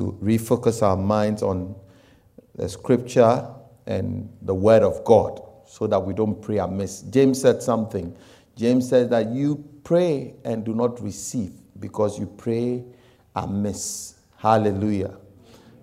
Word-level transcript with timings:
to 0.00 0.18
refocus 0.22 0.82
our 0.82 0.96
minds 0.96 1.42
on 1.42 1.74
the 2.54 2.66
scripture 2.66 3.46
and 3.86 4.30
the 4.40 4.54
word 4.54 4.82
of 4.82 5.04
God 5.04 5.42
so 5.66 5.86
that 5.86 6.00
we 6.00 6.14
don't 6.14 6.40
pray 6.40 6.56
amiss. 6.56 7.02
James 7.02 7.42
said 7.42 7.62
something. 7.62 8.16
James 8.56 8.88
said 8.88 9.10
that 9.10 9.28
you 9.28 9.62
pray 9.84 10.36
and 10.42 10.64
do 10.64 10.74
not 10.74 11.02
receive 11.02 11.52
because 11.78 12.18
you 12.18 12.26
pray 12.26 12.82
amiss. 13.36 14.14
Hallelujah. 14.38 15.18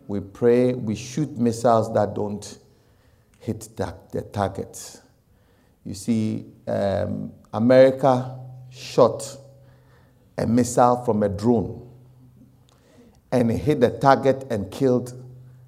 We 0.07 0.21
pray, 0.21 0.73
we 0.73 0.95
shoot 0.95 1.37
missiles 1.37 1.93
that 1.93 2.15
don't 2.15 2.57
hit 3.39 3.69
the, 3.77 3.93
the 4.11 4.23
target. 4.23 4.99
You 5.85 5.93
see, 5.93 6.47
um, 6.67 7.31
America 7.53 8.39
shot 8.71 9.37
a 10.39 10.47
missile 10.47 11.05
from 11.05 11.21
a 11.21 11.29
drone 11.29 11.86
and 13.31 13.51
it 13.51 13.57
hit 13.57 13.79
the 13.81 13.89
target 13.91 14.45
and 14.49 14.71
killed 14.71 15.13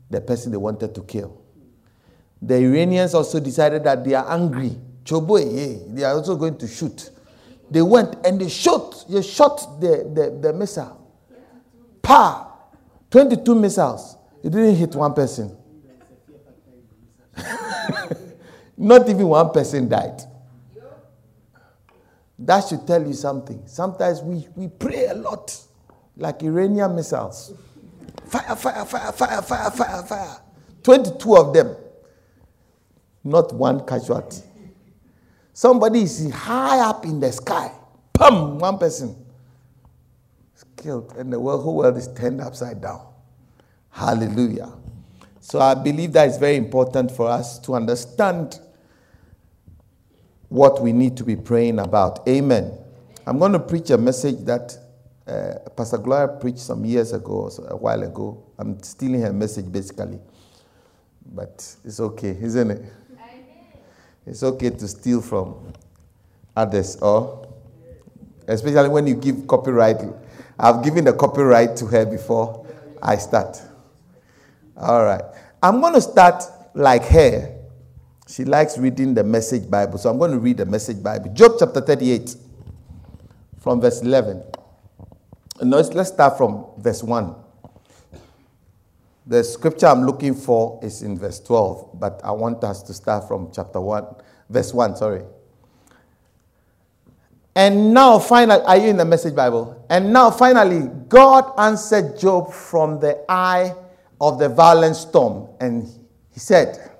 the 0.09 0.21
person 0.21 0.51
they 0.51 0.57
wanted 0.57 0.95
to 0.95 1.01
kill. 1.03 1.39
The 2.41 2.55
Iranians 2.55 3.13
also 3.13 3.39
decided 3.39 3.83
that 3.83 4.03
they 4.03 4.13
are 4.13 4.29
angry. 4.31 4.77
Choboye, 5.03 5.41
eh, 5.41 5.79
they 5.89 6.03
are 6.03 6.13
also 6.15 6.35
going 6.35 6.57
to 6.57 6.67
shoot. 6.67 7.09
They 7.69 7.81
went 7.81 8.15
and 8.25 8.39
they 8.39 8.49
shot, 8.49 9.05
they 9.09 9.21
shot 9.21 9.79
the, 9.79 10.09
the, 10.13 10.39
the 10.41 10.53
missile. 10.53 10.95
Pa! 12.01 12.47
22 13.11 13.55
missiles. 13.55 14.17
It 14.43 14.51
didn't 14.51 14.75
hit 14.75 14.95
one 14.95 15.13
person. 15.13 15.55
Not 18.77 19.09
even 19.09 19.27
one 19.27 19.51
person 19.51 19.89
died. 19.89 20.21
That 22.39 22.65
should 22.67 22.87
tell 22.87 23.05
you 23.05 23.13
something. 23.13 23.63
Sometimes 23.65 24.21
we, 24.21 24.47
we 24.55 24.69
pray 24.69 25.07
a 25.07 25.13
lot, 25.13 25.55
like 26.19 26.43
Iranian 26.43 26.95
missiles. 26.95 27.53
Fire, 28.25 28.55
fire, 28.55 28.85
fire, 28.85 29.11
fire, 29.11 29.41
fire, 29.41 29.71
fire, 29.71 30.03
fire. 30.03 30.37
22 30.83 31.35
of 31.35 31.53
them. 31.53 31.75
Not 33.23 33.53
one 33.53 33.85
casualty. 33.85 34.43
Somebody 35.53 36.03
is 36.03 36.31
high 36.31 36.79
up 36.79 37.05
in 37.05 37.19
the 37.19 37.31
sky. 37.31 37.71
Pum! 38.13 38.59
One 38.59 38.77
person 38.77 39.15
is 40.55 40.63
killed, 40.77 41.13
and 41.17 41.33
the 41.33 41.39
whole 41.39 41.75
world 41.75 41.97
is 41.97 42.07
turned 42.13 42.39
upside 42.41 42.81
down. 42.81 43.01
Hallelujah. 43.89 44.71
So 45.41 45.59
I 45.59 45.73
believe 45.73 46.13
that 46.13 46.27
is 46.29 46.37
very 46.37 46.55
important 46.55 47.11
for 47.11 47.27
us 47.29 47.59
to 47.59 47.75
understand 47.75 48.59
what 50.47 50.81
we 50.81 50.93
need 50.93 51.17
to 51.17 51.23
be 51.23 51.35
praying 51.35 51.79
about. 51.79 52.27
Amen. 52.27 52.71
I'm 53.25 53.37
going 53.39 53.53
to 53.53 53.59
preach 53.59 53.89
a 53.89 53.97
message 53.97 54.39
that 54.45 54.77
uh, 55.29 55.69
Pastor 55.75 55.97
Gloria 55.99 56.27
preached 56.27 56.59
some 56.59 56.83
years 56.85 57.13
ago, 57.13 57.51
a 57.67 57.75
while 57.75 58.01
ago. 58.03 58.43
I'm 58.57 58.81
stealing 58.81 59.21
her 59.21 59.31
message 59.31 59.71
basically. 59.71 60.19
But 61.31 61.75
it's 61.85 61.99
okay, 61.99 62.35
isn't 62.41 62.71
it? 62.71 62.85
It's 64.25 64.43
okay 64.43 64.69
to 64.71 64.87
steal 64.87 65.21
from 65.21 65.73
others, 66.55 66.97
or 66.97 67.47
especially 68.47 68.89
when 68.89 69.07
you 69.07 69.15
give 69.15 69.47
copyright. 69.47 69.97
I've 70.59 70.83
given 70.83 71.05
the 71.05 71.13
copyright 71.13 71.75
to 71.77 71.85
her 71.87 72.05
before 72.05 72.65
I 73.01 73.15
start. 73.17 73.61
All 74.75 75.03
right. 75.03 75.23
I'm 75.61 75.79
going 75.81 75.93
to 75.93 76.01
start 76.01 76.43
like 76.73 77.05
her. 77.05 77.55
She 78.27 78.45
likes 78.45 78.77
reading 78.77 79.13
the 79.13 79.23
Message 79.23 79.69
Bible. 79.69 79.97
So 79.97 80.09
I'm 80.09 80.17
going 80.17 80.31
to 80.31 80.39
read 80.39 80.57
the 80.57 80.65
Message 80.65 81.01
Bible. 81.01 81.33
Job 81.33 81.53
chapter 81.59 81.81
38, 81.81 82.35
from 83.59 83.81
verse 83.81 84.01
11. 84.01 84.43
No, 85.61 85.77
let's 85.77 86.09
start 86.09 86.37
from 86.37 86.65
verse 86.77 87.03
1. 87.03 87.35
The 89.27 89.43
scripture 89.43 89.87
I'm 89.87 90.03
looking 90.03 90.33
for 90.33 90.79
is 90.81 91.01
in 91.01 91.19
verse 91.19 91.39
12, 91.41 91.99
but 91.99 92.21
I 92.23 92.31
want 92.31 92.63
us 92.63 92.81
to 92.83 92.93
start 92.93 93.27
from 93.27 93.51
chapter 93.53 93.81
1, 93.81 94.05
verse 94.49 94.73
1, 94.73 94.95
sorry. 94.95 95.23
And 97.55 97.93
now, 97.93 98.19
finally, 98.19 98.61
are 98.63 98.77
you 98.77 98.87
in 98.87 98.95
the 98.95 99.03
Message 99.03 99.35
Bible? 99.35 99.85
And 99.89 100.13
now, 100.13 100.31
finally, 100.31 100.89
God 101.09 101.51
answered 101.59 102.17
Job 102.17 102.53
from 102.53 103.01
the 103.01 103.25
eye 103.27 103.75
of 104.21 104.39
the 104.39 104.47
violent 104.47 104.95
storm. 104.95 105.49
And 105.59 105.87
he 106.31 106.39
said, 106.39 106.91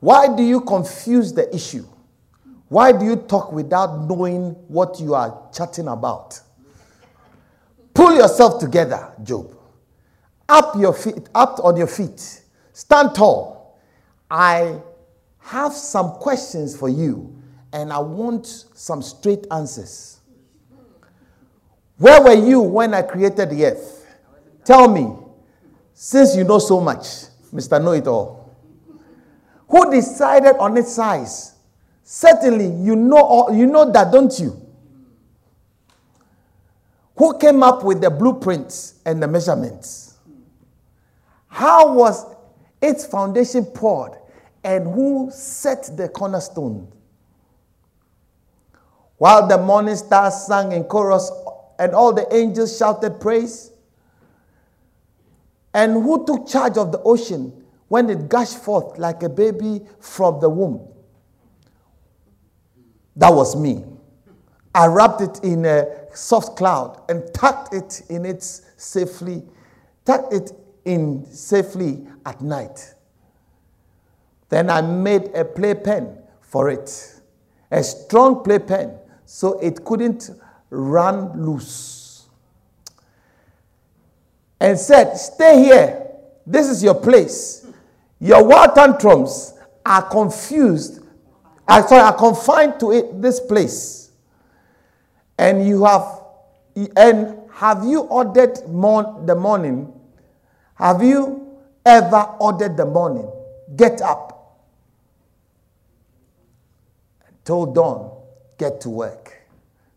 Why 0.00 0.28
do 0.36 0.42
you 0.42 0.60
confuse 0.60 1.32
the 1.32 1.52
issue? 1.54 1.86
Why 2.68 2.92
do 2.92 3.06
you 3.06 3.16
talk 3.16 3.52
without 3.52 4.06
knowing 4.06 4.50
what 4.68 5.00
you 5.00 5.14
are 5.14 5.48
chatting 5.54 5.88
about? 5.88 6.40
Pull 8.04 8.16
yourself 8.16 8.60
together, 8.60 9.14
Job. 9.22 9.56
Up 10.46 10.76
your 10.78 10.92
feet, 10.92 11.26
up 11.34 11.58
on 11.64 11.78
your 11.78 11.86
feet. 11.86 12.42
Stand 12.74 13.14
tall. 13.14 13.78
I 14.30 14.78
have 15.38 15.72
some 15.72 16.10
questions 16.16 16.76
for 16.76 16.90
you, 16.90 17.34
and 17.72 17.90
I 17.90 18.00
want 18.00 18.66
some 18.74 19.00
straight 19.00 19.46
answers. 19.50 20.20
Where 21.96 22.20
were 22.20 22.34
you 22.34 22.60
when 22.60 22.92
I 22.92 23.00
created 23.00 23.48
the 23.48 23.64
earth? 23.64 24.06
Tell 24.66 24.86
me, 24.86 25.08
since 25.94 26.36
you 26.36 26.44
know 26.44 26.58
so 26.58 26.80
much, 26.82 27.06
Mr. 27.54 27.82
Know 27.82 27.92
It 27.92 28.06
All, 28.06 28.54
who 29.66 29.90
decided 29.90 30.56
on 30.58 30.76
its 30.76 30.92
size? 30.92 31.54
Certainly, 32.02 32.66
you 32.84 32.96
know, 32.96 33.16
all, 33.16 33.54
you 33.56 33.64
know 33.66 33.90
that, 33.90 34.12
don't 34.12 34.38
you? 34.38 34.63
Who 37.16 37.38
came 37.38 37.62
up 37.62 37.84
with 37.84 38.00
the 38.00 38.10
blueprints 38.10 38.94
and 39.06 39.22
the 39.22 39.28
measurements? 39.28 40.18
How 41.48 41.94
was 41.94 42.26
its 42.82 43.06
foundation 43.06 43.64
poured? 43.64 44.12
And 44.64 44.92
who 44.92 45.30
set 45.32 45.96
the 45.96 46.08
cornerstone? 46.08 46.88
While 49.18 49.46
the 49.46 49.58
morning 49.58 49.94
stars 49.96 50.46
sang 50.46 50.72
in 50.72 50.84
chorus 50.84 51.30
and 51.78 51.92
all 51.92 52.12
the 52.12 52.26
angels 52.34 52.76
shouted 52.76 53.20
praise, 53.20 53.70
and 55.72 55.92
who 55.92 56.24
took 56.26 56.48
charge 56.48 56.76
of 56.78 56.92
the 56.92 57.00
ocean 57.02 57.64
when 57.88 58.08
it 58.10 58.28
gushed 58.28 58.58
forth 58.58 58.98
like 58.98 59.22
a 59.22 59.28
baby 59.28 59.82
from 60.00 60.40
the 60.40 60.48
womb? 60.48 60.88
That 63.16 63.30
was 63.30 63.54
me. 63.54 63.84
I 64.74 64.86
wrapped 64.86 65.20
it 65.20 65.40
in 65.44 65.64
a 65.64 65.86
soft 66.14 66.56
cloud 66.56 67.02
and 67.08 67.22
tucked 67.32 67.74
it 67.74 68.02
in 68.08 68.24
its 68.24 68.62
safely, 68.76 69.42
tucked 70.04 70.32
it 70.32 70.52
in 70.84 71.24
safely 71.26 72.06
at 72.26 72.40
night. 72.40 72.94
Then 74.48 74.70
I 74.70 74.80
made 74.80 75.30
a 75.34 75.44
playpen 75.44 76.18
for 76.40 76.70
it, 76.70 77.20
a 77.70 77.82
strong 77.82 78.42
playpen, 78.42 78.98
so 79.24 79.58
it 79.60 79.84
couldn't 79.84 80.30
run 80.70 81.44
loose 81.44 82.04
and 84.60 84.78
said, 84.78 85.14
Stay 85.14 85.62
here. 85.64 86.06
This 86.46 86.68
is 86.68 86.82
your 86.82 86.94
place. 86.94 87.66
Your 88.20 88.44
wild 88.44 88.74
tantrums 88.74 89.54
are 89.84 90.02
confused, 90.02 91.00
I 91.68 91.82
sorry, 91.82 92.00
are 92.00 92.16
confined 92.16 92.80
to 92.80 92.92
it, 92.92 93.20
this 93.20 93.40
place. 93.40 94.03
And 95.38 95.66
you 95.66 95.84
have, 95.84 96.22
and 96.96 97.38
have 97.52 97.84
you 97.84 98.00
ordered 98.02 98.58
mon- 98.68 99.26
the 99.26 99.34
morning? 99.34 99.92
Have 100.74 101.02
you 101.02 101.58
ever 101.84 102.22
ordered 102.40 102.76
the 102.76 102.86
morning? 102.86 103.30
Get 103.76 104.00
up. 104.00 104.30
Told 107.44 107.74
Dawn, 107.74 108.10
get 108.58 108.80
to 108.82 108.90
work. 108.90 109.32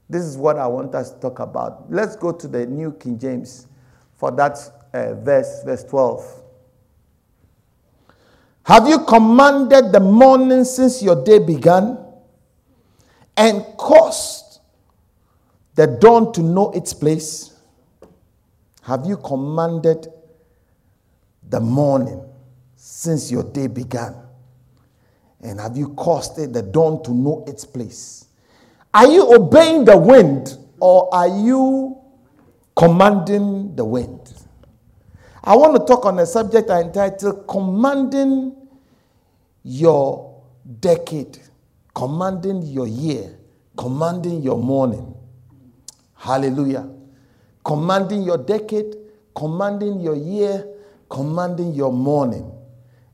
This 0.10 0.24
is 0.24 0.38
what 0.38 0.58
I 0.58 0.68
want 0.68 0.96
us 0.96 1.12
to 1.12 1.20
talk 1.20 1.40
about. 1.40 1.92
Let's 1.92 2.16
go 2.16 2.32
to 2.32 2.48
the 2.48 2.66
New 2.66 2.94
King 2.94 3.20
James 3.20 3.68
for 4.16 4.32
that 4.32 4.58
uh, 4.94 5.14
verse, 5.16 5.64
verse 5.64 5.84
12. 5.84 6.44
Have 8.64 8.88
you 8.88 9.00
commanded 9.06 9.92
the 9.94 10.00
morning 10.00 10.64
since 10.66 11.02
your 11.02 11.24
day 11.24 11.40
began 11.40 11.98
and 13.38 13.64
caused 13.78 14.47
the 15.78 15.88
dawn 15.88 16.34
to 16.34 16.42
know 16.42 16.72
its 16.72 16.92
place? 16.94 17.54
Have 18.82 19.06
you 19.06 19.16
commanded 19.16 20.08
the 21.50 21.62
morning 21.62 22.22
since 22.76 23.32
your 23.32 23.44
day 23.44 23.68
began? 23.68 24.14
And 25.40 25.62
have 25.62 25.78
you 25.78 25.90
caused 25.94 26.38
it, 26.40 26.52
the 26.52 26.62
dawn 26.64 27.02
to 27.04 27.14
know 27.14 27.46
its 27.48 27.64
place? 27.64 28.26
Are 28.94 29.08
you 29.08 29.34
obeying 29.34 29.86
the 29.86 29.98
wind 29.98 30.58
or 30.82 31.14
are 31.14 31.28
you 31.30 31.98
commanding 32.78 33.76
the 33.76 33.84
wind. 33.84 34.34
I 35.44 35.56
want 35.56 35.76
to 35.76 35.84
talk 35.86 36.06
on 36.06 36.20
a 36.20 36.26
subject 36.28 36.70
I 36.70 36.82
entitled 36.82 37.48
Commanding 37.48 38.56
Your 39.64 40.44
Decade, 40.80 41.40
Commanding 41.96 42.62
Your 42.62 42.88
Year, 42.88 43.36
Commanding 43.76 44.44
Your 44.44 44.60
Morning. 44.60 45.17
Hallelujah. 46.18 46.90
Commanding 47.64 48.24
your 48.24 48.38
decade, 48.38 48.96
commanding 49.36 50.00
your 50.00 50.16
year, 50.16 50.68
commanding 51.10 51.74
your 51.74 51.92
morning. 51.92 52.52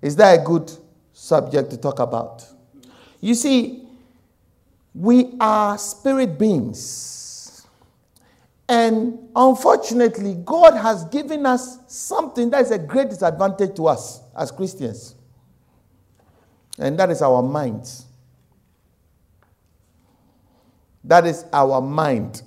Is 0.02 0.16
that 0.16 0.40
a 0.40 0.44
good 0.44 0.72
subject 1.14 1.70
to 1.72 1.78
talk 1.78 2.00
about? 2.00 2.46
You 3.20 3.36
see, 3.36 3.86
we 4.94 5.34
are 5.40 5.78
spirit 5.78 6.38
beings. 6.38 7.66
And 8.68 9.30
unfortunately, 9.36 10.36
God 10.46 10.76
has 10.76 11.06
given 11.06 11.46
us 11.46 11.80
something 11.88 12.50
that 12.52 12.62
is 12.62 12.72
a 12.72 12.80
great 12.80 13.10
disadvantage 13.10 13.76
to 13.76 13.88
us 13.88 14.22
as 14.38 14.52
Christians. 14.52 15.16
And 16.80 16.98
that 16.98 17.10
is 17.12 17.22
our 17.22 17.44
minds. 17.44 18.06
That 21.04 21.26
is 21.26 21.46
our 21.52 21.82
mind. 21.82 22.42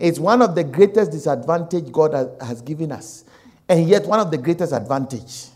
It's 0.00 0.18
one 0.18 0.40
of 0.40 0.54
the 0.54 0.64
greatest 0.64 1.12
disadvantage 1.12 1.92
God 1.92 2.14
has 2.40 2.62
given 2.62 2.90
us, 2.90 3.24
and 3.68 3.86
yet 3.86 4.06
one 4.06 4.18
of 4.18 4.30
the 4.30 4.38
greatest 4.38 4.72
advantage. 4.72 5.48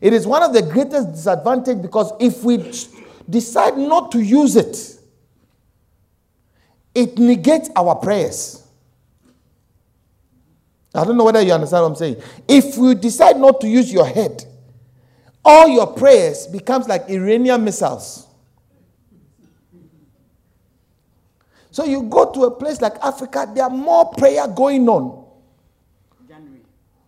It 0.00 0.12
is 0.12 0.24
one 0.24 0.44
of 0.44 0.52
the 0.52 0.62
greatest 0.62 1.10
disadvantage 1.10 1.82
because 1.82 2.12
if 2.20 2.44
we 2.44 2.58
decide 3.28 3.76
not 3.76 4.12
to 4.12 4.20
use 4.20 4.54
it, 4.54 5.00
it 6.94 7.18
negates 7.18 7.70
our 7.74 7.96
prayers. 7.96 8.62
I 10.94 11.04
don't 11.04 11.16
know 11.16 11.24
whether 11.24 11.42
you 11.42 11.52
understand 11.52 11.82
what 11.82 11.88
I'm 11.90 11.96
saying. 11.96 12.22
If 12.46 12.76
you 12.76 12.94
decide 12.94 13.36
not 13.36 13.60
to 13.62 13.68
use 13.68 13.92
your 13.92 14.06
head, 14.06 14.44
all 15.44 15.66
your 15.66 15.88
prayers 15.88 16.46
becomes 16.46 16.86
like 16.86 17.10
Iranian 17.10 17.64
missiles. 17.64 18.27
So 21.78 21.84
you 21.84 22.02
go 22.02 22.32
to 22.32 22.42
a 22.42 22.50
place 22.50 22.80
like 22.80 22.96
Africa, 23.04 23.48
there 23.54 23.62
are 23.62 23.70
more 23.70 24.10
prayer 24.14 24.48
going 24.48 24.88
on 24.88 25.24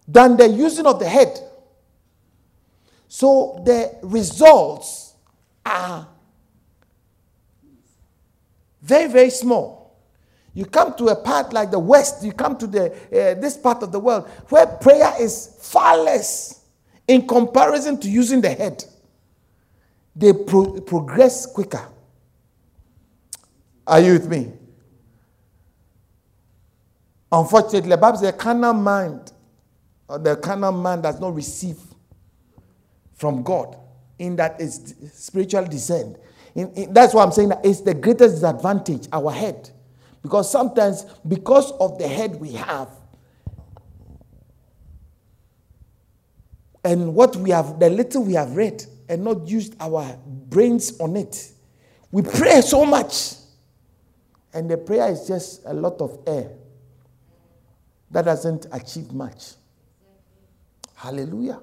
than 0.07 0.37
the 0.37 0.47
using 0.47 0.87
of 0.87 1.01
the 1.01 1.09
head. 1.09 1.41
So 3.09 3.61
the 3.67 3.99
results 4.05 5.17
are 5.67 6.07
very, 8.81 9.11
very 9.11 9.31
small. 9.31 9.99
You 10.55 10.67
come 10.67 10.95
to 10.99 11.07
a 11.09 11.17
part 11.17 11.53
like 11.53 11.73
the 11.73 11.81
West, 11.81 12.23
you 12.23 12.31
come 12.33 12.57
to 12.59 12.69
the, 12.69 12.93
uh, 12.93 13.41
this 13.41 13.57
part 13.57 13.83
of 13.83 13.91
the 13.91 13.99
world 13.99 14.29
where 14.51 14.67
prayer 14.69 15.15
is 15.19 15.53
far 15.59 15.99
less 15.99 16.65
in 17.09 17.27
comparison 17.27 17.99
to 18.03 18.09
using 18.09 18.41
the 18.41 18.51
head. 18.51 18.85
They 20.15 20.33
pro- 20.33 20.81
progress 20.81 21.45
quicker. 21.45 21.89
Are 23.85 23.99
you 23.99 24.13
with 24.13 24.29
me? 24.29 24.53
Unfortunately, 27.33 27.91
the 27.91 27.97
Bible 27.97 28.19
says, 28.19 28.33
the 28.33 28.37
carnal 28.37 28.73
mind, 28.73 29.33
or 30.09 30.19
the 30.19 30.37
carnal 30.37 30.73
man 30.73 31.01
does 31.01 31.21
not 31.21 31.35
receive 31.35 31.79
from 33.15 33.43
God 33.43 33.77
in 34.19 34.37
that 34.37 34.57
it's 34.59 34.95
spiritual 35.13 35.65
descent. 35.65 36.17
In, 36.55 36.73
in, 36.73 36.93
that's 36.93 37.15
why 37.15 37.23
I'm 37.23 37.31
saying 37.31 37.51
that 37.51 37.65
it's 37.65 37.83
the 37.83 37.95
greatest 37.95 38.37
disadvantage, 38.37 39.07
our 39.13 39.31
head. 39.31 39.71
Because 40.23 40.51
sometimes, 40.51 41.05
because 41.27 41.71
of 41.73 41.99
the 41.99 42.09
head 42.09 42.37
we 42.37 42.53
have, 42.53 42.89
and 46.83 47.15
what 47.15 47.37
we 47.37 47.51
have, 47.51 47.79
the 47.79 47.91
little 47.91 48.25
we 48.25 48.35
have 48.35 48.57
read, 48.57 48.85
and 49.09 49.25
not 49.25 49.47
used 49.47 49.75
our 49.81 50.19
brains 50.27 50.99
on 51.01 51.17
it, 51.17 51.53
we 52.11 52.23
pray 52.23 52.61
so 52.61 52.85
much. 52.85 53.35
And 54.53 54.69
the 54.69 54.77
prayer 54.77 55.09
is 55.09 55.29
just 55.29 55.63
a 55.65 55.73
lot 55.73 56.01
of 56.01 56.19
air 56.27 56.51
that 58.11 58.25
doesn't 58.25 58.67
achieve 58.73 59.13
much. 59.13 59.53
Hallelujah. 60.95 61.61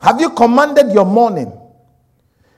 Have 0.00 0.20
you 0.20 0.30
commanded 0.30 0.92
your 0.92 1.04
morning? 1.04 1.52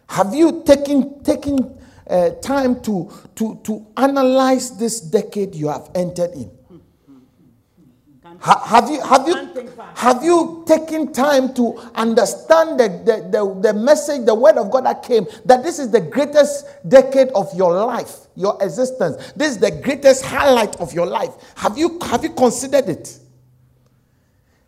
Have 0.08 0.34
you 0.34 0.62
taken, 0.64 1.22
taken 1.22 1.78
uh, 2.08 2.30
time 2.42 2.80
to, 2.82 3.10
to, 3.36 3.60
to 3.64 3.86
analyze 3.96 4.76
this 4.76 5.00
decade 5.00 5.54
you 5.54 5.68
have 5.68 5.90
entered 5.94 6.32
in? 6.32 6.50
Ha, 8.42 8.64
have 8.66 8.88
you 8.88 9.00
have 9.02 9.28
you 9.28 9.70
have 9.96 10.24
you 10.24 10.64
taken 10.66 11.12
time 11.12 11.52
to 11.54 11.76
understand 11.94 12.80
the, 12.80 12.88
the, 12.88 13.28
the, 13.30 13.60
the, 13.60 13.74
message, 13.74 14.24
the 14.24 14.34
word 14.34 14.56
of 14.56 14.70
God 14.70 14.86
that 14.86 15.02
came, 15.02 15.26
that 15.44 15.62
this 15.62 15.78
is 15.78 15.90
the 15.90 16.00
greatest 16.00 16.64
decade 16.88 17.28
of 17.34 17.52
your 17.54 17.74
life, 17.74 18.28
your 18.36 18.56
existence. 18.62 19.32
This 19.32 19.52
is 19.52 19.58
the 19.58 19.70
greatest 19.70 20.24
highlight 20.24 20.74
of 20.76 20.94
your 20.94 21.04
life. 21.04 21.34
Have 21.56 21.76
you 21.76 21.98
have 22.00 22.24
you 22.24 22.30
considered 22.30 22.88
it? 22.88 23.18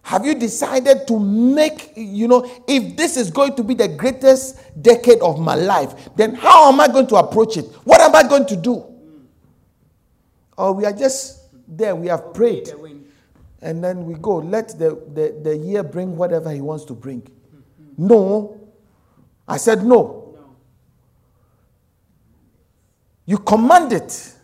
Have 0.02 0.26
you 0.26 0.34
decided 0.34 1.06
to 1.06 1.18
make, 1.18 1.92
you 1.96 2.28
know, 2.28 2.44
if 2.68 2.96
this 2.96 3.16
is 3.16 3.30
going 3.30 3.54
to 3.54 3.62
be 3.62 3.72
the 3.72 3.88
greatest 3.88 4.58
decade 4.82 5.20
of 5.20 5.40
my 5.40 5.54
life, 5.54 6.10
then 6.16 6.34
how 6.34 6.70
am 6.70 6.80
I 6.80 6.88
going 6.88 7.06
to 7.06 7.16
approach 7.16 7.56
it? 7.56 7.66
What 7.84 8.00
am 8.00 8.14
I 8.14 8.28
going 8.28 8.44
to 8.46 8.56
do? 8.56 8.84
Or 10.58 10.74
we 10.74 10.84
are 10.84 10.92
just 10.92 11.40
there, 11.66 11.94
we 11.94 12.08
have 12.08 12.34
prayed, 12.34 12.68
and 13.62 13.82
then 13.82 14.04
we 14.04 14.14
go. 14.14 14.36
Let 14.36 14.78
the, 14.78 15.00
the, 15.14 15.38
the 15.42 15.56
year 15.56 15.82
bring 15.82 16.16
whatever 16.16 16.50
he 16.50 16.60
wants 16.60 16.84
to 16.86 16.94
bring. 16.94 17.26
No. 17.96 18.60
I 19.46 19.56
said 19.56 19.84
no. 19.84 20.22
You 23.24 23.38
command 23.38 23.92
it, 23.92 24.34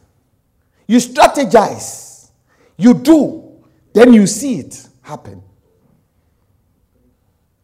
you 0.87 0.99
strategize, 0.99 2.31
you 2.77 2.95
do, 2.95 3.61
then 3.93 4.13
you 4.13 4.27
see 4.27 4.61
it 4.61 4.87
happen. 5.03 5.43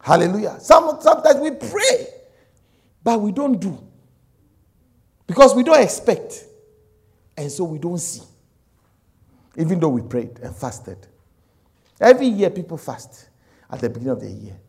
Hallelujah. 0.01 0.57
Some, 0.59 0.99
sometimes 0.99 1.39
we 1.39 1.51
pray, 1.51 2.07
but 3.03 3.21
we 3.21 3.31
don't 3.31 3.59
do. 3.59 3.81
Because 5.25 5.55
we 5.55 5.63
don't 5.63 5.81
expect. 5.81 6.45
And 7.37 7.51
so 7.51 7.63
we 7.63 7.79
don't 7.79 7.97
see. 7.97 8.21
Even 9.57 9.79
though 9.79 9.89
we 9.89 10.01
prayed 10.01 10.37
and 10.43 10.55
fasted. 10.55 11.07
Every 11.99 12.27
year 12.27 12.49
people 12.49 12.77
fast 12.77 13.29
at 13.69 13.79
the 13.79 13.89
beginning 13.89 14.11
of 14.11 14.21
the 14.21 14.29
year. 14.29 14.59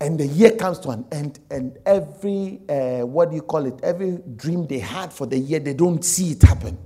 And 0.00 0.18
the 0.18 0.26
year 0.26 0.50
comes 0.56 0.80
to 0.80 0.90
an 0.90 1.04
end, 1.12 1.38
and 1.48 1.78
every, 1.86 2.60
uh, 2.68 3.06
what 3.06 3.30
do 3.30 3.36
you 3.36 3.42
call 3.42 3.66
it, 3.66 3.78
every 3.84 4.18
dream 4.34 4.66
they 4.66 4.80
had 4.80 5.12
for 5.12 5.26
the 5.26 5.38
year, 5.38 5.60
they 5.60 5.74
don't 5.74 6.04
see 6.04 6.32
it 6.32 6.42
happen. 6.42 6.76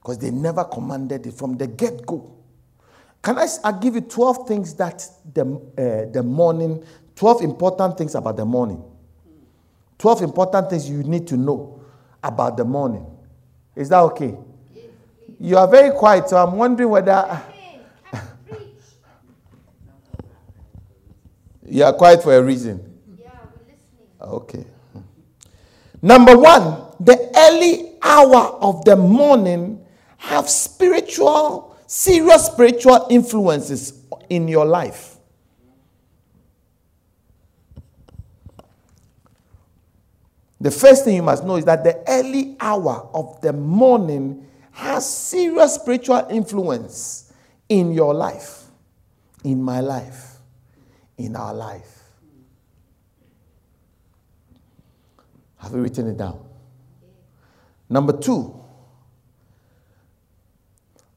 Because 0.00 0.18
they 0.18 0.32
never 0.32 0.64
commanded 0.64 1.24
it 1.24 1.34
from 1.34 1.56
the 1.56 1.68
get 1.68 2.04
go. 2.04 2.34
Can 3.22 3.38
I, 3.38 3.46
I 3.62 3.72
give 3.78 3.94
you 3.94 4.00
12 4.00 4.48
things 4.48 4.74
that 4.74 5.06
the, 5.32 5.44
uh, 5.78 6.12
the 6.12 6.22
morning, 6.24 6.84
12 7.14 7.42
important 7.42 7.96
things 7.96 8.16
about 8.16 8.36
the 8.36 8.44
morning. 8.44 8.82
12 9.98 10.22
important 10.22 10.70
things 10.70 10.90
you 10.90 11.04
need 11.04 11.28
to 11.28 11.36
know 11.36 11.80
about 12.24 12.56
the 12.56 12.64
morning. 12.64 13.06
Is 13.76 13.88
that 13.90 14.00
okay? 14.00 14.36
You 15.38 15.58
are 15.58 15.68
very 15.68 15.96
quiet, 15.96 16.28
so 16.28 16.36
I'm 16.36 16.56
wondering 16.56 16.90
whether. 16.90 17.40
You 21.66 21.84
are 21.84 21.92
quiet 21.92 22.22
for 22.22 22.34
a 22.34 22.42
reason. 22.42 23.00
Yeah, 23.18 23.30
we're 23.42 23.72
listening. 23.72 24.08
Okay. 24.20 24.64
Number 26.02 26.36
one, 26.36 26.84
the 27.00 27.32
early 27.36 27.92
hour 28.02 28.58
of 28.60 28.84
the 28.84 28.96
morning 28.96 29.84
have 30.18 30.48
spiritual 30.48 31.74
serious 31.86 32.46
spiritual 32.46 33.06
influences 33.10 34.02
in 34.28 34.48
your 34.48 34.64
life. 34.64 35.16
The 40.60 40.70
first 40.70 41.04
thing 41.04 41.16
you 41.16 41.22
must 41.22 41.44
know 41.44 41.56
is 41.56 41.64
that 41.66 41.84
the 41.84 42.02
early 42.08 42.56
hour 42.58 43.08
of 43.12 43.40
the 43.42 43.52
morning 43.52 44.46
has 44.72 45.08
serious 45.08 45.74
spiritual 45.74 46.26
influence 46.30 47.32
in 47.68 47.92
your 47.92 48.14
life, 48.14 48.64
in 49.44 49.62
my 49.62 49.80
life, 49.80 50.33
in 51.18 51.36
our 51.36 51.54
life. 51.54 52.02
Have 55.58 55.72
you 55.72 55.78
written 55.82 56.08
it 56.08 56.16
down? 56.16 56.44
Number 57.88 58.18
two, 58.18 58.60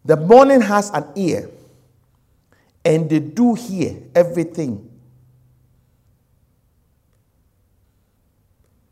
the 0.06 0.16
morning 0.16 0.62
has 0.62 0.90
an 0.92 1.06
ear, 1.16 1.50
and 2.86 3.10
they 3.10 3.20
do 3.20 3.54
hear 3.56 3.98
everything 4.16 4.90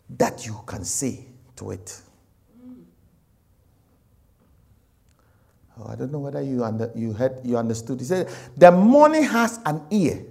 that 0.10 0.46
you 0.46 0.60
can 0.66 0.84
say 0.84 1.26
to 1.56 1.72
it. 1.72 2.02
Oh, 5.78 5.88
I 5.90 5.96
don't 5.96 6.12
know 6.12 6.20
whether 6.20 6.42
you, 6.42 6.64
under, 6.64 6.92
you, 6.96 7.12
heard, 7.12 7.40
you 7.44 7.58
understood. 7.58 8.00
He 8.00 8.06
said, 8.06 8.30
The 8.58 8.72
morning 8.72 9.24
has 9.24 9.60
an 9.66 9.82
ear, 9.92 10.26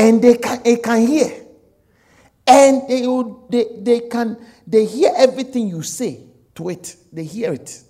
and 0.00 0.22
they 0.22 0.36
can, 0.38 0.62
they 0.62 0.76
can 0.76 1.06
hear. 1.06 1.30
And 2.46 2.88
they, 2.88 3.06
will, 3.06 3.46
they, 3.50 3.66
they 3.78 4.00
can 4.08 4.38
they 4.66 4.86
hear 4.86 5.12
everything 5.16 5.68
you 5.68 5.82
say 5.82 6.24
to 6.54 6.70
it. 6.70 6.96
They 7.12 7.24
hear 7.24 7.52
it. 7.52 7.82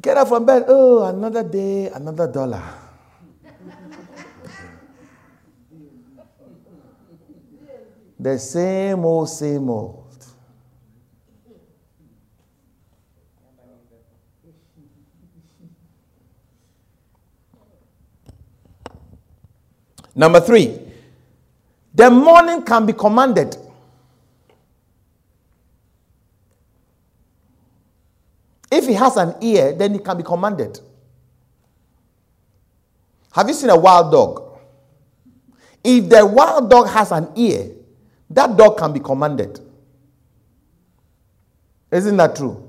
Get 0.00 0.16
up 0.16 0.28
from 0.28 0.44
bed. 0.44 0.64
Oh, 0.68 1.02
another 1.04 1.42
day, 1.42 1.88
another 1.88 2.30
dollar. 2.30 2.62
the 8.20 8.38
same 8.38 9.04
old, 9.04 9.28
same 9.30 9.68
old. 9.70 10.07
Number 20.18 20.40
three, 20.40 20.76
the 21.94 22.10
morning 22.10 22.62
can 22.64 22.84
be 22.84 22.92
commanded. 22.92 23.56
If 28.68 28.88
he 28.88 28.94
has 28.94 29.16
an 29.16 29.36
ear, 29.40 29.72
then 29.74 29.92
he 29.92 30.00
can 30.00 30.16
be 30.16 30.24
commanded. 30.24 30.80
Have 33.30 33.46
you 33.46 33.54
seen 33.54 33.70
a 33.70 33.78
wild 33.78 34.10
dog? 34.10 34.58
If 35.84 36.08
the 36.08 36.26
wild 36.26 36.68
dog 36.68 36.88
has 36.88 37.12
an 37.12 37.28
ear, 37.36 37.70
that 38.30 38.56
dog 38.56 38.76
can 38.76 38.92
be 38.92 38.98
commanded. 38.98 39.60
Isn't 41.92 42.16
that 42.16 42.34
true? 42.34 42.68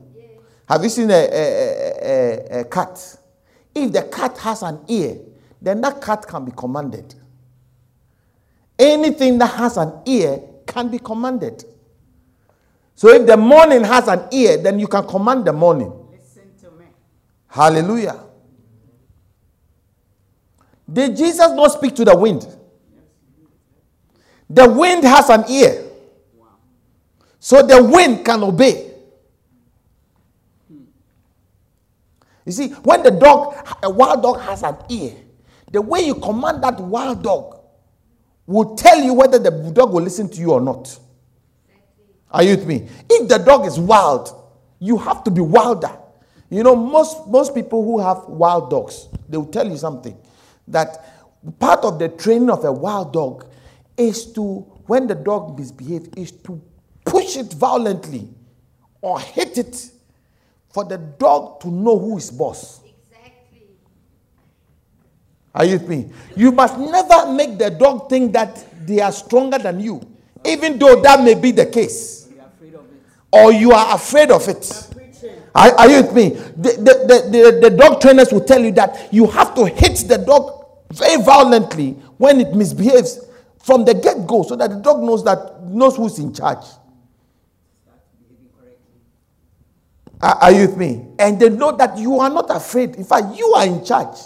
Have 0.68 0.84
you 0.84 0.90
seen 0.90 1.10
a, 1.10 1.14
a, 1.16 1.96
a, 2.04 2.60
a, 2.60 2.64
cat? 2.66 3.18
If 3.74 3.92
the 3.92 4.04
cat 4.04 4.38
has 4.38 4.62
an 4.62 4.82
ear, 4.88 5.18
then 5.60 5.82
that 5.82 6.00
cat 6.00 6.28
can 6.28 6.46
be 6.46 6.52
commanded. 6.56 7.16
Anything 8.80 9.38
that 9.40 9.48
has 9.56 9.76
an 9.76 9.92
ear 10.06 10.42
can 10.66 10.88
be 10.88 11.00
commanded. 11.00 11.66
So 12.96 13.10
if 13.10 13.28
the 13.28 13.36
morning 13.36 13.84
has 13.84 14.08
an 14.08 14.28
ear, 14.32 14.58
then 14.58 14.80
you 14.80 14.88
can 14.88 15.06
command 15.06 15.46
the 15.46 15.52
morning. 15.52 15.92
Listen 16.12 16.50
to 16.62 16.72
me. 16.78 16.86
Hallelujah. 17.48 18.24
Did 20.92 21.18
Jesus 21.18 21.52
not 21.52 21.74
speak 21.74 21.94
to 21.96 22.06
the 22.06 22.16
wind? 22.16 22.48
The 24.50 24.68
wind 24.70 25.04
has 25.04 25.30
an 25.30 25.44
ear. 25.50 25.86
So 27.40 27.62
the 27.62 27.84
wind 27.84 28.26
can 28.26 28.44
obey. 28.44 28.94
You 32.46 32.52
see, 32.52 32.70
when 32.70 33.04
the 33.04 33.12
dog, 33.12 33.56
a 33.84 33.90
wild 33.90 34.24
dog 34.24 34.42
has 34.42 34.64
an 34.64 34.78
ear, 34.90 35.14
the 35.72 35.82
way 35.82 36.02
you 36.02 36.16
command 36.16 36.64
that 36.64 36.80
wild 36.80 37.22
dog 37.22 37.59
will 38.50 38.76
tell 38.76 39.00
you 39.00 39.14
whether 39.14 39.38
the 39.38 39.52
dog 39.72 39.94
will 39.94 40.02
listen 40.02 40.28
to 40.28 40.42
you 40.42 40.52
or 40.54 40.60
not. 40.60 40.98
Are 42.32 42.42
you 42.42 42.56
with 42.56 42.66
me? 42.66 42.88
If 43.08 43.30
the 43.30 43.38
dog 43.38 43.68
is 43.68 43.80
wild, 43.80 44.30
you 44.80 44.98
have 44.98 45.24
to 45.26 45.32
be 45.32 45.42
wilder. 45.42 45.92
You 46.50 46.64
know, 46.64 46.76
most, 46.76 47.28
most 47.28 47.54
people 47.54 47.84
who 47.84 48.00
have 48.00 48.24
wild 48.28 48.72
dogs, 48.72 49.08
they 49.28 49.38
will 49.38 49.46
tell 49.46 49.70
you 49.70 49.78
something 49.78 50.18
that 50.68 51.06
part 51.60 51.86
of 51.86 52.00
the 52.00 52.10
training 52.10 52.50
of 52.50 52.66
a 52.66 52.72
wild 52.72 53.14
dog 53.14 53.46
is 53.96 54.32
to, 54.34 54.62
when 54.88 55.06
the 55.06 55.16
dog 55.16 55.60
misbehaves, 55.60 56.10
is 56.18 56.32
to 56.32 56.60
push 57.06 57.38
it 57.38 57.54
violently 57.54 58.30
or 59.02 59.20
hit 59.20 59.60
it 59.60 59.92
for 60.74 60.86
the 60.86 60.98
dog 60.98 61.60
to 61.62 61.68
know 61.68 62.00
who 62.00 62.18
is 62.18 62.32
boss. 62.32 62.79
Are 65.54 65.66
you 65.66 65.74
with 65.74 65.88
me? 65.90 66.10
You 66.36 66.52
must 66.52 66.78
never 66.78 67.32
make 67.32 67.58
the 67.58 67.70
dog 67.72 68.10
think 68.10 68.34
that 68.34 68.64
they 68.86 69.00
are 69.02 69.12
stronger 69.12 69.58
than 69.58 69.80
you, 69.80 70.02
even 70.46 70.78
though 70.78 71.02
that 71.02 71.24
may 71.24 71.34
be 71.36 71.52
the 71.52 71.66
case. 71.66 72.30
Or 73.32 73.52
you 73.52 73.72
are 73.72 73.96
afraid 73.96 74.32
of 74.32 74.48
it. 74.48 74.88
Are, 75.54 75.72
are 75.76 75.90
you 75.90 76.02
with 76.04 76.14
me? 76.14 76.30
The, 76.30 76.72
the, 76.78 77.32
the, 77.62 77.70
the, 77.70 77.76
dog 77.76 78.02
trainers 78.02 78.32
will 78.32 78.44
tell 78.44 78.62
you 78.64 78.72
that 78.74 79.12
you 79.12 79.28
have 79.28 79.54
to 79.56 79.66
hit 79.66 80.08
the 80.08 80.18
dog 80.18 80.66
very 80.94 81.22
violently 81.22 81.92
when 82.18 82.40
it 82.40 82.56
misbehaves 82.56 83.20
from 83.60 83.86
the 83.86 83.94
get 83.94 84.26
go 84.26 84.44
so 84.44 84.56
that 84.56 84.70
the 84.70 84.78
dog 84.78 85.02
knows 85.02 85.24
that 85.24 85.64
knows 85.64 85.96
who's 85.96 86.18
in 86.20 86.34
charge. 86.34 86.66
Are, 90.22 90.36
are 90.36 90.52
you 90.52 90.62
with 90.68 90.78
me? 90.78 91.08
And 91.18 91.40
they 91.40 91.50
know 91.50 91.76
that 91.76 91.98
you 91.98 92.20
are 92.20 92.30
not 92.30 92.50
afraid. 92.56 92.96
In 92.96 93.04
fact, 93.04 93.36
you 93.38 93.48
are 93.54 93.66
in 93.66 93.84
charge. 93.86 94.18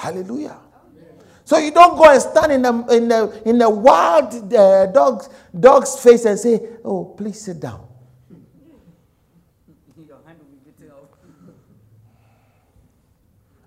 Hallelujah. 0.00 0.56
So 1.44 1.58
you 1.58 1.72
don't 1.72 1.96
go 1.98 2.10
and 2.10 2.22
stand 2.22 2.52
in 2.52 2.62
the 2.62 2.72
in 2.96 3.08
the 3.08 3.42
in 3.44 3.58
the 3.58 3.68
wild 3.68 4.32
uh, 4.54 4.86
dog's 4.86 5.28
dog's 5.58 6.00
face 6.00 6.24
and 6.24 6.38
say, 6.38 6.58
"Oh, 6.84 7.04
please 7.04 7.38
sit 7.40 7.60
down." 7.60 7.86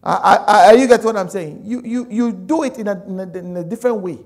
Are 0.04 0.75
you 0.75 0.88
get 0.88 1.04
what 1.04 1.16
I'm 1.16 1.30
saying? 1.30 1.62
You, 1.63 1.82
you, 1.86 2.08
you 2.10 2.32
do 2.34 2.63
it 2.63 2.78
in 2.78 2.90
a, 2.90 3.04
in, 3.06 3.20
a, 3.22 3.38
in 3.38 3.58
a 3.58 3.63
different 3.63 4.02
way. 4.02 4.20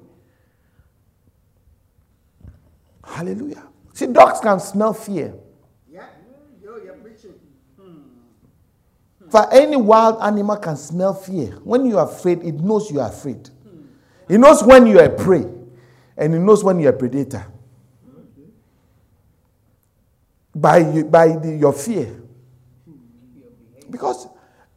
Hallelujah. 3.04 3.64
See, 3.94 4.08
dogs 4.08 4.40
can 4.40 4.60
smell 4.60 4.94
fear. 4.94 5.36
For 9.30 9.54
any 9.54 9.76
wild 9.76 10.22
animal 10.22 10.58
can 10.58 10.78
smell 10.78 11.14
fear. 11.14 11.48
When 11.64 11.86
you 11.86 11.98
are 11.98 12.10
afraid, 12.10 12.44
it 12.44 12.56
knows 12.56 12.90
you 12.90 13.00
are 13.02 13.10
afraid. 13.10 13.50
It 14.30 14.38
knows 14.38 14.64
when 14.64 14.88
you 14.88 15.00
are 15.00 15.10
prey, 15.10 15.46
and 16.18 16.36
it 16.36 16.40
knows 16.40 16.64
when 16.64 16.80
you 16.80 16.90
are 16.90 16.94
predator. 16.94 17.46
By, 20.56 21.04
by 21.04 21.28
the, 21.38 21.56
your 21.60 21.74
fear. 21.74 22.22
Because 23.90 24.28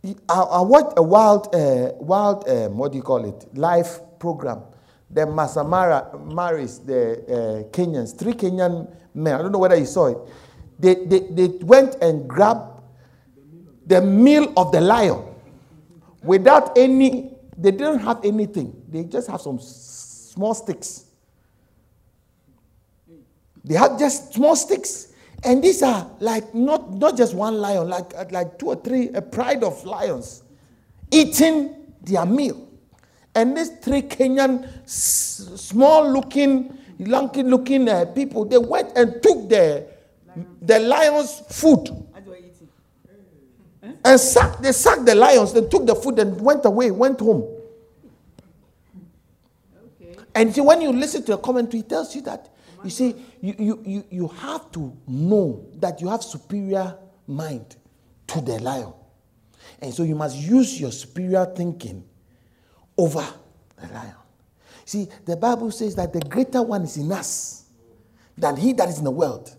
I, 0.04 0.14
I 0.34 0.60
watched 0.60 0.94
a 0.98 1.02
wild, 1.02 1.54
uh, 1.54 1.92
wild 1.98 2.48
um, 2.48 2.78
what 2.78 2.92
do 2.92 2.98
you 2.98 3.02
call 3.02 3.24
it, 3.24 3.56
life 3.56 3.98
program. 4.18 4.62
The 5.10 5.22
Maasai 5.22 5.68
Mara 5.68 6.16
Maris, 6.18 6.78
the 6.78 7.14
uh, 7.66 7.70
Kenyans, 7.70 8.16
three 8.16 8.32
Kenyan 8.34 8.94
men, 9.14 9.34
I 9.34 9.38
don't 9.38 9.50
know 9.52 9.58
whether 9.58 9.76
you 9.76 9.86
saw 9.86 10.06
it. 10.06 10.18
They, 10.78 10.94
they, 11.06 11.20
they 11.30 11.46
went 11.64 11.96
and 11.96 12.28
grabbed 12.28 12.79
the 13.90 14.00
meal 14.00 14.52
of 14.56 14.70
the 14.70 14.80
lion 14.80 15.20
without 16.22 16.78
any, 16.78 17.32
they 17.58 17.72
didn't 17.72 17.98
have 17.98 18.24
anything. 18.24 18.72
They 18.88 19.02
just 19.02 19.28
have 19.28 19.40
some 19.40 19.58
small 19.58 20.54
sticks. 20.54 21.06
They 23.64 23.74
had 23.74 23.98
just 23.98 24.32
small 24.34 24.54
sticks. 24.54 25.12
And 25.42 25.62
these 25.64 25.82
are 25.82 26.08
like 26.20 26.54
not, 26.54 26.92
not 26.92 27.16
just 27.16 27.34
one 27.34 27.56
lion, 27.56 27.88
like, 27.88 28.12
like 28.30 28.60
two 28.60 28.68
or 28.68 28.76
three, 28.76 29.08
a 29.08 29.20
pride 29.20 29.64
of 29.64 29.84
lions 29.84 30.44
eating 31.10 31.92
their 32.02 32.24
meal. 32.24 32.68
And 33.34 33.56
these 33.56 33.70
three 33.78 34.02
Kenyan 34.02 34.68
small 34.88 36.08
looking, 36.08 36.78
lanky 37.00 37.42
looking 37.42 37.88
uh, 37.88 38.04
people, 38.04 38.44
they 38.44 38.58
went 38.58 38.96
and 38.96 39.20
took 39.20 39.48
the, 39.48 39.88
the 40.62 40.78
lion's 40.78 41.40
food 41.48 41.88
and 44.04 44.18
sacked, 44.18 44.62
they 44.62 44.72
sacked 44.72 45.04
the 45.04 45.14
lions, 45.14 45.52
they 45.52 45.66
took 45.66 45.86
the 45.86 45.94
food 45.94 46.18
and 46.18 46.40
went 46.40 46.64
away, 46.64 46.90
went 46.90 47.20
home. 47.20 47.42
Okay. 50.00 50.16
And 50.34 50.54
see, 50.54 50.60
when 50.60 50.80
you 50.80 50.92
listen 50.92 51.22
to 51.24 51.34
a 51.34 51.38
commentary, 51.38 51.80
it 51.80 51.88
tells 51.88 52.14
you 52.14 52.22
that, 52.22 52.48
you 52.82 52.90
see, 52.90 53.14
you, 53.42 53.54
you, 53.58 53.82
you, 53.84 54.04
you 54.10 54.28
have 54.28 54.72
to 54.72 54.96
know 55.06 55.66
that 55.74 56.00
you 56.00 56.08
have 56.08 56.22
superior 56.22 56.96
mind 57.26 57.76
to 58.28 58.40
the 58.40 58.58
lion. 58.60 58.92
And 59.82 59.92
so 59.92 60.02
you 60.02 60.14
must 60.14 60.36
use 60.36 60.80
your 60.80 60.92
superior 60.92 61.44
thinking 61.54 62.04
over 62.96 63.26
the 63.76 63.92
lion. 63.92 64.14
See, 64.86 65.08
the 65.26 65.36
Bible 65.36 65.70
says 65.70 65.94
that 65.96 66.12
the 66.12 66.20
greater 66.20 66.62
one 66.62 66.82
is 66.82 66.96
in 66.96 67.12
us 67.12 67.66
than 68.36 68.56
he 68.56 68.72
that 68.74 68.88
is 68.88 68.98
in 68.98 69.04
the 69.04 69.10
world. 69.10 69.54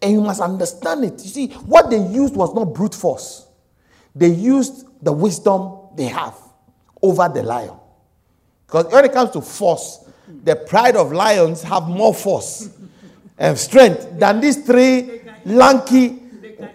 And 0.00 0.12
you 0.12 0.20
must 0.20 0.40
understand 0.40 1.04
it. 1.04 1.12
You 1.24 1.30
see, 1.30 1.48
what 1.48 1.90
they 1.90 1.98
used 1.98 2.36
was 2.36 2.54
not 2.54 2.74
brute 2.74 2.94
force 2.94 3.47
they 4.18 4.28
used 4.28 4.86
the 5.02 5.12
wisdom 5.12 5.78
they 5.94 6.06
have 6.06 6.34
over 7.00 7.28
the 7.28 7.42
lion. 7.42 7.74
Because 8.66 8.92
when 8.92 9.04
it 9.04 9.12
comes 9.12 9.30
to 9.30 9.40
force, 9.40 10.04
the 10.44 10.56
pride 10.56 10.96
of 10.96 11.12
lions 11.12 11.62
have 11.62 11.88
more 11.88 12.12
force 12.12 12.68
and 13.38 13.56
strength 13.56 14.18
than 14.18 14.40
these 14.40 14.64
three 14.66 15.22
lanky. 15.44 16.08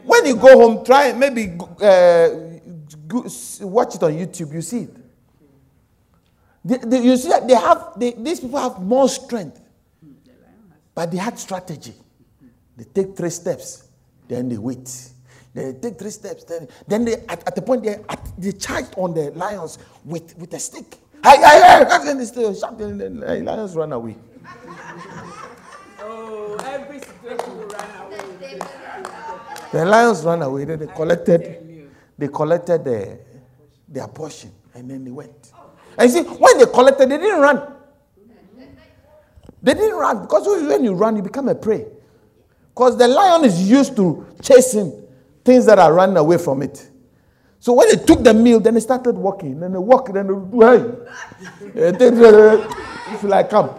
When 0.06 0.26
you 0.26 0.36
go 0.38 0.58
home, 0.58 0.86
try 0.86 1.12
maybe 1.14 1.58
uh, 1.82 2.30
watch 3.62 3.96
it 3.96 4.04
on 4.04 4.14
YouTube. 4.14 4.54
You 4.54 4.62
see 4.62 4.88
it. 4.88 4.98
You 6.66 7.18
see 7.18 7.28
that 7.30 7.46
they 7.48 7.56
have 7.56 7.94
they, 7.98 8.14
these 8.14 8.40
people 8.40 8.58
have 8.58 8.82
more 8.82 9.10
strength, 9.10 9.60
but 10.96 11.12
they 11.12 11.18
had 11.18 11.38
strategy. 11.38 11.94
They 12.78 12.86
take 12.86 13.16
three 13.16 13.30
steps, 13.30 13.88
then 14.28 14.50
they 14.50 14.58
wait. 14.58 14.90
They 15.54 15.74
take 15.74 16.00
three 16.00 16.10
steps. 16.10 16.44
Then, 16.46 16.68
then 16.88 17.06
they, 17.06 17.14
at, 17.30 17.48
at 17.48 17.56
the 17.56 17.62
point 17.62 17.84
they, 17.84 17.96
at, 18.10 18.32
they 18.38 18.52
charged 18.54 18.94
on 18.98 19.14
the 19.14 19.32
lions 19.32 19.78
with, 20.04 20.36
with 20.38 20.54
a 20.54 20.60
stick. 20.60 20.98
Hey, 21.24 21.38
hey, 21.38 21.86
hey! 21.88 22.10
And 22.10 22.20
they 22.20 22.26
still 22.26 22.54
shouting, 22.54 23.00
and 23.02 23.22
the 23.22 23.40
lions 23.40 23.76
run 23.76 23.94
away. 23.94 24.18
oh, 26.02 26.58
every 26.66 27.00
situation 27.00 27.58
will 27.58 27.68
run 27.68 27.90
away. 28.02 28.60
The 29.72 29.86
lions 29.86 30.24
ran 30.24 30.42
away. 30.42 30.66
Then 30.66 30.80
they 30.80 30.88
collected, 30.88 31.90
they 32.18 32.28
collected 32.28 32.84
the, 32.84 33.20
their 33.88 34.08
portion, 34.08 34.52
and 34.74 34.90
then 34.90 35.06
they 35.06 35.12
went. 35.12 35.52
And 35.98 36.12
you 36.12 36.24
see, 36.24 36.30
when 36.30 36.58
they 36.58 36.66
collected, 36.66 37.10
they 37.10 37.18
didn't 37.18 37.42
run. 37.42 37.74
They 39.62 39.76
didn't 39.76 39.98
run 39.98 40.24
because 40.24 40.46
when 40.46 40.84
you 40.84 40.94
run, 40.94 41.16
you 41.16 41.22
become 41.22 41.48
a 41.48 41.56
prey. 41.56 41.86
Because 42.74 42.98
the 42.98 43.08
lion 43.08 43.46
is 43.46 43.70
used 43.70 43.96
to 43.96 44.26
chasing 44.42 45.03
things 45.44 45.66
that 45.66 45.80
are 45.80 45.94
running 45.94 46.18
away 46.18 46.38
from 46.38 46.62
it. 46.62 46.90
So 47.60 47.74
when 47.74 47.90
they 47.90 48.04
took 48.04 48.24
the 48.24 48.34
meal, 48.34 48.60
then 48.60 48.74
they 48.74 48.80
started 48.82 49.16
walking. 49.16 49.60
Then 49.60 49.72
they 49.72 49.78
walk, 49.78 50.14
then 50.14 50.28
they 50.28 50.34
do, 50.34 50.60
hey. 51.74 52.66
if 53.14 53.24
you 53.24 53.30
like, 53.30 53.50
come. 53.50 53.70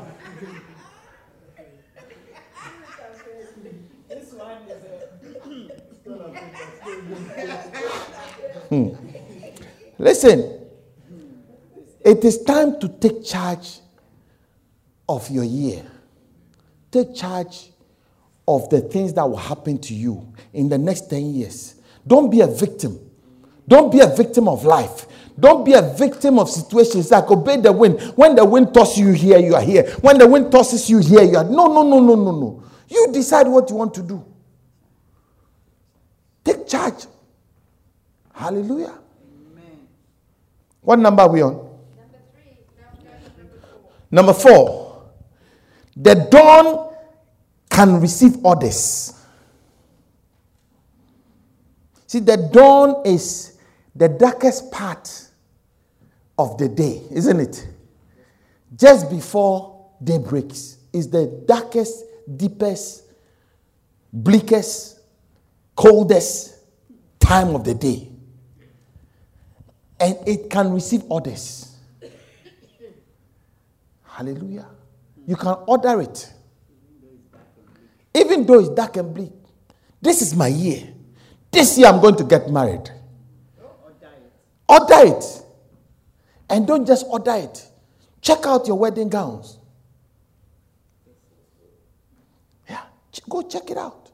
Hmm. 8.70 8.88
Listen, 9.98 10.60
it 12.04 12.24
is 12.24 12.42
time 12.42 12.80
to 12.80 12.88
take 12.88 13.22
charge 13.24 13.80
of 15.08 15.28
your 15.30 15.44
year. 15.44 15.84
Take 16.90 17.14
charge 17.14 17.70
of 18.46 18.68
the 18.70 18.80
things 18.80 19.14
that 19.14 19.28
will 19.28 19.36
happen 19.36 19.78
to 19.78 19.94
you 19.94 20.32
in 20.52 20.68
the 20.68 20.78
next 20.78 21.08
10 21.10 21.34
years. 21.34 21.76
Don't 22.06 22.30
be 22.30 22.40
a 22.40 22.46
victim. 22.46 22.98
Don't 23.66 23.90
be 23.90 24.00
a 24.00 24.06
victim 24.06 24.48
of 24.48 24.64
life. 24.64 25.06
Don't 25.38 25.64
be 25.64 25.72
a 25.72 25.82
victim 25.82 26.38
of 26.38 26.48
situations 26.48 27.10
like 27.10 27.30
obey 27.30 27.56
the 27.56 27.72
wind. 27.72 28.00
When 28.14 28.36
the 28.36 28.44
wind 28.44 28.72
tosses 28.72 28.98
you 28.98 29.12
here, 29.12 29.38
you 29.38 29.54
are 29.54 29.62
here. 29.62 29.90
When 30.00 30.18
the 30.18 30.28
wind 30.28 30.52
tosses 30.52 30.88
you 30.88 30.98
here, 30.98 31.22
you 31.22 31.36
are. 31.36 31.44
No, 31.44 31.66
no, 31.66 31.82
no, 31.82 31.98
no, 32.00 32.14
no, 32.14 32.30
no. 32.30 32.64
You 32.88 33.08
decide 33.12 33.48
what 33.48 33.68
you 33.70 33.76
want 33.76 33.94
to 33.94 34.02
do. 34.02 34.24
Take 36.44 36.68
charge. 36.68 37.06
Hallelujah. 38.32 38.92
Amen. 38.92 39.88
What 40.82 40.98
number 40.98 41.22
are 41.22 41.28
we 41.30 41.42
on? 41.42 41.54
Number 41.54 41.72
three. 42.32 42.58
Number 44.10 44.34
four. 44.34 45.02
The 45.96 46.14
dawn 46.30 46.93
can 47.74 48.00
receive 48.00 48.36
orders. 48.44 49.12
See, 52.06 52.20
the 52.20 52.36
dawn 52.36 53.02
is 53.04 53.58
the 53.96 54.08
darkest 54.08 54.70
part 54.70 55.28
of 56.38 56.56
the 56.56 56.68
day, 56.68 57.02
isn't 57.10 57.40
it? 57.40 57.66
Just 58.76 59.10
before 59.10 59.90
day 60.04 60.18
breaks 60.18 60.78
is 60.92 61.10
the 61.10 61.26
darkest, 61.48 62.04
deepest, 62.36 63.02
bleakest, 64.12 65.00
coldest 65.74 66.56
time 67.18 67.56
of 67.56 67.64
the 67.64 67.74
day. 67.74 68.08
And 69.98 70.16
it 70.28 70.48
can 70.48 70.72
receive 70.72 71.02
orders. 71.08 71.76
Hallelujah. 74.04 74.66
You 75.26 75.34
can 75.34 75.56
order 75.66 76.00
it. 76.02 76.32
Even 78.34 78.46
though 78.46 78.58
it's 78.58 78.68
dark 78.70 78.96
and 78.96 79.14
bleak. 79.14 79.32
This 80.02 80.20
is 80.20 80.34
my 80.34 80.48
year. 80.48 80.92
This 81.52 81.78
year 81.78 81.86
I'm 81.86 82.00
going 82.00 82.16
to 82.16 82.24
get 82.24 82.50
married. 82.50 82.90
Order 84.68 85.06
it. 85.06 85.24
And 86.50 86.66
don't 86.66 86.84
just 86.84 87.06
order 87.08 87.34
it. 87.34 87.64
Check 88.20 88.44
out 88.44 88.66
your 88.66 88.76
wedding 88.76 89.08
gowns. 89.08 89.58
Yeah, 92.68 92.82
go 93.28 93.42
check 93.42 93.70
it 93.70 93.76
out. 93.76 94.10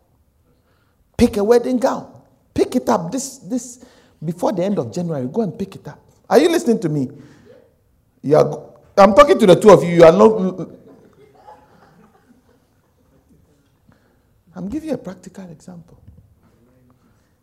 Pick 1.16 1.38
a 1.38 1.44
wedding 1.44 1.78
gown. 1.78 2.22
Pick 2.52 2.76
it 2.76 2.88
up 2.88 3.10
this 3.10 3.38
this 3.38 3.82
before 4.22 4.52
the 4.52 4.62
end 4.62 4.78
of 4.78 4.92
January. 4.92 5.26
Go 5.28 5.42
and 5.42 5.58
pick 5.58 5.76
it 5.76 5.88
up. 5.88 5.98
Are 6.28 6.38
you 6.38 6.50
listening 6.50 6.80
to 6.80 6.88
me? 6.88 7.08
You 8.22 8.36
are, 8.36 8.70
I'm 8.98 9.14
talking 9.14 9.38
to 9.38 9.46
the 9.46 9.54
two 9.54 9.70
of 9.70 9.82
you. 9.82 9.96
You 9.96 10.04
are 10.04 10.12
not. 10.12 10.68
I'm 14.60 14.68
giving 14.68 14.90
you 14.90 14.94
a 14.94 14.98
practical 14.98 15.48
example. 15.50 15.98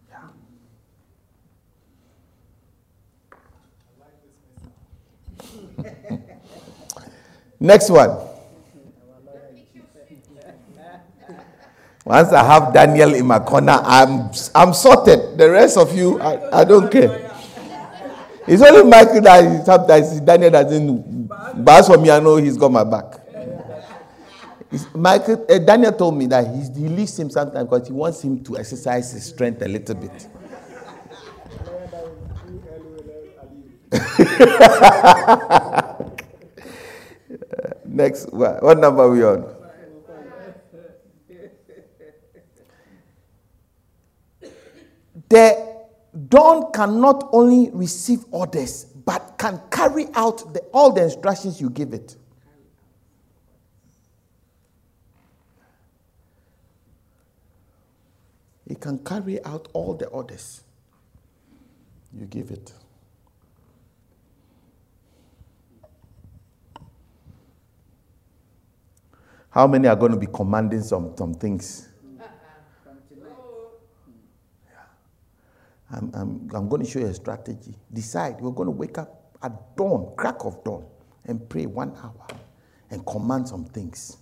Yeah. 0.08 0.28
Next 7.60 7.90
one. 7.90 8.20
Once 12.06 12.32
I 12.32 12.44
have 12.44 12.72
Daniel 12.72 13.16
in 13.16 13.26
my 13.26 13.40
corner, 13.40 13.82
I'm, 13.84 14.30
I'm 14.54 14.74
sorted. 14.76 15.40
The 15.40 15.50
rest 15.50 15.76
of 15.80 15.98
you, 15.98 16.22
I, 16.22 16.60
I 16.60 16.64
don't 16.66 16.92
care. 16.92 17.32
It's 18.46 18.62
only 18.62 18.88
Michael 18.88 19.22
that 19.22 19.66
sometimes 19.66 20.20
Daniel 20.20 20.52
doesn't. 20.52 21.28
But 21.66 21.80
as 21.80 21.88
for 21.88 21.98
me, 21.98 22.12
I 22.12 22.20
know 22.20 22.36
he's 22.36 22.58
got 22.58 22.72
my 22.72 22.84
back. 22.84 23.17
Michael, 24.94 25.46
uh, 25.50 25.60
Daniel 25.60 25.94
told 25.94 26.18
me 26.18 26.26
that 26.28 26.46
he 26.48 26.90
leaves 26.90 27.18
him 27.18 27.30
sometimes 27.30 27.70
because 27.70 27.88
he 27.88 27.94
wants 27.94 28.22
him 28.22 28.44
to 28.44 28.58
exercise 28.58 29.14
his 29.14 29.24
strength 29.26 29.62
a 29.62 29.68
little 29.68 29.96
bit. 29.96 30.28
Next, 37.86 38.32
what, 38.34 38.62
what 38.62 38.78
number 38.78 39.04
are 39.04 39.12
we 39.12 39.24
on? 39.24 39.56
The 45.30 45.78
dawn 46.28 46.72
can 46.74 47.00
not 47.02 47.30
only 47.32 47.70
receive 47.72 48.26
orders, 48.32 48.86
but 48.86 49.38
can 49.38 49.62
carry 49.72 50.08
out 50.14 50.54
the, 50.54 50.60
all 50.74 50.92
the 50.92 51.04
instructions 51.04 51.62
you 51.62 51.70
give 51.70 51.94
it. 51.94 52.18
It 58.68 58.82
can 58.82 59.00
carry 59.00 59.44
out 59.46 59.70
all 59.74 59.94
the 59.94 60.08
orders 60.08 60.64
you 62.14 62.26
give 62.26 62.52
it. 62.52 62.74
How 69.50 69.68
many 69.68 69.88
are 69.88 69.96
going 69.96 70.12
to 70.12 70.18
be 70.18 70.28
commanding 70.28 70.82
some, 70.84 71.16
some 71.18 71.34
things? 71.34 71.90
I'm, 75.90 76.12
I'm, 76.14 76.50
I'm 76.54 76.70
going 76.70 76.84
to 76.84 76.90
show 76.90 77.00
you 77.00 77.08
a 77.08 77.14
strategy. 77.14 77.74
Decide. 77.92 78.42
We're 78.42 78.52
going 78.52 78.68
to 78.68 78.72
wake 78.72 78.98
up 78.98 79.36
at 79.42 79.78
dawn, 79.78 80.14
crack 80.18 80.44
of 80.44 80.62
dawn, 80.64 80.86
and 81.26 81.48
pray 81.50 81.66
one 81.66 81.96
hour 82.04 82.28
and 82.90 83.06
command 83.06 83.48
some 83.48 83.64
things. 83.64 84.18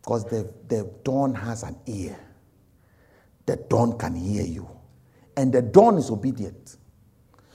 Because 0.00 0.24
the, 0.26 0.52
the 0.68 0.88
dawn 1.02 1.34
has 1.34 1.64
an 1.64 1.76
ear. 1.86 2.16
The 3.46 3.56
dawn 3.56 3.98
can 3.98 4.14
hear 4.14 4.44
you. 4.44 4.68
And 5.36 5.52
the 5.52 5.62
dawn 5.62 5.98
is 5.98 6.10
obedient. 6.10 6.76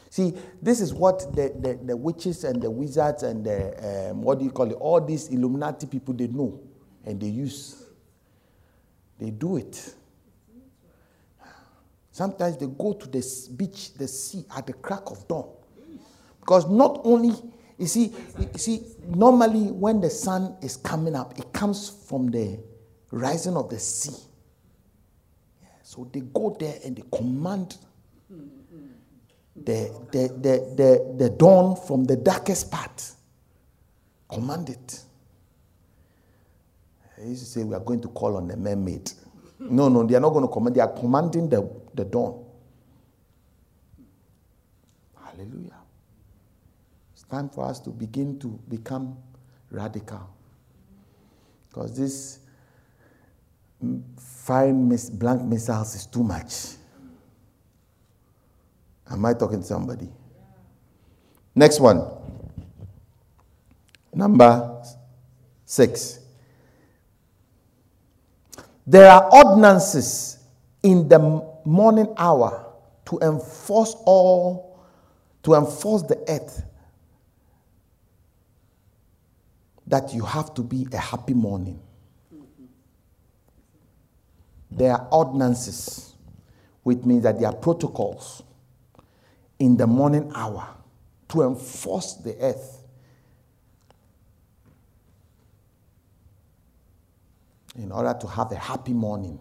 See, 0.10 0.34
this 0.62 0.82
is 0.82 0.94
what 0.94 1.20
the, 1.36 1.54
the, 1.60 1.80
the 1.84 1.96
witches 1.96 2.44
and 2.44 2.62
the 2.62 2.70
wizards 2.70 3.24
and 3.24 3.46
the, 3.46 4.10
um, 4.10 4.22
what 4.22 4.40
do 4.40 4.46
you 4.46 4.52
call 4.52 4.70
it, 4.72 4.76
all 4.76 5.00
these 5.00 5.28
Illuminati 5.30 5.88
people, 5.88 6.14
they 6.14 6.28
know 6.28 6.60
and 7.06 7.20
they 7.20 7.28
use. 7.28 7.84
They 9.20 9.30
do 9.30 9.58
it. 9.58 9.96
Sometimes 12.12 12.58
they 12.58 12.66
go 12.66 12.94
to 12.94 13.08
the 13.08 13.50
beach, 13.56 13.94
the 13.94 14.08
sea, 14.08 14.46
at 14.56 14.66
the 14.68 14.74
crack 14.74 15.04
of 15.12 15.28
dawn. 15.28 15.50
Because 16.40 16.68
not 16.68 17.02
only, 17.04 17.36
you 17.78 17.88
see, 17.88 18.14
you 18.40 18.50
see, 18.58 18.82
normally 19.08 19.72
when 19.72 20.02
the 20.02 20.10
sun 20.10 20.58
is 20.62 20.76
coming 20.76 21.16
up, 21.16 21.38
it 21.38 21.54
comes 21.54 21.90
from 21.90 22.32
the 22.32 22.60
rising 23.12 23.56
of 23.56 23.70
the 23.70 23.80
sea. 23.80 24.16
So 25.90 26.08
they 26.14 26.20
go 26.20 26.56
there 26.60 26.76
and 26.86 26.96
they 26.96 27.04
command 27.12 27.76
the, 29.56 29.92
the, 30.12 30.28
the, 30.40 30.74
the, 30.78 31.16
the 31.18 31.30
dawn 31.32 31.76
from 31.88 32.04
the 32.04 32.16
darkest 32.16 32.70
part. 32.70 33.12
Command 34.32 34.70
it. 34.70 35.02
I 37.18 37.26
used 37.26 37.44
to 37.44 37.50
say 37.50 37.64
we 37.64 37.74
are 37.74 37.80
going 37.80 38.02
to 38.02 38.08
call 38.10 38.38
on 38.38 38.48
the 38.48 38.56
mermaid. 38.56 39.12
No, 39.58 39.90
no, 39.90 40.04
they 40.06 40.14
are 40.14 40.20
not 40.20 40.30
going 40.30 40.48
to 40.48 40.54
command, 40.54 40.76
they 40.76 40.80
are 40.80 40.94
commanding 40.94 41.50
the, 41.50 41.68
the 41.96 42.06
dawn. 42.06 42.46
Hallelujah. 45.26 45.74
It's 47.14 47.24
time 47.24 47.50
for 47.50 47.66
us 47.66 47.80
to 47.80 47.90
begin 47.90 48.38
to 48.42 48.60
become 48.70 49.18
radical. 49.72 50.30
Because 51.68 51.98
this 51.98 52.42
firing 54.50 54.90
blank 55.14 55.44
missiles 55.44 55.94
is 55.94 56.08
too 56.08 56.24
much. 56.24 56.70
Am 59.08 59.24
I 59.24 59.36
talking 59.36 59.60
to 59.60 59.64
somebody? 59.64 60.10
Next 61.54 61.80
one. 61.80 62.04
Number 64.12 64.82
six. 65.66 66.18
There 68.88 69.08
are 69.08 69.30
ordinances 69.32 70.40
in 70.82 71.08
the 71.08 71.20
morning 71.64 72.12
hour 72.18 72.74
to 73.06 73.20
enforce 73.22 73.94
all, 74.04 74.80
to 75.44 75.54
enforce 75.54 76.02
the 76.02 76.26
earth 76.28 76.64
that 79.86 80.12
you 80.12 80.24
have 80.24 80.56
to 80.56 80.64
be 80.64 80.88
a 80.92 80.98
happy 80.98 81.36
morning. 81.36 81.80
There 84.80 84.94
are 84.94 85.10
ordinances, 85.12 86.16
which 86.84 87.00
means 87.00 87.24
that 87.24 87.38
there 87.38 87.50
are 87.50 87.56
protocols 87.56 88.42
in 89.60 89.76
the 89.76 89.86
morning 89.86 90.32
hour 90.34 90.70
to 91.28 91.42
enforce 91.44 92.14
the 92.14 92.38
earth. 92.40 92.82
In 97.76 97.92
order 97.92 98.18
to 98.22 98.28
have 98.28 98.54
a 98.54 98.56
happy 98.56 98.94
morning. 98.94 99.38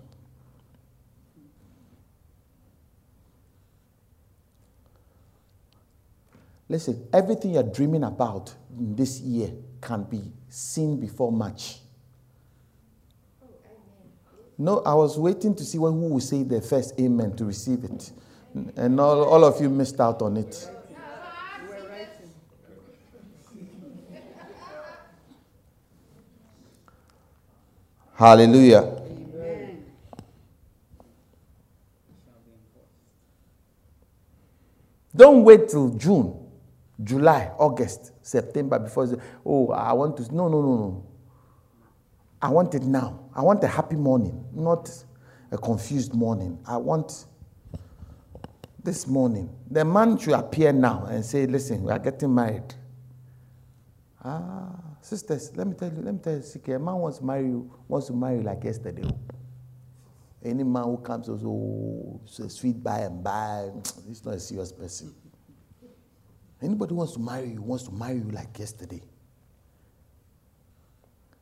Listen, 6.68 7.07
everything 7.12 7.53
you're 7.55 7.62
dreaming 7.62 8.03
about 8.03 8.53
in 8.77 8.96
this 8.96 9.20
year 9.20 9.53
can 9.81 10.03
be 10.03 10.33
seen 10.48 10.98
before 10.98 11.31
March. 11.31 11.79
No, 14.61 14.81
I 14.81 14.92
was 14.92 15.16
waiting 15.16 15.55
to 15.55 15.64
see 15.64 15.79
when 15.79 15.92
who 15.92 16.09
will 16.09 16.21
say 16.21 16.42
the 16.42 16.61
first 16.61 16.99
amen 16.99 17.37
to 17.37 17.44
receive 17.44 17.85
it. 17.85 18.11
And 18.77 18.99
all, 18.99 19.23
all 19.25 19.44
of 19.44 19.61
you 19.61 19.71
missed 19.71 20.01
out 20.01 20.21
on 20.21 20.37
it. 20.37 20.68
Hallelujah. 28.14 28.79
Amen. 28.79 29.85
Don't 35.14 35.44
wait 35.44 35.68
till 35.68 35.90
June, 35.90 36.35
July, 37.05 37.53
August, 37.57 38.11
September 38.23 38.81
before 38.81 39.05
you 39.05 39.14
say, 39.14 39.21
oh, 39.47 39.71
I 39.71 39.92
want 39.92 40.16
to. 40.16 40.35
No, 40.35 40.49
no, 40.49 40.61
no, 40.61 40.77
no. 40.77 41.07
I 42.42 42.49
want 42.49 42.75
it 42.75 42.83
now. 42.83 43.28
I 43.38 43.42
want 43.42 43.62
a 43.62 43.68
happy 43.68 43.94
morning, 43.94 44.44
not 44.53 44.90
a 45.53 45.57
confused 45.57 46.12
morning. 46.12 46.59
I 46.66 46.77
want 46.77 47.27
this 48.83 49.07
morning. 49.07 49.48
The 49.70 49.85
man 49.85 50.18
should 50.18 50.33
appear 50.35 50.72
now 50.72 51.07
and 51.09 51.24
say, 51.24 51.46
Listen, 51.46 51.85
we 51.85 51.92
are 51.92 52.01
getting 52.01 52.35
married. 52.35 52.74
Ah, 54.24 54.74
sisters, 55.03 55.53
let 55.55 55.68
me 55.68 55.74
tell 55.74 55.88
you, 55.88 56.03
let 56.03 56.14
me 56.14 56.20
tell 56.20 56.35
you, 56.35 56.74
a 56.74 56.79
man 56.81 56.96
wants 56.96 57.18
to 57.18 57.24
marry 57.24 57.44
you, 57.44 57.72
wants 57.87 58.09
to 58.09 58.12
marry 58.12 58.38
you 58.38 58.42
like 58.42 58.64
yesterday. 58.64 59.09
Any 60.44 60.64
man 60.64 60.83
who 60.83 60.98
comes 60.98 61.29
also 61.29 61.46
oh, 61.46 62.20
sweet 62.48 62.83
by 62.83 63.03
and 63.03 63.22
by, 63.22 63.70
he's 64.09 64.24
not 64.24 64.35
a 64.35 64.40
serious 64.40 64.72
person. 64.72 65.14
Anybody 66.61 66.90
who 66.90 66.96
wants 66.96 67.12
to 67.12 67.20
marry 67.20 67.51
you 67.51 67.62
wants 67.62 67.85
to 67.85 67.92
marry 67.92 68.16
you 68.16 68.31
like 68.33 68.59
yesterday. 68.59 69.01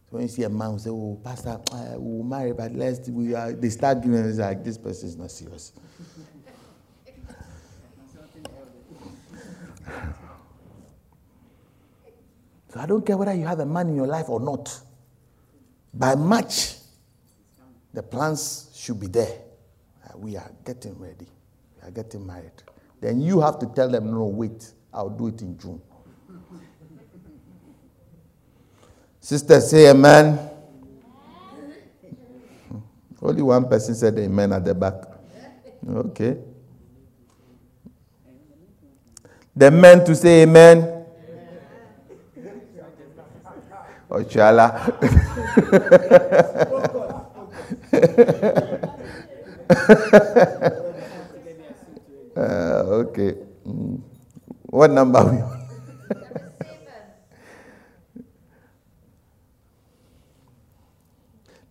So 0.08 0.16
when 0.16 0.22
you 0.22 0.28
see 0.28 0.44
a 0.44 0.48
man 0.48 0.70
who 0.72 0.78
say, 0.78 0.90
"Oh, 0.90 1.18
Pastor, 1.22 1.58
uh, 1.72 1.94
we 1.98 2.18
will 2.18 2.22
marry, 2.24 2.52
but 2.52 2.72
let's 2.72 3.08
we 3.08 3.34
are," 3.34 3.52
they 3.52 3.70
start 3.70 4.02
giving 4.02 4.24
us 4.24 4.36
like 4.38 4.62
this 4.62 4.78
person 4.78 5.08
is 5.08 5.16
not 5.16 5.32
serious. 5.32 5.72
so 12.72 12.78
I 12.80 12.86
don't 12.86 13.04
care 13.04 13.16
whether 13.16 13.34
you 13.34 13.46
have 13.46 13.58
a 13.58 13.66
man 13.66 13.88
in 13.88 13.96
your 13.96 14.06
life 14.06 14.28
or 14.28 14.38
not. 14.38 14.80
By 15.92 16.14
March, 16.14 16.76
the 17.92 18.02
plans 18.04 18.70
should 18.76 19.00
be 19.00 19.08
there. 19.08 19.40
Uh, 20.04 20.16
we 20.18 20.36
are 20.36 20.52
getting 20.64 20.96
ready. 21.00 21.26
We 21.82 21.88
are 21.88 21.90
getting 21.90 22.24
married. 22.24 22.62
Then 23.00 23.20
you 23.20 23.40
have 23.40 23.58
to 23.58 23.66
tell 23.66 23.88
them, 23.88 24.12
"No, 24.12 24.26
wait, 24.26 24.70
I'll 24.94 25.10
do 25.10 25.26
it 25.26 25.42
in 25.42 25.58
June." 25.58 25.82
Sister, 29.26 29.58
say 29.60 29.90
amen. 29.90 30.38
Only 33.20 33.42
one 33.42 33.68
person 33.68 33.96
said 33.96 34.16
amen 34.20 34.52
at 34.52 34.64
the 34.64 34.72
back. 34.72 34.94
Okay. 35.84 36.38
The 39.56 39.68
men 39.72 40.04
to 40.04 40.14
say 40.14 40.42
amen. 40.44 41.04
Ochala. 44.08 44.78
uh, 52.36 52.84
okay. 53.02 53.34
Mm. 53.66 54.00
What 54.70 54.92
number 54.92 55.18
are 55.18 55.32
we 55.34 55.38
on? 55.42 55.56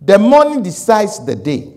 The 0.06 0.20
morning 0.20 0.62
decides 0.62 1.26
the 1.26 1.36
day. 1.36 1.74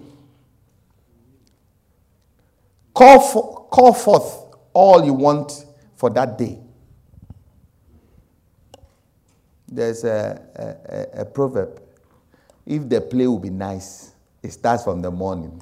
Call, 2.92 3.20
for, 3.20 3.68
call 3.70 3.94
forth 3.94 4.54
all 4.74 5.02
you 5.04 5.14
want 5.14 5.64
for 5.96 6.10
that 6.10 6.36
day. 6.36 6.58
There's 9.66 10.04
a, 10.04 10.42
a, 11.16 11.20
a, 11.20 11.24
proverb 11.24 11.80
if 12.66 12.86
the 12.88 13.00
play 13.00 13.26
will 13.26 13.38
be 13.38 13.50
nice, 13.50 14.12
it 14.42 14.52
starts 14.52 14.84
from 14.84 15.00
the 15.00 15.10
morning. 15.10 15.60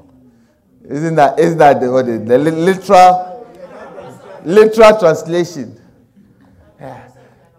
Isn't 0.88 1.14
that, 1.16 1.38
isn't 1.38 1.58
that 1.58 1.80
the, 1.80 1.86
the, 2.02 2.18
the 2.18 2.38
literal, 2.38 3.46
literal 4.44 4.98
translation? 4.98 5.80
Yeah. 6.80 7.08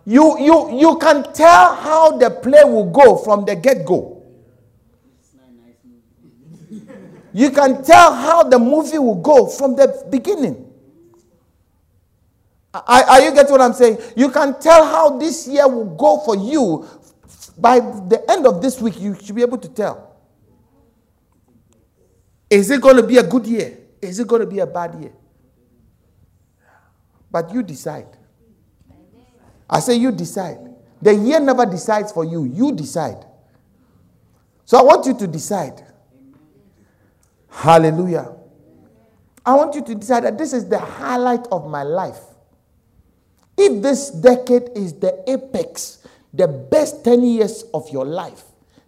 You, 0.06 0.38
you, 0.40 0.80
you 0.80 0.98
can 0.98 1.32
tell 1.34 1.76
how 1.76 2.18
the 2.18 2.30
play 2.30 2.64
will 2.64 2.90
go 2.90 3.18
from 3.18 3.46
the 3.46 3.56
get 3.56 3.86
go. 3.86 4.17
You 7.38 7.52
can 7.52 7.84
tell 7.84 8.16
how 8.16 8.42
the 8.42 8.58
movie 8.58 8.98
will 8.98 9.22
go 9.22 9.46
from 9.46 9.76
the 9.76 10.08
beginning. 10.10 10.74
Are, 12.74 13.22
you 13.22 13.32
getting 13.32 13.52
what 13.52 13.62
I'm 13.62 13.74
saying? 13.74 14.00
You 14.16 14.32
can 14.32 14.60
tell 14.60 14.84
how 14.84 15.20
this 15.20 15.48
year 15.48 15.68
will 15.68 15.86
go 15.96 16.20
for 16.26 16.36
you. 16.36 16.88
By 17.56 17.80
the 17.80 18.26
end 18.28 18.48
of 18.48 18.60
this 18.60 18.82
week, 18.82 19.00
you 19.00 19.14
should 19.22 19.36
be 19.36 19.44
able 19.44 19.60
to 19.60 19.70
tell. 19.70 20.16
Is 22.50 22.72
it 22.72 22.82
going 22.82 22.96
to 22.96 23.04
be 23.04 23.18
a 23.18 23.24
good 23.24 23.46
year? 23.46 23.78
Is 24.02 24.18
it 24.20 24.28
going 24.28 24.42
to 24.42 24.48
be 24.48 24.58
a 24.58 24.66
bad 24.66 25.00
year? 25.00 25.14
But 27.30 27.54
you 27.54 27.62
decide. 27.62 28.08
I 29.70 29.80
say 29.80 29.94
you 29.94 30.12
decide. 30.12 30.58
The 31.04 31.14
year 31.14 31.40
never 31.40 31.68
decides 31.68 32.12
for 32.12 32.26
you, 32.26 32.46
you 32.46 32.72
decide. 32.72 33.24
So 34.66 34.80
I 34.80 34.82
want 34.82 35.06
you 35.06 35.16
to 35.20 35.28
decide. 35.28 35.84
Hallelujah. 37.58 38.36
I 39.44 39.56
want 39.56 39.74
you 39.74 39.84
to 39.86 39.96
decide 39.96 40.26
that 40.26 40.38
this 40.38 40.54
is 40.54 40.70
the 40.70 40.78
highlight 40.78 41.48
of 41.52 41.68
my 41.68 41.82
life. 41.82 42.20
If 43.58 43.82
this 43.82 44.12
decade 44.12 44.70
is 44.76 44.94
the 44.94 45.24
apex, 45.28 46.06
the 46.32 46.48
best 46.48 47.04
10 47.04 47.24
years 47.24 47.64
of 47.74 47.90
your 47.90 48.06
life, 48.06 48.44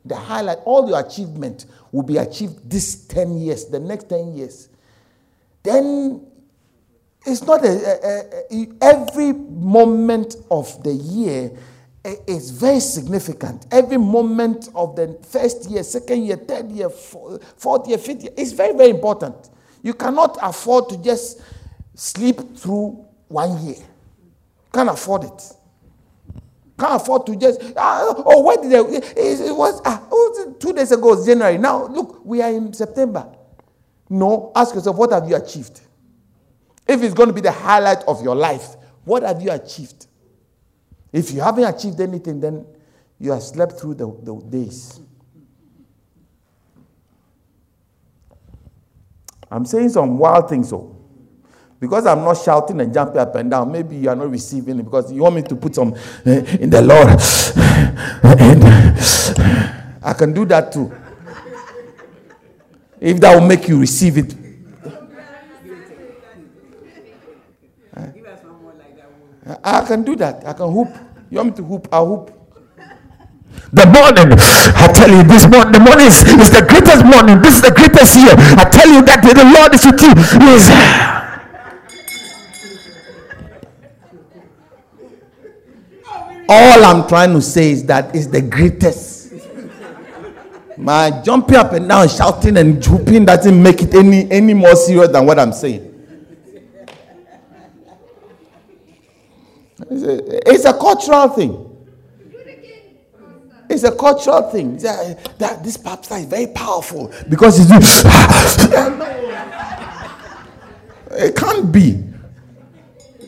the 0.06 0.16
highlight, 0.16 0.60
all 0.66 0.88
your 0.88 1.00
achievement 1.00 1.66
will 1.92 2.04
be 2.04 2.18
achieved 2.18 2.70
this 2.70 3.08
10 3.08 3.40
years, 3.40 3.66
the 3.66 3.80
next 3.80 4.08
10 4.08 4.36
years, 4.36 4.70
then 5.64 6.28
it's 7.26 7.42
not 7.42 7.66
a, 7.66 7.70
a, 7.70 8.56
a, 8.56 8.68
every 8.84 9.34
moment 9.34 10.36
of 10.52 10.84
the 10.84 10.94
year 10.94 11.52
is 12.28 12.52
very 12.52 12.80
significant. 12.80 13.66
Every 13.72 13.98
moment 13.98 14.70
of 14.76 14.96
the 14.96 15.20
first 15.24 15.70
year, 15.70 15.84
second 15.84 16.26
year, 16.26 16.38
third 16.38 16.72
year, 16.72 16.90
fourth 16.90 17.88
year, 17.88 17.98
fifth 17.98 18.24
year 18.24 18.34
is 18.38 18.54
very, 18.54 18.76
very 18.76 18.90
important. 18.90 19.50
You 19.82 19.94
cannot 19.94 20.38
afford 20.42 20.90
to 20.90 20.98
just 20.98 21.42
sleep 21.96 22.58
through 22.58 23.06
one 23.28 23.66
year. 23.66 23.78
Can't 24.74 24.90
afford 24.90 25.24
it. 25.26 25.44
Can't 26.80 27.02
afford 27.02 27.26
to 27.26 27.36
just, 27.36 27.62
ah, 27.76 28.14
oh, 28.26 28.44
where 28.44 28.58
did 28.58 28.72
they, 28.72 28.80
it, 28.98 29.40
it 29.42 29.56
was, 29.56 29.82
ah, 29.86 30.02
oh, 30.12 30.56
two 30.60 30.74
days 30.74 30.92
ago, 30.92 31.08
was 31.10 31.26
January. 31.26 31.58
Now, 31.58 31.88
look, 31.88 32.22
we 32.24 32.42
are 32.42 32.52
in 32.52 32.74
September. 32.74 33.28
No, 34.10 34.52
ask 34.56 34.74
yourself, 34.74 34.96
what 34.96 35.12
have 35.12 35.28
you 35.30 35.36
achieved? 35.36 35.82
If 36.88 37.04
it's 37.04 37.14
going 37.14 37.28
to 37.28 37.34
be 37.34 37.42
the 37.42 37.52
highlight 37.52 38.04
of 38.08 38.24
your 38.24 38.36
life, 38.36 38.76
what 39.04 39.24
have 39.24 39.42
you 39.42 39.52
achieved? 39.52 40.08
If 41.12 41.32
you 41.32 41.42
haven't 41.42 41.64
achieved 41.64 42.00
anything, 42.00 42.40
then 42.40 42.66
you 43.20 43.32
have 43.32 43.44
slept 43.44 43.80
through 43.80 43.96
the, 43.96 44.08
the 44.24 44.36
days. 44.50 45.00
I'm 49.52 49.66
saying 49.66 49.90
some 49.90 50.18
wild 50.18 50.48
things, 50.48 50.70
so 50.70 50.96
because 51.80 52.06
I'm 52.06 52.20
not 52.24 52.34
shouting 52.38 52.80
and 52.82 52.94
jumping 52.94 53.18
up 53.18 53.34
and 53.36 53.50
down, 53.50 53.72
maybe 53.72 53.96
you 53.96 54.10
are 54.10 54.16
not 54.16 54.30
receiving 54.30 54.80
it 54.80 54.84
because 54.84 55.12
you 55.12 55.22
want 55.24 55.36
me 55.36 55.42
to 55.44 55.56
put 55.56 55.74
some 55.74 55.94
uh, 55.94 56.30
in 56.30 56.70
the 56.70 56.82
Lord. 56.82 57.10
and 58.40 58.64
I 60.04 60.14
can 60.14 60.34
do 60.34 60.46
that 60.46 60.72
too. 60.72 60.94
If 63.00 63.20
that 63.22 63.34
will 63.40 63.48
make 63.48 63.68
you 63.68 63.80
receive 63.80 64.18
it. 64.18 64.36
I 69.64 69.86
can 69.86 70.04
do 70.04 70.16
that. 70.18 70.46
I 70.46 70.54
can 70.54 70.72
hoop. 70.72 70.90
You 71.30 71.38
want 71.38 71.50
me 71.52 71.56
to 71.58 71.64
hoop? 71.64 71.88
I'll 71.92 72.06
hoop. 72.06 72.36
The 73.74 73.86
morning, 73.86 74.34
I 74.78 74.92
tell 74.94 75.10
you, 75.10 75.24
this 75.24 75.48
morning, 75.48 75.74
the 75.74 75.80
morning 75.80 76.08
is, 76.08 76.22
is 76.22 76.50
the 76.50 76.66
greatest 76.68 77.06
morning. 77.06 77.42
This 77.42 77.58
is 77.58 77.62
the 77.62 77.72
greatest 77.72 78.16
year. 78.16 78.34
I 78.58 78.66
tell 78.70 78.88
you 78.88 79.02
that 79.04 79.22
the 79.22 79.46
Lord 79.46 79.74
is 79.74 79.86
with 79.86 80.02
you. 80.02 80.14
Is 80.54 80.70
All 86.52 86.84
I'm 86.84 87.08
trying 87.08 87.34
to 87.34 87.42
say 87.42 87.72
is 87.72 87.86
that 87.86 88.16
it's 88.16 88.26
the 88.26 88.42
greatest. 88.42 89.34
My 90.78 91.22
jumping 91.24 91.58
up 91.58 91.74
and 91.74 91.88
down, 91.88 92.08
shouting 92.08 92.58
and 92.58 92.84
whooping 92.84 93.26
doesn't 93.26 93.62
make 93.62 93.82
it 93.84 93.94
any, 93.94 94.30
any 94.32 94.54
more 94.54 94.76
serious 94.76 95.10
than 95.10 95.26
what 95.26 95.38
I'm 95.38 95.52
saying. 95.54 95.89
It's 99.90 100.04
a, 100.04 100.50
it's 100.52 100.66
a 100.66 100.74
cultural 100.74 101.30
thing. 101.30 101.66
It's 103.70 103.84
a 103.84 103.92
cultural 103.92 104.50
thing. 104.50 104.78
That, 104.78 105.38
that 105.38 105.64
this 105.64 105.78
pastor 105.78 106.16
is 106.16 106.26
very 106.26 106.48
powerful 106.48 107.14
because 107.30 107.58
he's 107.58 107.68
doing. 107.68 107.82
it 111.12 111.36
can't 111.36 111.72
be. 111.72 112.04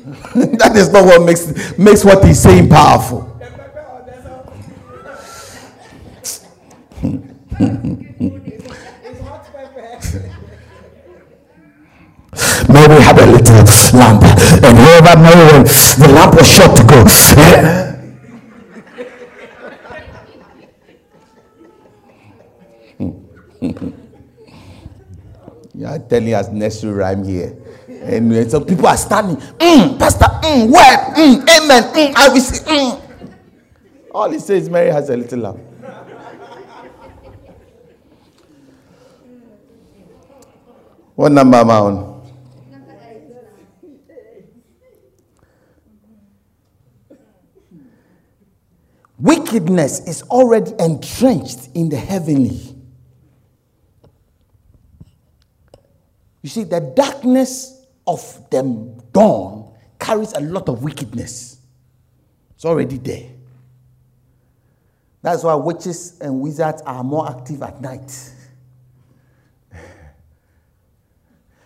that 0.35 0.75
is 0.75 0.91
not 0.91 1.05
what 1.05 1.21
makes 1.23 1.77
makes 1.77 2.03
what 2.03 2.25
he's 2.25 2.41
saying 2.41 2.67
powerful. 2.69 3.27
May 12.71 12.87
we 12.87 12.95
have 13.03 13.19
a 13.19 13.25
little 13.25 13.50
lamp, 13.93 14.23
and 14.23 14.77
whoever 14.77 15.15
know 15.21 15.35
when 15.51 15.63
the 15.63 16.07
lamp 16.13 16.35
was 16.35 16.47
short 16.47 16.75
to 16.77 16.83
go. 16.83 17.03
yeah, 17.37 18.01
you 25.73 25.85
are 25.85 25.99
telling 25.99 26.33
us 26.33 26.49
necessary 26.49 26.93
rhyme 26.93 27.23
here. 27.23 27.55
And 27.87 28.49
so 28.49 28.61
people 28.61 28.87
are 28.87 28.97
standing, 28.97 29.35
mm, 29.37 29.99
Pastor, 29.99 30.25
mm, 30.25 30.71
mm, 30.71 31.47
amen, 31.47 31.83
mm, 31.93 32.13
I 32.15 32.29
will 32.29 32.41
say, 32.41 32.63
mm. 32.65 33.01
All 34.13 34.29
he 34.29 34.39
says, 34.39 34.69
Mary 34.69 34.89
has 34.91 35.09
a 35.09 35.15
little 35.17 35.39
lamp. 35.39 35.59
what 41.15 41.31
number 41.31 41.57
am 41.57 41.69
I 41.69 41.75
on? 41.75 42.10
Wickedness 49.21 50.07
is 50.07 50.23
already 50.23 50.71
entrenched 50.79 51.69
in 51.75 51.89
the 51.89 51.97
heavenly. 51.97 52.59
You 56.41 56.49
see, 56.49 56.63
the 56.63 56.79
darkness 56.79 57.85
of 58.07 58.19
the 58.49 58.63
dawn 59.13 59.75
carries 59.99 60.33
a 60.33 60.39
lot 60.39 60.67
of 60.69 60.83
wickedness. 60.83 61.59
It's 62.55 62.65
already 62.65 62.97
there. 62.97 63.29
That's 65.21 65.43
why 65.43 65.53
witches 65.53 66.19
and 66.19 66.39
wizards 66.39 66.81
are 66.81 67.03
more 67.03 67.29
active 67.29 67.61
at 67.61 67.79
night. 67.79 68.33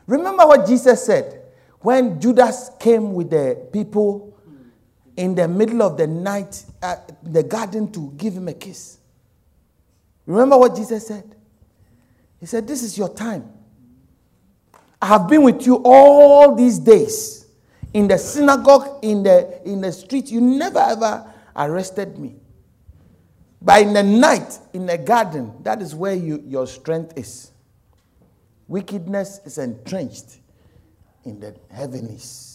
Remember 0.07 0.45
what 0.45 0.67
Jesus 0.67 1.05
said 1.05 1.41
when 1.79 2.19
Judas 2.19 2.69
came 2.81 3.13
with 3.13 3.29
the 3.29 3.65
people 3.71 4.34
in 5.17 5.35
the 5.35 5.47
middle 5.47 5.81
of 5.81 5.97
the 5.97 6.07
night 6.07 6.63
uh, 6.81 6.97
the 7.23 7.43
garden 7.43 7.91
to 7.91 8.13
give 8.17 8.33
him 8.33 8.47
a 8.47 8.53
kiss. 8.53 8.97
Remember 10.25 10.57
what 10.57 10.75
Jesus 10.75 11.07
said? 11.07 11.35
He 12.39 12.45
said, 12.45 12.67
This 12.67 12.83
is 12.83 12.97
your 12.97 13.13
time. 13.13 13.51
I 15.01 15.07
have 15.07 15.27
been 15.27 15.43
with 15.43 15.65
you 15.65 15.81
all 15.83 16.55
these 16.55 16.79
days 16.79 17.45
in 17.93 18.07
the 18.07 18.17
synagogue, 18.17 18.99
in 19.03 19.23
the, 19.23 19.61
in 19.65 19.81
the 19.81 19.91
street. 19.91 20.31
You 20.31 20.41
never 20.41 20.79
ever 20.79 21.31
arrested 21.55 22.17
me. 22.17 22.35
But 23.61 23.81
in 23.81 23.93
the 23.93 24.03
night, 24.03 24.59
in 24.73 24.85
the 24.85 24.97
garden, 24.97 25.53
that 25.63 25.81
is 25.81 25.95
where 25.95 26.13
you, 26.13 26.43
your 26.45 26.67
strength 26.67 27.17
is. 27.17 27.51
Wickedness 28.67 29.39
is 29.45 29.57
entrenched 29.57 30.37
in 31.23 31.39
the 31.39 31.55
heavens. 31.71 32.54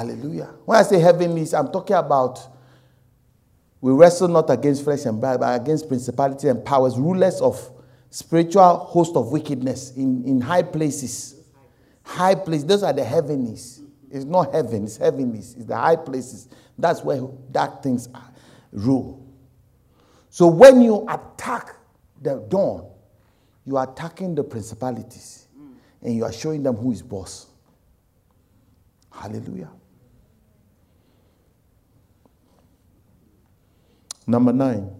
Hallelujah. 0.00 0.54
When 0.64 0.78
I 0.78 0.82
say 0.82 0.98
heavens, 0.98 1.52
I'm 1.52 1.70
talking 1.70 1.94
about 1.94 2.40
we 3.82 3.92
wrestle 3.92 4.28
not 4.28 4.48
against 4.48 4.82
flesh 4.82 5.04
and 5.04 5.20
blood, 5.20 5.40
but 5.40 5.60
against 5.60 5.88
principalities 5.88 6.48
and 6.48 6.64
powers, 6.64 6.96
rulers 6.96 7.42
of 7.42 7.60
spiritual 8.08 8.78
host 8.78 9.14
of 9.14 9.30
wickedness 9.30 9.94
in, 9.98 10.24
in 10.24 10.40
high 10.40 10.62
places. 10.62 11.34
High 12.02 12.34
places. 12.34 12.64
Those 12.64 12.82
are 12.82 12.94
the 12.94 13.04
heavens. 13.04 13.82
It's 14.10 14.24
not 14.24 14.54
heaven, 14.54 14.84
it's 14.84 14.96
heavens. 14.96 15.54
It's 15.54 15.66
the 15.66 15.76
high 15.76 15.96
places. 15.96 16.48
That's 16.78 17.04
where 17.04 17.20
dark 17.50 17.82
things 17.82 18.08
are, 18.14 18.30
rule. 18.72 19.22
So 20.30 20.46
when 20.46 20.80
you 20.80 21.06
attack 21.10 21.76
the 22.22 22.36
dawn, 22.48 22.88
you 23.66 23.76
are 23.76 23.92
attacking 23.92 24.34
the 24.34 24.44
principalities 24.44 25.46
and 26.00 26.14
you 26.16 26.24
are 26.24 26.32
showing 26.32 26.62
them 26.62 26.76
who 26.76 26.90
is 26.90 27.02
boss. 27.02 27.48
Hallelujah. 29.12 29.68
Number 34.26 34.52
nine. 34.52 34.90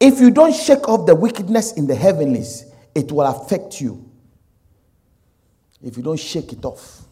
If 0.00 0.20
you 0.20 0.30
don't 0.30 0.54
shake 0.54 0.88
off 0.88 1.06
the 1.06 1.14
wickedness 1.14 1.72
in 1.72 1.86
the 1.86 1.94
heavenlies, 1.94 2.64
it 2.94 3.10
will 3.10 3.26
affect 3.26 3.80
you. 3.80 4.08
If 5.82 5.96
you 5.96 6.02
don't 6.02 6.18
shake 6.18 6.52
it 6.52 6.64
off. 6.64 7.02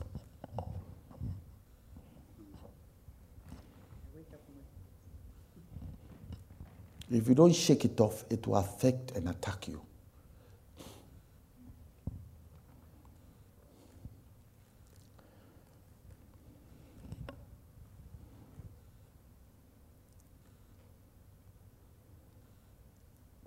If 7.10 7.28
you 7.28 7.34
don't 7.34 7.54
shake 7.54 7.84
it 7.84 8.00
off, 8.00 8.24
it 8.30 8.46
will 8.46 8.56
affect 8.56 9.12
and 9.12 9.28
attack 9.28 9.68
you. 9.68 9.85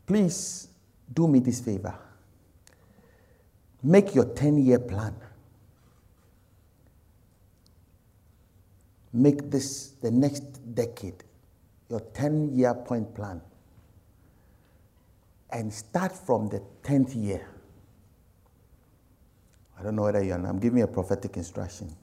Please 0.10 0.70
do 1.14 1.28
me 1.28 1.38
this 1.40 1.62
favor. 1.62 1.94
Make 3.84 4.16
your 4.16 4.26
10 4.26 4.58
year 4.58 4.80
plan. 4.80 5.14
Make 9.14 9.52
this 9.52 9.90
the 10.02 10.10
next 10.10 10.74
decade 10.74 11.24
your 11.90 12.00
10 12.00 12.56
year 12.56 12.74
point 12.74 13.14
plan. 13.14 13.40
And 15.52 15.72
start 15.72 16.12
from 16.12 16.48
the 16.48 16.64
10th 16.82 17.16
year. 17.16 17.48
I 19.80 19.84
don't 19.84 19.96
know 19.96 20.04
whether 20.04 20.24
you're, 20.24 20.44
I'm 20.44 20.58
giving 20.58 20.80
you 20.80 20.86
a 20.86 20.88
prophetic 20.88 21.38
instruction. 21.38 21.96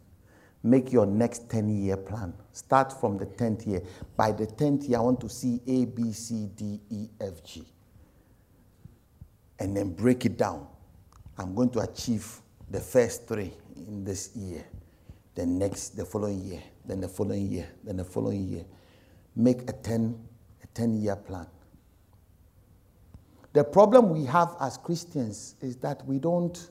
Make 0.63 0.93
your 0.93 1.07
next 1.07 1.51
10 1.51 1.69
year 1.83 1.97
plan. 1.97 2.35
Start 2.53 2.93
from 3.01 3.19
the 3.19 3.27
10th 3.27 3.67
year. 3.67 3.83
By 4.17 4.31
the 4.31 4.47
10th 4.47 4.89
year, 4.89 4.99
I 4.99 5.01
want 5.01 5.21
to 5.23 5.29
see 5.29 5.61
A, 5.67 5.87
B, 5.87 6.13
C, 6.13 6.49
D, 6.55 6.81
E, 6.89 7.09
F, 7.21 7.43
G 7.43 7.65
and 9.59 9.77
then 9.77 9.93
break 9.93 10.25
it 10.25 10.37
down. 10.37 10.67
I'm 11.39 11.55
going 11.55 11.71
to 11.71 11.81
achieve 11.81 12.41
the 12.71 12.81
first 12.81 13.29
three 13.29 13.53
in 13.77 14.05
this 14.05 14.35
year, 14.35 14.65
the 15.35 15.47
next, 15.47 15.91
the 15.91 16.05
following 16.05 16.41
year, 16.41 16.63
then 16.85 17.01
the 17.01 17.09
following 17.09 17.51
year, 17.51 17.69
then 17.85 17.97
the 17.97 18.05
following 18.05 18.47
year. 18.49 18.65
Make 19.35 19.69
a 19.69 19.73
10, 19.73 20.19
a 20.63 20.67
10 20.69 21.01
year 21.03 21.17
plan. 21.17 21.47
The 23.53 23.65
problem 23.65 24.11
we 24.11 24.25
have 24.27 24.55
as 24.61 24.77
Christians 24.77 25.55
is 25.63 25.77
that 25.79 26.05
we 26.07 26.19
don't 26.19 26.71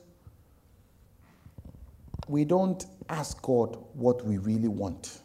we 2.28 2.44
don't 2.44 2.84
ask 3.08 3.40
God 3.42 3.76
what 3.94 4.24
we 4.24 4.38
really 4.38 4.68
want. 4.68 5.20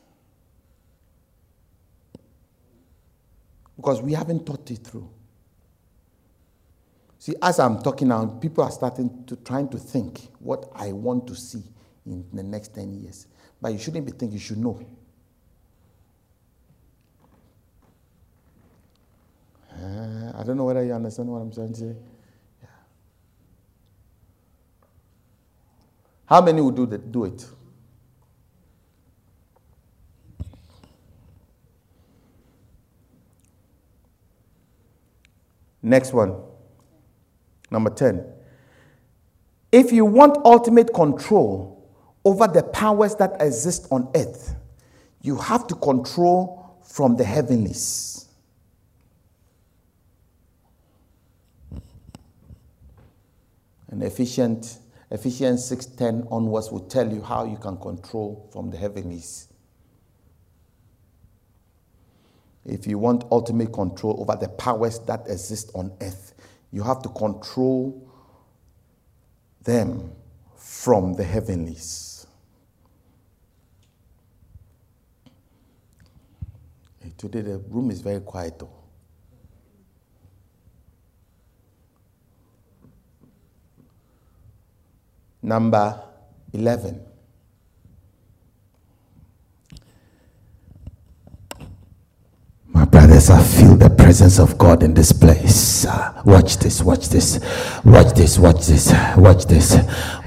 Because 3.75 4.01
we 4.01 4.13
haven't 4.13 4.45
thought 4.45 4.69
it 4.69 4.79
through. 4.83 5.09
See, 7.21 7.35
as 7.39 7.59
I'm 7.59 7.83
talking 7.83 8.07
now, 8.07 8.25
people 8.25 8.63
are 8.63 8.71
starting 8.71 9.23
to 9.27 9.35
trying 9.35 9.69
to 9.69 9.77
think 9.77 10.21
what 10.39 10.71
I 10.73 10.91
want 10.91 11.27
to 11.27 11.35
see 11.35 11.61
in 12.03 12.25
the 12.33 12.41
next 12.41 12.73
10 12.73 12.95
years. 12.95 13.27
But 13.61 13.73
you 13.73 13.77
shouldn't 13.77 14.07
be 14.07 14.11
thinking, 14.11 14.31
you 14.31 14.39
should 14.39 14.57
know. 14.57 14.83
Uh, 19.71 20.31
I 20.35 20.43
don't 20.43 20.57
know 20.57 20.63
whether 20.63 20.83
you 20.83 20.93
understand 20.93 21.29
what 21.29 21.43
I'm 21.43 21.53
trying 21.53 21.73
to 21.73 21.79
say. 21.79 21.95
Yeah. 22.63 22.69
How 26.25 26.41
many 26.41 26.59
would 26.59 26.75
do 26.75 26.87
that, 26.87 27.11
do 27.11 27.25
it? 27.25 27.45
Next 35.83 36.13
one. 36.13 36.50
Number 37.71 37.89
10. 37.89 38.25
If 39.71 39.93
you 39.93 40.03
want 40.03 40.37
ultimate 40.45 40.93
control 40.93 41.89
over 42.25 42.47
the 42.47 42.61
powers 42.61 43.15
that 43.15 43.41
exist 43.41 43.87
on 43.89 44.09
earth, 44.13 44.55
you 45.21 45.37
have 45.37 45.65
to 45.67 45.75
control 45.75 46.77
from 46.83 47.15
the 47.15 47.23
heavenlies. 47.23 48.27
And 53.89 54.03
Ephesians, 54.03 54.79
Ephesians 55.09 55.63
6:10 55.65 56.27
onwards 56.29 56.71
will 56.71 56.81
tell 56.81 57.11
you 57.11 57.21
how 57.21 57.45
you 57.45 57.57
can 57.57 57.77
control 57.77 58.47
from 58.51 58.69
the 58.69 58.77
heavenlies. 58.77 59.47
If 62.65 62.85
you 62.85 62.99
want 62.99 63.23
ultimate 63.31 63.73
control 63.73 64.21
over 64.21 64.37
the 64.39 64.49
powers 64.49 64.99
that 64.99 65.27
exist 65.27 65.71
on 65.73 65.91
earth, 66.01 66.33
you 66.71 66.83
have 66.83 67.01
to 67.01 67.09
control 67.09 68.09
them 69.63 70.11
from 70.55 71.13
the 71.13 71.23
heavenlies. 71.23 72.25
Today 77.17 77.41
the 77.41 77.59
room 77.69 77.91
is 77.91 78.01
very 78.01 78.19
quiet 78.19 78.57
though. 78.57 78.73
Number 85.43 86.01
11. 86.53 87.10
I 93.29 93.43
feel 93.43 93.75
the 93.75 93.89
presence 93.89 94.39
of 94.39 94.57
God 94.57 94.83
in 94.83 94.93
this 94.93 95.11
place. 95.11 95.85
Uh, 95.85 96.21
watch 96.25 96.57
this, 96.57 96.81
watch 96.81 97.09
this, 97.09 97.39
watch 97.83 98.13
this, 98.13 98.39
watch 98.39 98.65
this, 98.65 98.91
watch 99.15 99.45
this, 99.45 99.77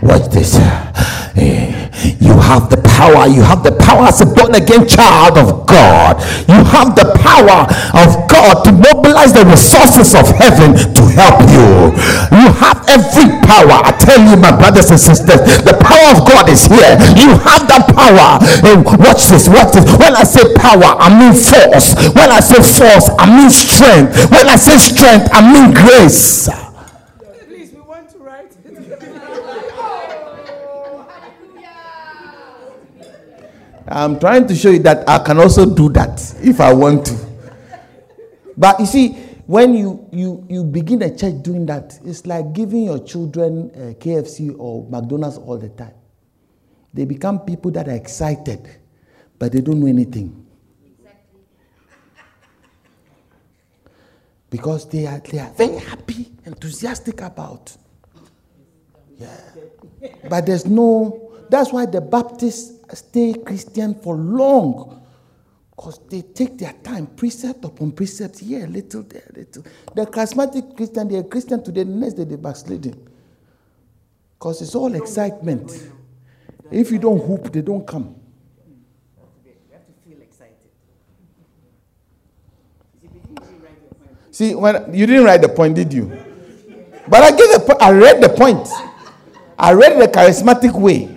watch 0.02 0.28
this. 0.30 0.57
Uh, 0.57 1.73
you 2.20 2.35
have 2.38 2.70
the 2.70 2.80
power. 2.83 3.26
You 3.26 3.42
have 3.42 3.62
the 3.62 3.72
power 3.72 4.11
as 4.11 4.20
a 4.20 4.26
born 4.26 4.54
again 4.54 4.87
child 4.87 5.38
of 5.38 5.66
God. 5.66 6.18
You 6.50 6.61
have 6.74 6.94
the 6.98 7.07
power 7.22 7.66
of 7.94 8.09
God 8.28 8.64
to 8.66 8.70
mobilize 8.72 9.33
the 9.33 9.46
resources 9.46 10.14
of 10.14 10.26
heaven 10.35 10.74
to 10.74 11.02
help 11.14 11.38
you. 11.50 11.94
You 12.35 12.48
have 12.59 12.83
every 12.90 13.30
power. 13.46 13.78
I 13.83 13.94
tell 13.98 14.18
you, 14.18 14.37
my 14.37 14.50
brothers 14.50 14.90
and 14.90 15.00
sisters, 15.00 15.62
the 15.62 15.76
power 15.78 16.18
of 16.18 16.26
God 16.26 16.50
is 16.50 16.66
here. 16.66 16.98
You 17.14 17.38
have 17.46 17.66
that 17.70 17.87
power. 17.94 18.42
And 18.66 18.85
watch 18.85 19.30
this, 19.30 19.48
watch 19.48 19.74
this. 19.74 19.87
When 19.98 20.14
I 20.14 20.24
say 20.24 20.42
power, 20.59 20.98
I 20.98 21.09
mean 21.11 21.35
force. 21.35 21.94
When 22.14 22.30
I 22.30 22.40
say 22.40 22.59
force, 22.62 23.11
I 23.18 23.26
mean 23.30 23.50
strength. 23.50 24.30
When 24.30 24.46
I 24.48 24.57
say 24.57 24.78
strength, 24.78 25.30
I 25.33 25.40
mean 25.40 25.74
grace. 25.74 26.48
I'm 33.87 34.18
trying 34.18 34.47
to 34.49 34.55
show 34.55 34.70
you 34.70 34.79
that 34.81 35.09
I 35.09 35.18
can 35.18 35.38
also 35.38 35.66
do 35.73 35.88
that 35.90 36.35
if 36.42 36.61
I 36.61 36.73
want 36.73 37.07
to. 37.07 37.18
But 38.57 38.81
you 38.81 38.87
see, 38.87 39.09
when 39.47 39.75
you, 39.75 40.09
you, 40.11 40.47
you 40.49 40.64
begin 40.64 41.03
a 41.03 41.14
church 41.14 41.42
doing 41.42 41.66
that, 41.66 41.99
it's 42.05 42.25
like 42.27 42.53
giving 42.53 42.85
your 42.85 43.05
children 43.05 43.70
uh, 43.75 43.79
KFC 44.03 44.55
or 44.59 44.88
McDonald's 44.88 45.37
all 45.37 45.59
the 45.59 45.68
time. 45.68 45.94
They 46.94 47.05
become 47.05 47.40
people 47.40 47.70
that 47.73 47.88
are 47.88 47.94
excited, 47.94 48.68
but 49.38 49.53
they 49.53 49.61
don't 49.61 49.81
know 49.81 49.87
anything. 49.87 50.47
Exactly. 50.87 51.40
Because 54.49 54.88
they 54.88 55.07
are, 55.07 55.18
they 55.18 55.40
are 55.40 55.51
very 55.51 55.79
happy, 55.79 56.33
enthusiastic 56.47 57.20
about. 57.20 57.77
Yeah. 59.18 59.37
But 60.31 60.47
there's 60.47 60.64
no, 60.64 61.33
that's 61.51 61.73
why 61.73 61.87
the 61.87 62.01
Baptists 62.01 62.73
stay 62.94 63.35
Christian 63.35 63.94
for 63.94 64.16
long. 64.16 65.00
Because 65.74 65.98
they 66.09 66.22
take 66.22 66.57
their 66.59 66.72
time, 66.72 67.09
precept 67.09 67.64
upon 67.64 67.92
precept, 67.92 68.38
here, 68.38 68.66
little, 68.66 69.02
there, 69.02 69.28
little. 69.35 69.64
The 69.94 70.07
charismatic 70.07 70.76
Christian, 70.76 71.09
they 71.09 71.16
are 71.16 71.24
Christian 71.24 71.62
today, 71.64 71.83
next 71.85 72.14
day 72.14 72.24
they're 72.24 72.38
backsliding. 72.38 73.09
Because 74.38 74.62
it's 74.62 74.74
all 74.74 74.94
excitement. 74.94 75.72
If 76.70 76.92
you 76.92 76.98
don't 76.98 77.18
hoop, 77.18 77.52
they 77.52 77.62
don't 77.62 77.87
come. 77.87 78.14
See, 84.30 84.52
when 84.52 84.92
you 84.92 85.07
didn't 85.07 85.24
write 85.24 85.42
the 85.42 85.48
point, 85.48 85.76
did 85.76 85.92
you? 85.92 86.07
But 87.07 87.22
I 87.22 87.30
gave 87.30 87.50
the 87.50 87.76
I 87.80 87.92
read 87.92 88.20
the 88.20 88.30
point. 88.30 88.66
I 89.57 89.72
read 89.72 90.00
the 90.00 90.09
charismatic 90.09 90.72
way. 90.72 91.13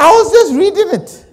I 0.00 0.12
was 0.12 0.32
just 0.32 0.54
reading 0.54 0.90
it. 0.92 1.24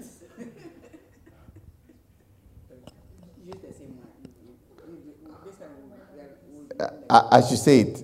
I, 7.08 7.28
I 7.34 7.42
should 7.42 7.60
say 7.60 7.82
it. 7.82 8.04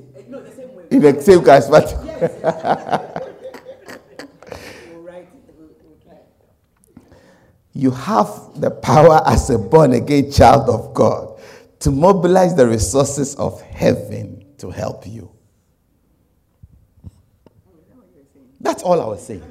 In 0.91 1.01
the 1.01 1.19
same 1.21 1.39
charismatic. 1.41 1.97
you 7.73 7.89
have 7.89 8.29
the 8.61 8.69
power 8.69 9.23
as 9.25 9.49
a 9.49 9.57
born 9.57 9.93
again 9.93 10.31
child 10.31 10.69
of 10.69 10.93
God 10.93 11.39
to 11.79 11.89
mobilize 11.89 12.55
the 12.55 12.67
resources 12.67 13.33
of 13.35 13.59
heaven 13.61 14.45
to 14.59 14.69
help 14.69 15.07
you. 15.07 15.31
That's 18.59 18.83
all 18.83 19.01
I 19.01 19.05
was 19.05 19.25
saying. 19.25 19.41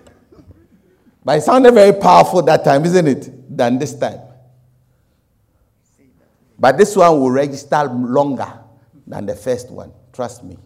But 1.25 1.39
it 1.39 1.43
sounded 1.43 1.75
very 1.75 1.99
powerful 1.99 2.43
that 2.43 2.65
time, 2.65 2.85
isn't 2.85 3.07
it? 3.07 3.57
Than 3.57 3.79
this 3.79 3.95
time. 3.95 4.21
But 6.59 6.77
this 6.77 6.95
one 6.95 7.21
will 7.21 7.31
register 7.31 7.85
longer 7.85 8.53
than 9.07 9.27
the 9.27 9.35
first 9.35 9.71
one. 9.71 9.93
Trust 10.13 10.45
me. 10.45 10.57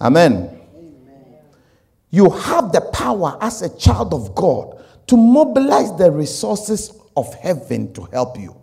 Amen. 0.00 0.60
Amen. 0.76 1.34
You 2.10 2.30
have 2.30 2.70
the 2.70 2.80
power 2.92 3.38
as 3.40 3.62
a 3.62 3.76
child 3.76 4.12
of 4.12 4.34
God 4.34 4.82
to 5.06 5.16
mobilize 5.16 5.96
the 5.96 6.10
resources 6.10 6.92
of 7.16 7.32
heaven 7.34 7.92
to 7.94 8.02
help 8.12 8.38
you. 8.38 8.54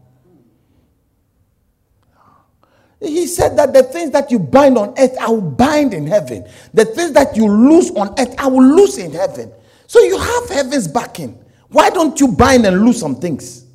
He 3.03 3.27
said 3.27 3.57
that 3.57 3.73
the 3.73 3.83
things 3.83 4.11
that 4.11 4.31
you 4.31 4.39
bind 4.39 4.77
on 4.77 4.93
earth, 4.97 5.17
I 5.19 5.27
will 5.29 5.41
bind 5.41 5.93
in 5.93 6.07
heaven. 6.07 6.47
The 6.73 6.85
things 6.85 7.11
that 7.11 7.35
you 7.35 7.47
lose 7.47 7.91
on 7.91 8.15
earth, 8.17 8.33
I 8.37 8.47
will 8.47 8.63
lose 8.63 8.97
in 8.97 9.11
heaven. 9.11 9.51
So 9.87 9.99
you 9.99 10.17
have 10.17 10.49
heaven's 10.49 10.87
backing. 10.87 11.37
Why 11.67 11.89
don't 11.89 12.17
you 12.19 12.29
bind 12.29 12.65
and 12.65 12.83
lose 12.85 12.99
some 12.99 13.15
things? 13.15 13.65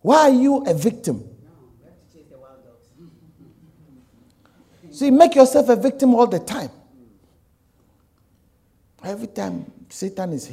Why 0.00 0.16
are 0.22 0.30
you 0.30 0.58
a 0.64 0.74
victim? 0.74 1.28
See, 4.90 5.10
make 5.10 5.34
yourself 5.34 5.68
a 5.70 5.76
victim 5.76 6.14
all 6.14 6.26
the 6.26 6.38
time. 6.38 6.70
Every 9.02 9.26
time 9.26 9.70
Satan 9.88 10.32
is, 10.34 10.50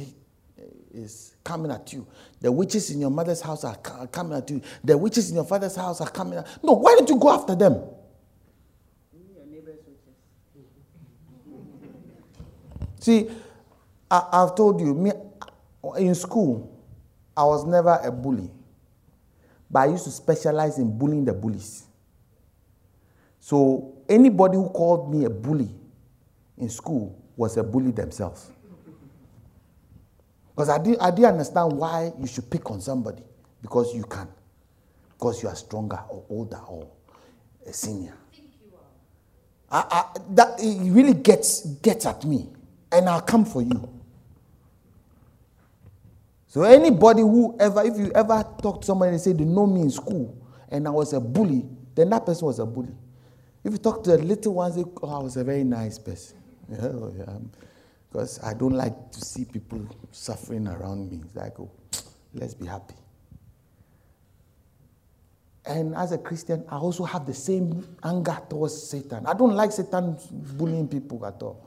is 0.92 1.29
coming 1.44 1.70
at 1.70 1.92
you, 1.92 2.06
the 2.40 2.50
witches 2.50 2.90
in 2.90 3.00
your 3.00 3.10
mother's 3.10 3.40
house 3.40 3.64
are 3.64 3.76
coming 3.76 4.36
at 4.36 4.48
you. 4.50 4.60
The 4.84 4.96
witches 4.96 5.30
in 5.30 5.36
your 5.36 5.44
father's 5.44 5.76
house 5.76 6.00
are 6.00 6.10
coming 6.10 6.38
at 6.38 6.46
you. 6.46 6.52
No, 6.62 6.72
why 6.74 6.94
don't 6.96 7.08
you 7.08 7.18
go 7.18 7.30
after 7.30 7.54
them? 7.54 7.82
See, 13.00 13.30
I, 14.10 14.28
have 14.32 14.54
told 14.54 14.80
you, 14.80 14.94
me 14.94 15.12
in 15.98 16.14
school, 16.14 16.78
I 17.36 17.44
was 17.44 17.64
never 17.64 17.98
a 18.02 18.10
bully. 18.10 18.50
But 19.70 19.80
I 19.80 19.86
used 19.86 20.04
to 20.04 20.10
specialize 20.10 20.78
in 20.78 20.98
bullying 20.98 21.24
the 21.24 21.32
bullies. 21.32 21.84
So 23.38 23.94
anybody 24.08 24.56
who 24.56 24.68
called 24.68 25.14
me 25.14 25.24
a 25.24 25.30
bully 25.30 25.70
in 26.58 26.68
school 26.68 27.16
was 27.36 27.56
a 27.56 27.62
bully 27.62 27.92
themselves. 27.92 28.50
Because 30.60 30.78
I 30.78 30.82
didn't, 30.84 31.00
I 31.00 31.10
didn't 31.10 31.24
understand 31.32 31.72
why 31.72 32.12
you 32.20 32.26
should 32.26 32.50
pick 32.50 32.70
on 32.70 32.82
somebody 32.82 33.22
because 33.62 33.94
you 33.94 34.02
can, 34.04 34.28
because 35.12 35.42
you 35.42 35.48
are 35.48 35.56
stronger 35.56 35.98
or 36.10 36.22
older 36.28 36.58
or 36.68 36.86
a 37.66 37.72
senior. 37.72 38.12
I, 39.70 39.86
I, 39.90 40.18
that 40.34 40.60
it 40.60 40.92
really 40.92 41.14
gets 41.14 41.64
gets 41.76 42.04
at 42.04 42.26
me, 42.26 42.50
and 42.92 43.08
I'll 43.08 43.22
come 43.22 43.46
for 43.46 43.62
you. 43.62 43.88
So 46.46 46.64
anybody 46.64 47.22
who 47.22 47.56
ever, 47.58 47.82
if 47.86 47.96
you 47.96 48.12
ever 48.14 48.44
talk 48.60 48.82
to 48.82 48.86
somebody 48.86 49.12
and 49.12 49.20
say 49.22 49.32
they 49.32 49.44
know 49.46 49.66
me 49.66 49.80
in 49.80 49.90
school 49.90 50.36
and 50.68 50.86
I 50.86 50.90
was 50.90 51.14
a 51.14 51.20
bully, 51.20 51.64
then 51.94 52.10
that 52.10 52.26
person 52.26 52.44
was 52.48 52.58
a 52.58 52.66
bully. 52.66 52.94
If 53.64 53.72
you 53.72 53.78
talk 53.78 54.04
to 54.04 54.10
the 54.10 54.18
little 54.18 54.52
ones, 54.52 54.76
they, 54.76 54.84
oh, 55.02 55.20
I 55.20 55.22
was 55.22 55.38
a 55.38 55.44
very 55.44 55.64
nice 55.64 55.98
person. 55.98 56.36
Yeah, 56.70 56.78
oh, 56.82 57.14
yeah. 57.16 57.69
Because 58.10 58.42
I 58.42 58.54
don't 58.54 58.72
like 58.74 59.12
to 59.12 59.20
see 59.20 59.44
people 59.44 59.86
suffering 60.10 60.66
around 60.66 61.10
me. 61.10 61.20
It's 61.24 61.36
like, 61.36 61.58
oh, 61.60 61.70
let's 62.34 62.54
be 62.54 62.66
happy. 62.66 62.94
And 65.64 65.94
as 65.94 66.10
a 66.10 66.18
Christian, 66.18 66.64
I 66.68 66.78
also 66.78 67.04
have 67.04 67.26
the 67.26 67.34
same 67.34 67.86
anger 68.02 68.36
towards 68.48 68.82
Satan. 68.82 69.26
I 69.26 69.34
don't 69.34 69.54
like 69.54 69.70
Satan 69.70 70.16
bullying 70.56 70.88
people 70.88 71.24
at 71.24 71.40
all. 71.42 71.64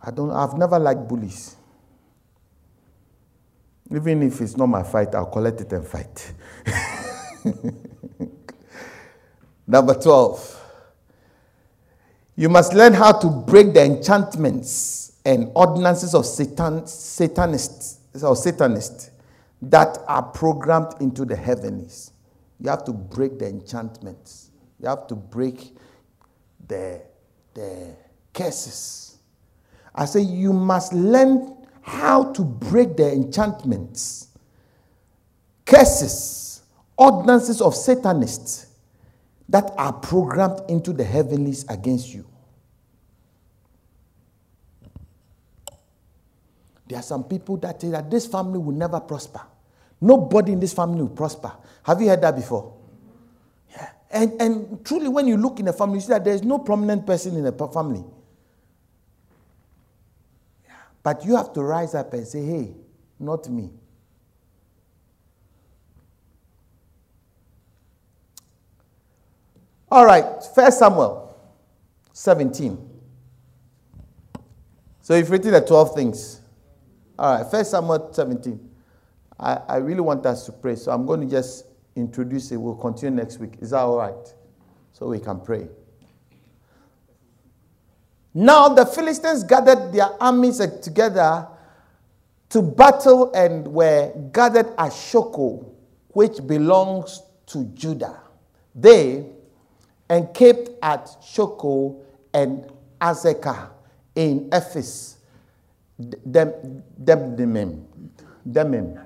I 0.00 0.10
don't, 0.10 0.30
I've 0.30 0.54
never 0.54 0.78
liked 0.78 1.08
bullies. 1.08 1.56
Even 3.90 4.22
if 4.22 4.40
it's 4.40 4.56
not 4.56 4.66
my 4.66 4.82
fight, 4.82 5.14
I'll 5.14 5.26
collect 5.26 5.60
it 5.62 5.72
and 5.72 5.86
fight. 5.86 6.32
Number 9.66 9.94
12. 9.94 10.63
You 12.36 12.48
must 12.48 12.74
learn 12.74 12.92
how 12.94 13.12
to 13.12 13.28
break 13.28 13.74
the 13.74 13.84
enchantments 13.84 15.12
and 15.24 15.50
ordinances 15.54 16.14
of 16.14 16.26
Satan, 16.26 16.86
Satanists 16.86 18.00
or 18.22 18.34
Satanists 18.34 19.10
that 19.62 19.98
are 20.08 20.22
programmed 20.22 20.94
into 21.00 21.24
the 21.24 21.36
heavens. 21.36 22.12
You 22.60 22.70
have 22.70 22.84
to 22.84 22.92
break 22.92 23.38
the 23.38 23.46
enchantments. 23.46 24.50
You 24.80 24.88
have 24.88 25.06
to 25.08 25.14
break 25.14 25.76
the, 26.66 27.02
the 27.54 27.94
curses. 28.32 29.18
I 29.94 30.04
say 30.04 30.20
you 30.20 30.52
must 30.52 30.92
learn 30.92 31.56
how 31.82 32.32
to 32.32 32.42
break 32.42 32.96
the 32.96 33.12
enchantments, 33.12 34.28
curses, 35.64 36.62
ordinances 36.96 37.60
of 37.60 37.74
Satanists 37.74 38.73
that 39.48 39.70
are 39.76 39.92
programmed 39.92 40.60
into 40.68 40.92
the 40.92 41.04
heavenlies 41.04 41.64
against 41.68 42.12
you. 42.14 42.26
There 46.86 46.98
are 46.98 47.02
some 47.02 47.24
people 47.24 47.56
that 47.58 47.80
say 47.80 47.90
that 47.90 48.10
this 48.10 48.26
family 48.26 48.58
will 48.58 48.74
never 48.74 49.00
prosper. 49.00 49.40
Nobody 50.00 50.52
in 50.52 50.60
this 50.60 50.72
family 50.72 51.00
will 51.00 51.08
prosper. 51.08 51.52
Have 51.82 52.00
you 52.00 52.08
heard 52.08 52.20
that 52.22 52.36
before? 52.36 52.74
Yeah. 53.70 53.90
And, 54.10 54.40
and 54.40 54.84
truly, 54.84 55.08
when 55.08 55.26
you 55.26 55.36
look 55.36 55.60
in 55.60 55.68
a 55.68 55.72
family, 55.72 55.96
you 55.96 56.00
see 56.02 56.08
that 56.08 56.24
there 56.24 56.34
is 56.34 56.42
no 56.42 56.58
prominent 56.58 57.06
person 57.06 57.36
in 57.36 57.46
a 57.46 57.52
family. 57.52 58.04
Yeah. 60.66 60.72
But 61.02 61.24
you 61.24 61.36
have 61.36 61.52
to 61.54 61.62
rise 61.62 61.94
up 61.94 62.12
and 62.12 62.26
say, 62.26 62.44
hey, 62.44 62.74
not 63.18 63.48
me. 63.48 63.70
All 69.94 70.06
right, 70.06 70.24
First 70.56 70.80
Samuel 70.80 71.38
17. 72.12 72.76
So 75.00 75.14
you've 75.14 75.30
written 75.30 75.52
the 75.52 75.60
12 75.60 75.94
things. 75.94 76.40
All 77.16 77.36
right, 77.38 77.48
First 77.48 77.70
Samuel 77.70 78.12
17. 78.12 78.58
I, 79.38 79.52
I 79.68 79.76
really 79.76 80.00
want 80.00 80.26
us 80.26 80.46
to 80.46 80.52
pray, 80.52 80.74
so 80.74 80.90
I'm 80.90 81.06
going 81.06 81.20
to 81.20 81.28
just 81.28 81.66
introduce 81.94 82.50
it. 82.50 82.56
We'll 82.56 82.74
continue 82.74 83.22
next 83.22 83.38
week. 83.38 83.52
Is 83.60 83.70
that 83.70 83.82
all 83.82 83.98
right? 83.98 84.34
So 84.90 85.06
we 85.06 85.20
can 85.20 85.38
pray. 85.38 85.68
Now 88.34 88.70
the 88.70 88.86
Philistines 88.86 89.44
gathered 89.44 89.92
their 89.92 90.20
armies 90.20 90.58
together 90.82 91.46
to 92.48 92.62
battle 92.62 93.32
and 93.32 93.68
were 93.68 94.12
gathered 94.32 94.70
at 94.76 94.90
Shochoh, 94.90 95.72
which 96.08 96.44
belongs 96.44 97.22
to 97.46 97.66
Judah. 97.66 98.18
They 98.74 99.26
encamped 100.10 100.70
at 100.82 101.06
Shochoh 101.22 102.00
and 102.32 102.70
Azekah 103.00 103.70
in 104.14 104.48
Ephes, 104.52 105.16
Demim. 106.00 107.84
Demim. 108.46 109.04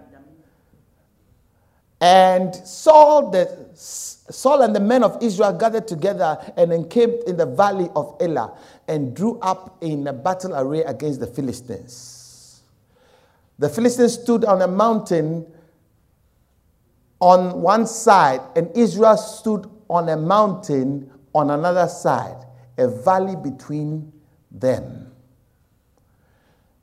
And 2.01 2.55
Saul, 2.55 3.31
the, 3.31 3.71
Saul 3.75 4.63
and 4.63 4.75
the 4.75 4.81
men 4.81 5.03
of 5.03 5.21
Israel 5.21 5.53
gathered 5.53 5.89
together 5.89 6.39
and 6.57 6.73
encamped 6.73 7.29
in 7.29 7.37
the 7.37 7.47
valley 7.47 7.91
of 7.97 8.17
Elah 8.21 8.57
and 8.87 9.17
drew 9.17 9.39
up 9.41 9.79
in 9.81 10.07
a 10.07 10.13
battle 10.13 10.55
array 10.55 10.85
against 10.85 11.19
the 11.19 11.27
Philistines. 11.27 12.63
The 13.59 13.69
Philistines 13.69 14.15
stood 14.15 14.45
on 14.45 14.63
a 14.63 14.69
mountain 14.69 15.45
on 17.21 17.61
one 17.63 17.87
side, 17.89 18.41
and 18.55 18.71
Israel 18.77 19.17
stood 19.17 19.69
on 19.89 20.09
a 20.09 20.17
mountain 20.17 21.11
on 21.35 21.51
another 21.51 21.89
side, 21.89 22.45
a 22.77 22.89
valley 22.89 23.37
between 23.37 24.13
them. 24.51 25.13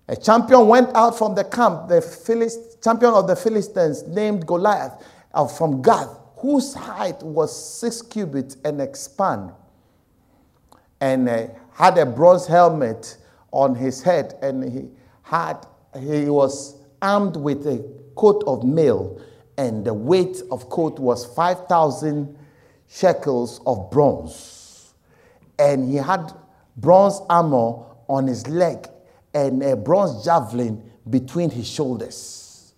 A 0.07 0.15
champion 0.15 0.67
went 0.67 0.95
out 0.95 1.17
from 1.17 1.33
the 1.33 1.43
camp, 1.43 1.87
the 1.87 2.01
Philist, 2.01 2.83
champion 2.83 3.13
of 3.13 3.27
the 3.27 3.35
Philistines, 3.35 4.03
named 4.03 4.45
Goliath 4.45 5.03
uh, 5.33 5.47
from 5.47 5.81
Gath, 5.81 6.19
whose 6.37 6.75
height 6.75 7.23
was 7.23 7.79
six 7.79 8.01
cubits 8.01 8.57
and 8.63 8.79
expand, 8.79 9.51
and 11.01 11.27
uh, 11.27 11.47
had 11.73 11.97
a 11.97 12.05
bronze 12.05 12.45
helmet 12.45 13.17
on 13.51 13.73
his 13.73 14.03
head, 14.03 14.35
and 14.41 14.71
he 14.71 14.89
had 15.23 15.65
he 15.99 16.29
was 16.29 16.75
armed 17.01 17.35
with 17.35 17.65
a 17.65 17.83
coat 18.15 18.43
of 18.45 18.63
mail, 18.63 19.19
and 19.57 19.83
the 19.85 19.93
weight 19.93 20.41
of 20.51 20.69
coat 20.69 20.99
was 20.99 21.25
five 21.25 21.65
thousand 21.67 22.37
shekels 22.95 23.61
of 23.65 23.91
bronze, 23.91 24.93
and 25.59 25.89
he 25.89 25.97
had 25.97 26.33
bronze 26.77 27.19
armor 27.29 27.83
on 28.07 28.27
his 28.27 28.47
leg 28.47 28.87
and 29.33 29.61
a 29.63 29.75
bronze 29.75 30.23
javelin 30.23 30.81
between 31.09 31.49
his 31.49 31.67
shoulders. 31.67 32.73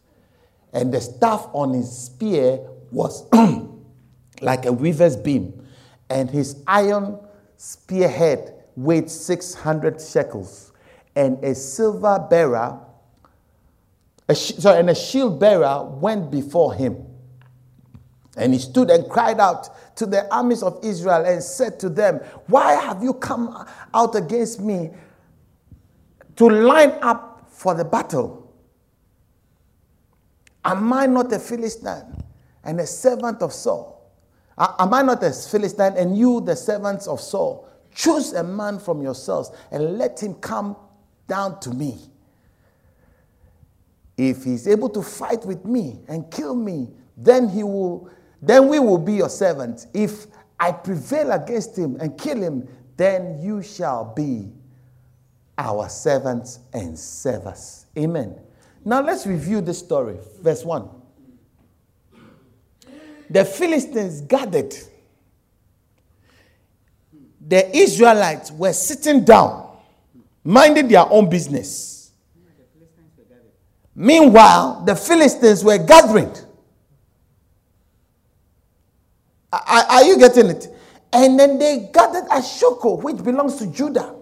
And 0.73 0.93
the 0.93 1.01
staff 1.01 1.47
on 1.53 1.73
his 1.73 1.89
spear 1.91 2.59
was 2.91 3.27
like 4.41 4.65
a 4.65 4.73
weaver's 4.73 5.15
beam, 5.15 5.65
and 6.09 6.29
his 6.29 6.63
iron 6.67 7.19
spearhead 7.57 8.53
weighed 8.75 9.09
600 9.09 10.01
shekels, 10.01 10.71
and 11.15 11.43
a 11.43 11.53
silver 11.53 12.25
bearer, 12.29 12.79
a 14.29 14.35
sh- 14.35 14.53
sorry, 14.57 14.79
and 14.79 14.89
a 14.89 14.95
shield 14.95 15.39
bearer 15.39 15.83
went 15.83 16.31
before 16.31 16.73
him. 16.73 17.05
And 18.37 18.53
he 18.53 18.59
stood 18.59 18.89
and 18.89 19.09
cried 19.09 19.39
out 19.39 19.95
to 19.97 20.05
the 20.05 20.31
armies 20.33 20.63
of 20.63 20.79
Israel 20.83 21.25
and 21.25 21.43
said 21.43 21.79
to 21.81 21.89
them, 21.89 22.17
Why 22.47 22.73
have 22.73 23.03
you 23.03 23.13
come 23.13 23.65
out 23.93 24.15
against 24.15 24.61
me 24.61 24.91
to 26.37 26.47
line 26.47 26.93
up 27.01 27.27
for 27.49 27.73
the 27.73 27.83
battle. 27.83 28.53
Am 30.63 30.93
I 30.93 31.07
not 31.07 31.33
a 31.33 31.39
Philistine 31.39 32.23
and 32.63 32.79
a 32.79 32.85
servant 32.85 33.41
of 33.41 33.51
Saul? 33.51 34.11
Am 34.57 34.93
I 34.93 35.01
not 35.01 35.23
a 35.23 35.31
Philistine 35.31 35.93
and 35.97 36.17
you, 36.17 36.41
the 36.41 36.55
servants 36.55 37.07
of 37.07 37.19
Saul? 37.19 37.67
Choose 37.93 38.33
a 38.33 38.43
man 38.43 38.79
from 38.79 39.01
yourselves 39.01 39.51
and 39.71 39.97
let 39.97 40.21
him 40.21 40.35
come 40.35 40.75
down 41.27 41.59
to 41.61 41.71
me. 41.71 41.97
If 44.17 44.43
he's 44.43 44.67
able 44.67 44.89
to 44.89 45.01
fight 45.01 45.45
with 45.45 45.65
me 45.65 45.99
and 46.07 46.29
kill 46.29 46.55
me, 46.55 46.89
then 47.15 47.49
he 47.49 47.63
will 47.63 48.09
then 48.41 48.67
we 48.67 48.79
will 48.79 48.97
be 48.97 49.13
your 49.13 49.29
servants. 49.29 49.87
If 49.93 50.27
I 50.59 50.71
prevail 50.71 51.31
against 51.31 51.77
him 51.77 51.97
and 51.99 52.17
kill 52.17 52.41
him, 52.41 52.67
then 52.95 53.41
you 53.41 53.61
shall 53.61 54.13
be 54.15 54.51
our 55.57 55.89
servants 55.89 56.59
and 56.73 56.97
servers. 56.97 57.85
Amen. 57.97 58.35
Now 58.85 59.01
let's 59.01 59.25
review 59.25 59.61
this 59.61 59.79
story. 59.79 60.17
Verse 60.41 60.63
1. 60.63 60.89
The 63.29 63.43
Philistines 63.43 64.21
gathered. 64.21 64.73
The 67.45 67.75
Israelites 67.75 68.51
were 68.51 68.73
sitting 68.73 69.23
down, 69.23 69.77
minding 70.43 70.87
their 70.87 71.05
own 71.11 71.29
business. 71.29 72.11
Meanwhile, 73.95 74.83
the 74.85 74.95
Philistines 74.95 75.63
were 75.63 75.77
gathering. 75.77 76.31
Are, 79.51 79.83
are 79.89 80.03
you 80.03 80.17
getting 80.17 80.47
it? 80.47 80.67
And 81.13 81.39
then 81.39 81.57
they 81.57 81.89
gathered 81.93 82.25
at 82.29 82.43
Shochoh, 82.43 83.01
which 83.01 83.23
belongs 83.23 83.55
to 83.57 83.67
Judah 83.67 84.13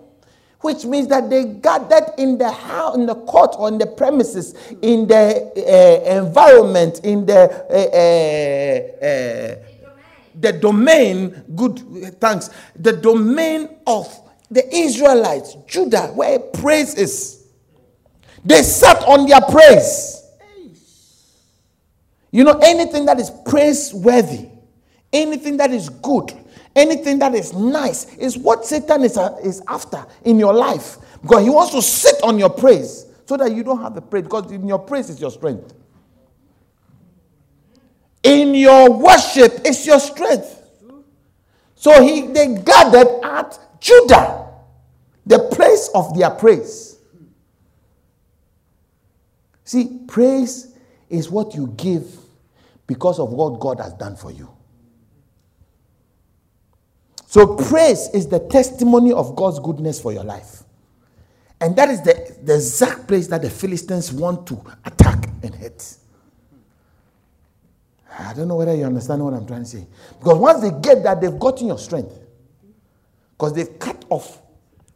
which 0.66 0.84
means 0.84 1.08
that 1.08 1.30
they 1.30 1.46
gathered 1.46 2.12
in 2.18 2.40
the 2.40 2.52
house, 2.52 2.96
in 2.96 3.06
the 3.06 3.14
court, 3.14 3.56
or 3.60 3.68
in 3.68 3.78
the 3.78 3.86
premises, 3.86 4.56
in 4.82 5.08
the 5.08 5.52
uh, 5.56 6.26
environment, 6.26 7.02
in 7.04 7.24
the 7.24 7.42
uh, 7.70 9.06
uh, 9.06 9.66
the 10.40 10.54
domain, 10.54 11.44
good 11.56 12.20
thanks, 12.20 12.50
the 12.76 12.94
domain 12.94 13.78
of 13.86 14.12
the 14.50 14.76
Israelites, 14.76 15.56
Judah, 15.68 16.08
where 16.08 16.40
praise 16.40 16.96
is. 16.96 17.46
They 18.44 18.64
sat 18.64 19.04
on 19.04 19.28
their 19.28 19.42
praise. 19.42 20.24
You 22.32 22.44
know, 22.44 22.60
anything 22.64 23.06
that 23.06 23.20
is 23.20 23.32
praiseworthy, 23.46 24.50
anything 25.16 25.58
that 25.58 25.72
is 25.72 25.90
good, 25.90 26.34
anything 26.76 27.20
that 27.20 27.34
is 27.34 27.54
nice 27.54 28.14
is 28.16 28.38
what 28.38 28.66
Satan 28.66 29.04
is, 29.04 29.18
uh, 29.18 29.38
is 29.44 29.62
after 29.68 30.06
in 30.24 30.38
your 30.40 30.54
life. 30.54 30.98
Because 31.22 31.44
he 31.44 31.50
wants 31.50 31.74
to 31.74 31.82
sit 31.82 32.22
on 32.24 32.38
your 32.38 32.50
praise 32.50 33.06
so 33.26 33.38
that 33.38 33.52
you 33.52 33.64
don't 33.64 33.82
have 33.82 33.96
the 33.96 34.02
praise, 34.02 34.24
because 34.24 34.52
in 34.52 34.68
your 34.68 34.80
praise 34.80 35.10
is 35.10 35.20
your 35.20 35.32
strength. 35.32 35.74
In 38.24 38.56
your 38.56 38.92
worship 38.92 39.66
is 39.66 39.86
your 39.86 40.00
strength. 40.00 40.62
So 41.76 42.04
he 42.04 42.28
they 42.28 42.56
gathered 42.56 43.08
at 43.24 43.60
Judah, 43.80 44.48
the 45.26 45.40
place 45.52 45.90
of 45.94 46.18
their 46.18 46.32
praise. 46.32 46.98
See, 49.64 50.00
praise 50.08 50.76
is 51.10 51.30
what 51.30 51.56
you 51.56 51.68
give 51.78 52.08
because 52.88 53.20
of 53.20 53.32
what 53.32 53.60
God 53.60 53.80
has 53.80 53.94
done 53.94 54.16
for 54.16 54.32
you. 54.32 54.50
So, 57.28 57.56
praise 57.58 58.10
is 58.14 58.28
the 58.28 58.40
testimony 58.40 59.14
of 59.14 59.36
God's 59.36 59.60
goodness 59.60 60.02
for 60.02 60.14
your 60.14 60.24
life. 60.26 60.64
And 61.62 61.76
that 61.78 61.90
is 61.90 62.02
the, 62.04 62.38
the 62.44 62.56
exact 62.56 63.08
place 63.08 63.28
that 63.28 63.42
the 63.42 63.50
Philistines 63.50 64.12
want 64.14 64.48
to 64.48 64.62
attack 64.86 65.28
and 65.44 65.56
hit. 65.56 65.98
I 68.20 68.34
don't 68.34 68.48
know 68.48 68.56
whether 68.58 68.76
you 68.76 68.86
understand 68.86 69.24
what 69.24 69.34
I'm 69.34 69.48
trying 69.48 69.64
to 69.64 69.70
say. 69.70 69.88
Because 70.20 70.38
once 70.38 70.62
they 70.62 70.72
get 70.82 71.04
that, 71.04 71.22
they've 71.22 71.38
gotten 71.40 71.68
your 71.68 71.80
strength. 71.80 72.14
Because 73.32 73.54
they've 73.54 73.80
cut 73.80 74.06
off 74.10 74.42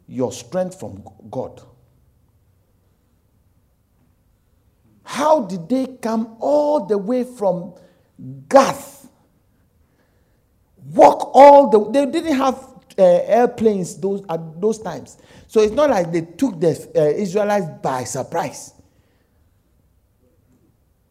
your 0.07 0.31
strength 0.31 0.79
from 0.79 1.03
God. 1.31 1.61
How 5.03 5.41
did 5.43 5.69
they 5.69 5.87
come 6.01 6.37
all 6.39 6.85
the 6.85 6.97
way 6.97 7.23
from 7.23 7.73
Gath? 8.49 8.98
Walk 10.93 11.31
all 11.33 11.69
the 11.69 11.91
they 11.91 12.05
didn't 12.05 12.37
have 12.37 12.55
uh, 12.97 13.03
airplanes 13.03 13.97
those 13.97 14.23
at 14.29 14.59
those 14.59 14.79
times. 14.79 15.17
So 15.47 15.61
it's 15.61 15.73
not 15.73 15.89
like 15.89 16.11
they 16.11 16.21
took 16.21 16.59
the 16.59 16.71
uh, 16.95 17.01
Israelites 17.01 17.67
by 17.81 18.03
surprise. 18.03 18.73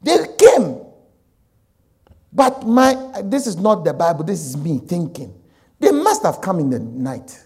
They 0.03 0.18
came 0.39 0.89
but 2.33 2.66
my 2.66 3.22
this 3.24 3.47
is 3.47 3.57
not 3.57 3.85
the 3.85 3.93
Bible, 3.95 4.24
this 4.24 4.45
is 4.45 4.57
me 4.57 4.79
thinking. 4.79 5.35
They 5.81 5.91
must 5.91 6.22
have 6.22 6.41
come 6.41 6.61
in 6.61 6.70
the 6.70 6.79
night. 6.79 7.45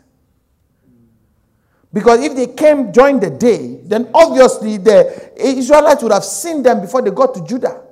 Because 1.92 2.22
if 2.24 2.34
they 2.34 2.46
came 2.46 2.90
during 2.90 3.20
the 3.20 3.30
day, 3.30 3.80
then 3.84 4.10
obviously 4.14 4.78
the 4.78 5.32
Israelites 5.36 6.02
would 6.02 6.12
have 6.12 6.24
seen 6.24 6.62
them 6.62 6.80
before 6.80 7.02
they 7.02 7.10
got 7.10 7.34
to 7.34 7.44
Judah. 7.44 7.82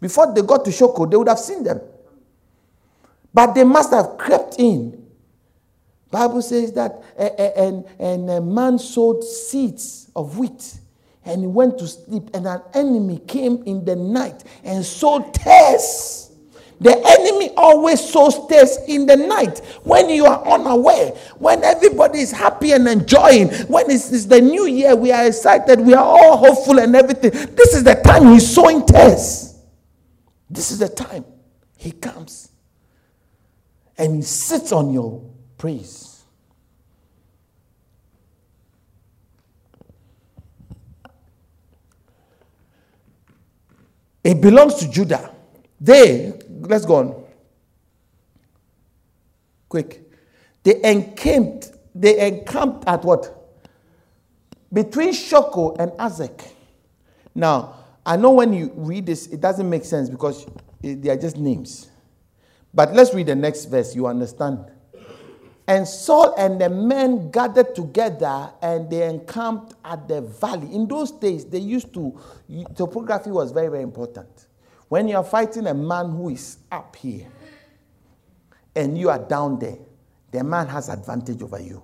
Before 0.00 0.32
they 0.34 0.42
got 0.42 0.64
to 0.66 0.70
Shoko, 0.70 1.10
they 1.10 1.16
would 1.16 1.28
have 1.28 1.38
seen 1.38 1.62
them. 1.62 1.80
But 3.34 3.54
they 3.54 3.64
must 3.64 3.92
have 3.92 4.18
crept 4.18 4.56
in. 4.58 5.02
Bible 6.10 6.42
says 6.42 6.72
that 6.74 7.02
eh, 7.16 7.30
eh, 7.38 7.50
and, 7.56 7.84
and 7.98 8.30
a 8.30 8.40
man 8.40 8.78
sowed 8.78 9.24
seeds 9.24 10.10
of 10.14 10.38
wheat 10.38 10.78
and 11.24 11.40
he 11.40 11.46
went 11.46 11.78
to 11.78 11.86
sleep, 11.86 12.30
and 12.34 12.46
an 12.46 12.60
enemy 12.74 13.18
came 13.26 13.62
in 13.64 13.84
the 13.84 13.94
night 13.96 14.42
and 14.64 14.84
sowed 14.84 15.32
tares. 15.32 16.32
The 16.80 16.90
enemy 16.90 17.50
always 17.56 18.00
sows 18.00 18.48
tares 18.48 18.76
in 18.88 19.06
the 19.06 19.16
night 19.16 19.60
when 19.84 20.10
you 20.10 20.26
are 20.26 20.44
unaware, 20.44 21.10
when 21.38 21.62
everybody 21.62 22.18
is 22.18 22.32
happy 22.32 22.72
and 22.72 22.88
enjoying, 22.88 23.48
when 23.68 23.88
it's, 23.88 24.12
it's, 24.12 24.26
the 24.26 24.40
new 24.40 24.66
year, 24.66 24.96
we 24.96 25.12
are 25.12 25.28
excited, 25.28 25.80
we 25.80 25.94
are 25.94 26.04
all 26.04 26.36
hopeful 26.36 26.80
and 26.80 26.96
everything. 26.96 27.30
This 27.54 27.74
is 27.74 27.84
the 27.84 27.94
time 27.94 28.32
he's 28.32 28.52
sowing 28.52 28.84
tares. 28.84 29.60
This 30.50 30.72
is 30.72 30.80
the 30.80 30.88
time 30.88 31.24
he 31.78 31.92
comes 31.92 32.51
and 34.02 34.16
he 34.16 34.22
sits 34.22 34.72
on 34.72 34.92
your 34.92 35.22
praise. 35.56 36.24
It 44.24 44.40
belongs 44.40 44.74
to 44.76 44.90
Judah. 44.90 45.32
They, 45.80 46.32
let's 46.48 46.84
go 46.84 46.96
on. 46.96 47.24
Quick. 49.68 50.02
They 50.64 50.82
encamped, 50.82 51.70
they 51.94 52.26
encamped 52.26 52.88
at 52.88 53.04
what? 53.04 53.32
Between 54.72 55.12
Shoko 55.12 55.76
and 55.78 55.92
Azek. 55.92 56.44
Now, 57.36 57.76
I 58.04 58.16
know 58.16 58.32
when 58.32 58.52
you 58.52 58.72
read 58.74 59.06
this, 59.06 59.28
it 59.28 59.40
doesn't 59.40 59.70
make 59.70 59.84
sense 59.84 60.10
because 60.10 60.44
they 60.80 61.08
are 61.08 61.16
just 61.16 61.36
names. 61.36 61.91
But 62.74 62.94
let's 62.94 63.12
read 63.12 63.26
the 63.26 63.34
next 63.34 63.66
verse, 63.66 63.94
you 63.94 64.06
understand. 64.06 64.70
And 65.68 65.86
Saul 65.86 66.34
and 66.36 66.60
the 66.60 66.68
men 66.68 67.30
gathered 67.30 67.74
together 67.74 68.50
and 68.60 68.90
they 68.90 69.08
encamped 69.08 69.74
at 69.84 70.08
the 70.08 70.22
valley. 70.22 70.74
In 70.74 70.88
those 70.88 71.12
days, 71.12 71.44
they 71.44 71.58
used 71.58 71.94
to, 71.94 72.18
topography 72.74 73.30
was 73.30 73.52
very, 73.52 73.68
very 73.68 73.82
important. 73.82 74.46
When 74.88 75.08
you 75.08 75.16
are 75.16 75.24
fighting 75.24 75.66
a 75.66 75.74
man 75.74 76.10
who 76.10 76.30
is 76.30 76.58
up 76.70 76.96
here 76.96 77.26
and 78.74 78.98
you 78.98 79.08
are 79.08 79.18
down 79.18 79.58
there, 79.58 79.78
the 80.30 80.42
man 80.42 80.66
has 80.68 80.88
advantage 80.88 81.40
over 81.42 81.60
you. 81.60 81.82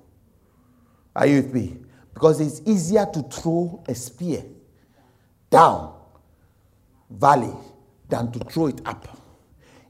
Are 1.14 1.26
you 1.26 1.36
with 1.36 1.55
me? 1.55 1.76
Because 2.14 2.41
it's 2.41 2.61
easier 2.66 3.07
to 3.12 3.22
throw 3.22 3.82
a 3.86 3.95
spear 3.95 4.45
down 5.51 5.95
valley 7.11 7.55
than 8.09 8.32
to 8.32 8.39
throw 8.41 8.66
it 8.66 8.80
up. 8.84 9.17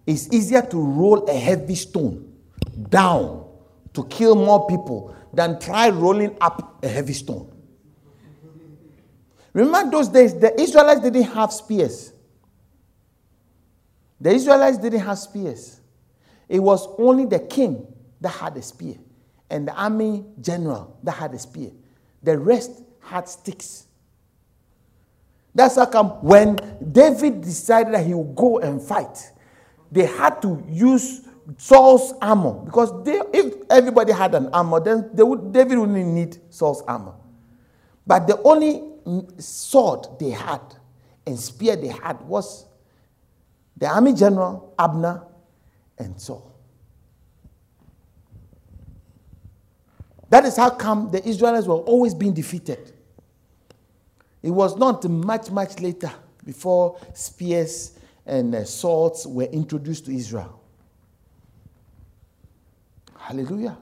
It's 0.09 0.33
easier 0.33 0.63
to 0.63 0.81
roll 0.81 1.29
a 1.29 1.35
heavy 1.35 1.75
stone 1.75 2.33
down 2.89 3.47
to 3.93 4.05
kill 4.05 4.37
more 4.37 4.67
people 4.67 5.15
than 5.35 5.61
try 5.61 5.91
rolling 5.91 6.35
up 6.41 6.83
a 6.83 6.89
heavy 6.89 7.13
stone. 7.13 7.53
Remember 9.53 9.99
those 9.99 10.09
days, 10.09 10.33
the 10.33 10.59
Israelites 10.59 11.03
didn't 11.03 11.25
have 11.25 11.53
spears. 11.53 12.15
The 14.19 14.31
Israelites 14.31 14.79
didn't 14.79 15.01
have 15.01 15.19
spears. 15.19 15.79
It 16.49 16.61
was 16.61 16.89
only 16.99 17.27
the 17.27 17.41
king 17.41 17.87
that 18.23 18.31
had 18.31 18.57
a 18.57 18.63
spear 18.63 18.95
and 19.51 19.69
the 19.69 19.75
army 19.75 20.25
general 20.41 20.99
that 21.03 21.13
had 21.13 21.35
a 21.35 21.39
spear. 21.39 21.71
The 22.23 22.39
rest 22.39 22.83
had 23.01 23.29
sticks. 23.29 23.87
That's 25.55 25.77
how 25.77 25.85
come 25.85 26.09
when 26.23 26.57
David 26.93 27.43
decided 27.43 27.93
that 27.93 28.07
he 28.07 28.15
would 28.15 28.35
go 28.35 28.59
and 28.61 28.81
fight, 28.81 29.33
they 29.91 30.07
had 30.07 30.43
to 30.43 30.63
use 30.69 31.23
Saul's 31.57 32.13
armor 32.21 32.53
because 32.65 32.93
they, 33.05 33.21
if 33.33 33.55
everybody 33.71 34.13
had 34.13 34.35
an 34.35 34.49
armor, 34.53 34.81
then 34.81 35.11
would, 35.15 35.53
David 35.53 35.79
wouldn't 35.79 36.07
need 36.07 36.39
Saul's 36.51 36.83
armor. 36.83 37.15
But 38.07 38.27
the 38.27 38.41
only 38.43 38.83
sword 39.39 40.07
they 40.19 40.31
had 40.31 40.61
and 41.27 41.39
spear 41.39 41.77
they 41.77 41.89
had 41.89 42.21
was 42.23 42.67
the 43.77 43.87
army 43.87 44.13
general 44.13 44.75
Abner 44.79 45.23
and 45.99 46.21
Saul. 46.21 46.55
That 50.31 50.45
is 50.45 50.57
how 50.57 50.71
come 50.71 51.11
the 51.11 51.27
Israelites 51.27 51.67
were 51.67 51.77
always 51.77 52.15
being 52.15 52.35
defeated. 52.35 52.93
It 54.43 54.51
was 54.51 54.77
not 54.77 55.05
much, 55.09 55.51
much 55.51 55.81
later 55.81 56.13
before 56.45 56.99
spears 57.15 57.98
and 58.29 58.55
uh, 58.55 58.65
swords 58.65 59.27
were 59.27 59.45
introduced 59.45 60.05
to 60.07 60.15
Israel. 60.15 60.61
Hallelujah. 63.17 63.77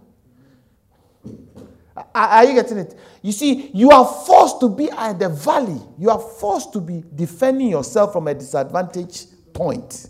Are 2.15 2.45
you 2.45 2.55
getting 2.55 2.79
it? 2.79 2.99
You 3.23 3.33
see, 3.33 3.71
you 3.73 3.91
are 3.91 4.05
forced 4.05 4.61
to 4.61 4.69
be 4.69 4.91
at 4.91 5.19
the 5.19 5.29
valley. 5.29 5.81
You 5.99 6.11
are 6.11 6.19
forced 6.19 6.73
to 6.75 6.81
be 6.81 7.03
defending 7.15 7.69
yourself 7.69 8.13
from 8.13 8.29
a 8.29 8.35
disadvantage 8.35 9.27
point 9.53 10.09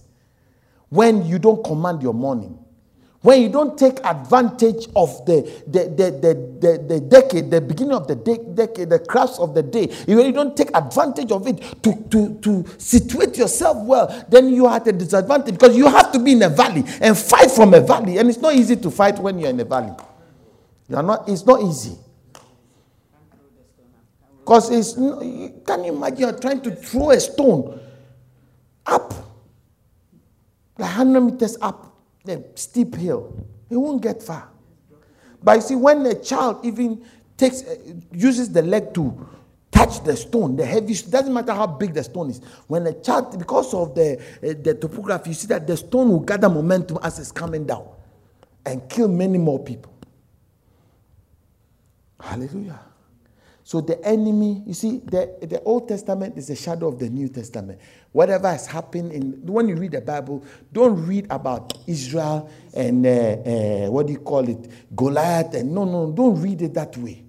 when 0.89 1.24
you 1.24 1.39
don't 1.39 1.64
command 1.64 2.03
your 2.03 2.14
morning. 2.14 2.59
When 3.27 3.43
you 3.43 3.49
don't 3.49 3.77
take 3.77 3.99
advantage 4.05 4.87
of 4.95 5.27
the, 5.27 5.43
the, 5.66 5.89
the, 5.89 6.11
the, 6.12 6.35
the, 6.61 6.95
the 6.95 7.01
decade, 7.01 7.51
the 7.51 7.61
beginning 7.61 7.95
of 7.95 8.07
the 8.07 8.14
de- 8.14 8.55
decade, 8.55 8.89
the 8.89 9.01
crafts 9.01 9.41
of 9.41 9.53
the 9.53 9.64
day, 9.64 9.93
you 10.07 10.31
don't 10.31 10.57
take 10.57 10.70
advantage 10.72 11.33
of 11.33 11.45
it 11.49 11.61
to, 11.83 11.97
to, 12.09 12.39
to 12.39 12.64
situate 12.79 13.37
yourself 13.37 13.79
well, 13.85 14.24
then 14.29 14.55
you 14.55 14.66
are 14.66 14.77
at 14.77 14.87
a 14.87 14.93
disadvantage 14.93 15.55
because 15.55 15.77
you 15.77 15.89
have 15.89 16.12
to 16.12 16.20
be 16.20 16.35
in 16.35 16.43
a 16.45 16.49
valley 16.49 16.85
and 17.01 17.18
fight 17.18 17.51
from 17.51 17.74
a 17.74 17.81
valley. 17.81 18.18
And 18.18 18.29
it's 18.29 18.39
not 18.39 18.55
easy 18.55 18.77
to 18.77 18.93
fight 18.93 19.18
when 19.18 19.41
you're 19.41 19.51
in 19.51 19.59
a 19.59 19.64
valley. 19.64 19.93
You 20.89 20.95
are 20.95 21.03
not, 21.03 21.29
it's 21.29 21.45
not 21.45 21.62
easy. 21.62 21.99
Because 24.39 24.70
it's, 24.70 24.95
can 24.95 25.83
you 25.83 25.97
imagine 25.97 26.18
you're 26.20 26.39
trying 26.39 26.61
to 26.61 26.70
throw 26.77 27.11
a 27.11 27.18
stone 27.18 27.81
up, 28.87 29.12
like 30.79 30.97
100 30.97 31.20
meters 31.22 31.57
up 31.61 31.87
the 32.27 32.45
steep 32.55 32.95
hill, 32.95 33.47
he 33.68 33.77
won't 33.77 34.03
get 34.03 34.22
far. 34.22 34.51
But 35.43 35.57
you 35.57 35.62
see, 35.62 35.74
when 35.77 36.05
a 36.07 36.14
child 36.14 36.64
even 36.64 37.05
takes 37.37 37.62
uh, 37.62 37.77
uses 38.12 38.51
the 38.53 38.62
leg 38.62 38.93
to 38.95 39.29
touch 39.70 40.03
the 40.03 40.16
stone, 40.16 40.57
the 40.57 40.64
heavy, 40.64 40.95
doesn't 40.95 41.33
matter 41.33 41.53
how 41.53 41.66
big 41.66 41.95
the 41.95 42.03
stone 42.03 42.31
is. 42.31 42.41
When 42.66 42.87
a 42.87 42.93
child, 42.93 43.39
because 43.39 43.72
of 43.74 43.95
the 43.95 44.18
uh, 44.43 44.55
the 44.62 44.74
topography, 44.74 45.31
you 45.31 45.35
see 45.35 45.47
that 45.49 45.66
the 45.66 45.77
stone 45.77 46.09
will 46.09 46.20
gather 46.20 46.49
momentum 46.49 46.99
as 47.03 47.18
it's 47.18 47.33
coming 47.33 47.66
down, 47.66 47.89
and 48.64 48.89
kill 48.89 49.09
many 49.09 49.39
more 49.39 49.62
people. 49.62 49.93
Hallelujah. 52.18 52.81
So 53.62 53.81
the 53.81 54.03
enemy, 54.07 54.62
you 54.64 54.74
see, 54.74 54.99
the, 54.99 55.39
the 55.43 55.61
Old 55.62 55.89
Testament 55.89 56.39
is 56.39 56.49
a 56.51 56.55
shadow 56.55 56.87
of 56.87 57.01
the 57.01 57.09
New 57.09 57.29
Testament. 57.29 57.81
Whatever 58.17 58.49
has 58.49 58.67
happened 58.67 59.12
in 59.12 59.33
when 59.45 59.69
you 59.69 59.77
read 59.77 59.91
the 59.91 60.01
Bible, 60.01 60.43
don't 60.73 61.07
read 61.07 61.27
about 61.29 61.75
Israel 61.87 62.51
and 62.73 63.05
uh, 63.05 63.11
uh, 63.11 63.91
what 63.91 64.07
do 64.07 64.14
you 64.14 64.21
call 64.21 64.49
it, 64.49 64.71
Goliath, 64.97 65.53
and 65.53 65.75
no, 65.75 65.85
no, 65.85 66.11
don't 66.11 66.41
read 66.41 66.62
it 66.62 66.73
that 66.73 66.97
way. 66.97 67.23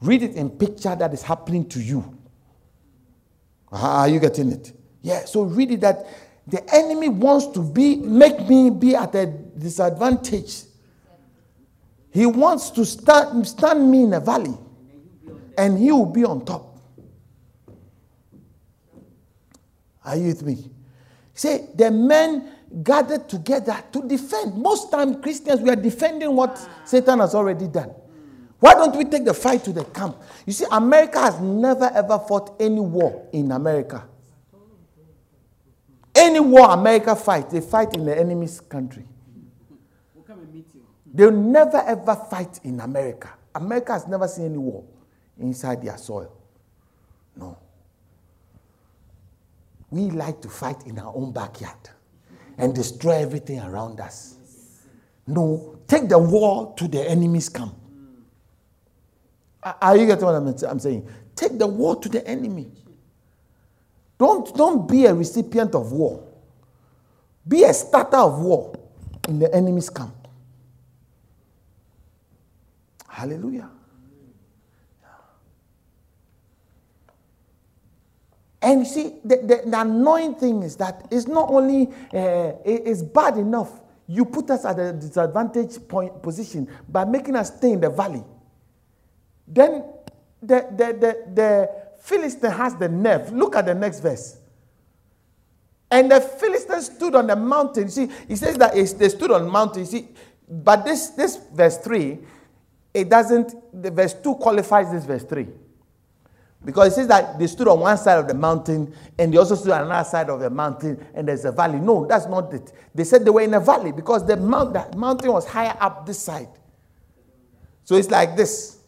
Read 0.00 0.24
it 0.24 0.34
in 0.34 0.50
picture 0.50 0.96
that 0.96 1.14
is 1.14 1.22
happening 1.22 1.68
to 1.68 1.80
you. 1.80 2.18
Are 3.70 4.08
you 4.08 4.18
getting 4.18 4.50
it? 4.50 4.72
Yeah. 5.00 5.26
So 5.26 5.42
read 5.42 5.70
it 5.70 5.80
that 5.82 6.08
the 6.48 6.74
enemy 6.74 7.08
wants 7.08 7.46
to 7.54 7.62
be 7.62 7.94
make 7.94 8.40
me 8.48 8.70
be 8.70 8.96
at 8.96 9.14
a 9.14 9.26
disadvantage. 9.26 10.62
He 12.10 12.26
wants 12.26 12.70
to 12.70 12.84
stand, 12.84 13.46
stand 13.46 13.88
me 13.88 14.02
in 14.02 14.12
a 14.12 14.18
valley 14.18 14.58
and 15.56 15.78
he 15.78 15.92
will 15.92 16.04
be 16.04 16.24
on 16.24 16.44
top. 16.44 16.71
Are 20.04 20.16
you 20.16 20.28
with 20.28 20.42
me? 20.42 20.70
Say 21.34 21.68
the 21.74 21.90
men 21.90 22.50
gathered 22.82 23.28
together 23.28 23.76
to 23.92 24.06
defend. 24.06 24.56
Most 24.56 24.90
time 24.90 25.20
Christians 25.22 25.60
we 25.60 25.70
are 25.70 25.76
defending 25.76 26.34
what 26.34 26.58
Satan 26.84 27.20
has 27.20 27.34
already 27.34 27.68
done. 27.68 27.90
Why 28.60 28.74
don't 28.74 28.94
we 28.96 29.04
take 29.04 29.24
the 29.24 29.34
fight 29.34 29.64
to 29.64 29.72
the 29.72 29.84
camp? 29.84 30.16
You 30.46 30.52
see, 30.52 30.66
America 30.70 31.20
has 31.20 31.40
never 31.40 31.90
ever 31.94 32.18
fought 32.18 32.54
any 32.60 32.80
war 32.80 33.28
in 33.32 33.50
America. 33.50 34.04
Any 36.14 36.40
war 36.40 36.70
America 36.70 37.16
fight, 37.16 37.50
they 37.50 37.60
fight 37.60 37.94
in 37.94 38.04
the 38.04 38.16
enemy's 38.16 38.60
country. 38.60 39.04
They'll 41.14 41.30
never 41.30 41.78
ever 41.78 42.14
fight 42.30 42.60
in 42.64 42.80
America. 42.80 43.30
America 43.54 43.92
has 43.92 44.06
never 44.06 44.26
seen 44.28 44.46
any 44.46 44.58
war 44.58 44.84
inside 45.38 45.82
their 45.82 45.98
soil. 45.98 46.32
No. 47.36 47.58
We 49.92 50.10
like 50.10 50.40
to 50.40 50.48
fight 50.48 50.86
in 50.86 50.98
our 50.98 51.14
own 51.14 51.32
backyard 51.32 51.90
and 52.56 52.74
destroy 52.74 53.12
everything 53.12 53.60
around 53.60 54.00
us. 54.00 54.36
No, 55.26 55.78
take 55.86 56.08
the 56.08 56.18
war 56.18 56.74
to 56.78 56.88
the 56.88 57.08
enemy's 57.08 57.50
camp. 57.50 57.74
Are 59.62 59.96
you 59.96 60.06
getting 60.06 60.24
what 60.24 60.64
I'm 60.64 60.80
saying? 60.80 61.06
Take 61.36 61.58
the 61.58 61.66
war 61.66 62.00
to 62.00 62.08
the 62.08 62.26
enemy. 62.26 62.72
Don't, 64.18 64.54
don't 64.56 64.88
be 64.88 65.04
a 65.04 65.14
recipient 65.14 65.74
of 65.74 65.92
war. 65.92 66.26
Be 67.46 67.64
a 67.64 67.74
starter 67.74 68.16
of 68.16 68.40
war 68.40 68.74
in 69.28 69.38
the 69.38 69.54
enemy's 69.54 69.90
camp. 69.90 70.14
Hallelujah. 73.08 73.68
And 78.62 78.80
you 78.80 78.86
see, 78.86 79.14
the, 79.24 79.36
the, 79.38 79.70
the, 79.70 79.80
annoying 79.80 80.36
thing 80.36 80.62
is 80.62 80.76
that 80.76 81.08
it's 81.10 81.26
not 81.26 81.50
only 81.50 81.88
uh, 82.14 82.52
it's 82.64 83.02
bad 83.02 83.36
enough. 83.36 83.80
You 84.06 84.24
put 84.24 84.50
us 84.50 84.64
at 84.64 84.78
a 84.78 84.92
disadvantage 84.92 85.88
point 85.88 86.22
position 86.22 86.68
by 86.88 87.04
making 87.04 87.34
us 87.34 87.56
stay 87.56 87.72
in 87.72 87.80
the 87.80 87.90
valley. 87.90 88.22
Then 89.48 89.84
the, 90.40 90.66
the, 90.70 90.86
the, 90.92 91.32
the 91.34 91.70
Philistine 92.00 92.52
has 92.52 92.76
the 92.76 92.88
nerve. 92.88 93.32
Look 93.32 93.56
at 93.56 93.66
the 93.66 93.74
next 93.74 94.00
verse. 94.00 94.38
And 95.90 96.10
the 96.10 96.20
Philistines 96.20 96.86
stood 96.86 97.14
on 97.16 97.26
the 97.26 97.36
mountain. 97.36 97.88
See, 97.88 98.08
he 98.28 98.36
says 98.36 98.56
that 98.58 98.74
they 98.74 99.08
stood 99.08 99.30
on 99.30 99.44
the 99.44 99.50
mountain. 99.50 99.86
See, 99.86 100.08
but 100.48 100.84
this, 100.84 101.10
this 101.10 101.38
verse 101.52 101.78
3, 101.78 102.18
it 102.94 103.08
doesn't, 103.08 103.82
the 103.82 103.90
verse 103.90 104.14
2 104.14 104.34
qualifies 104.36 104.90
this 104.90 105.04
verse 105.04 105.24
3. 105.24 105.48
Because 106.64 106.92
it 106.92 106.94
says 106.94 107.08
that 107.08 107.38
they 107.38 107.46
stood 107.48 107.66
on 107.66 107.80
one 107.80 107.98
side 107.98 108.18
of 108.18 108.28
the 108.28 108.34
mountain 108.34 108.94
and 109.18 109.32
they 109.32 109.36
also 109.36 109.56
stood 109.56 109.72
on 109.72 109.82
another 109.82 110.08
side 110.08 110.30
of 110.30 110.38
the 110.38 110.48
mountain 110.48 111.04
and 111.14 111.26
there's 111.26 111.44
a 111.44 111.50
valley. 111.50 111.80
No, 111.80 112.06
that's 112.06 112.26
not 112.26 112.54
it. 112.54 112.72
They 112.94 113.02
said 113.04 113.24
they 113.24 113.30
were 113.30 113.40
in 113.40 113.54
a 113.54 113.60
valley 113.60 113.90
because 113.90 114.24
the, 114.24 114.36
mount, 114.36 114.72
the 114.72 114.96
mountain 114.96 115.32
was 115.32 115.46
higher 115.46 115.76
up 115.80 116.06
this 116.06 116.20
side. 116.20 116.48
So 117.84 117.96
it's 117.96 118.10
like 118.10 118.36
this. 118.36 118.78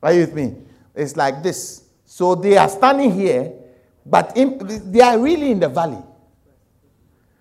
Are 0.00 0.12
you 0.12 0.20
with 0.20 0.34
me? 0.34 0.54
It's 0.94 1.16
like 1.16 1.42
this. 1.42 1.84
So 2.04 2.36
they 2.36 2.56
are 2.56 2.68
standing 2.68 3.10
here, 3.10 3.52
but 4.06 4.36
in, 4.36 4.92
they 4.92 5.00
are 5.00 5.18
really 5.18 5.50
in 5.50 5.58
the 5.58 5.68
valley. 5.68 6.02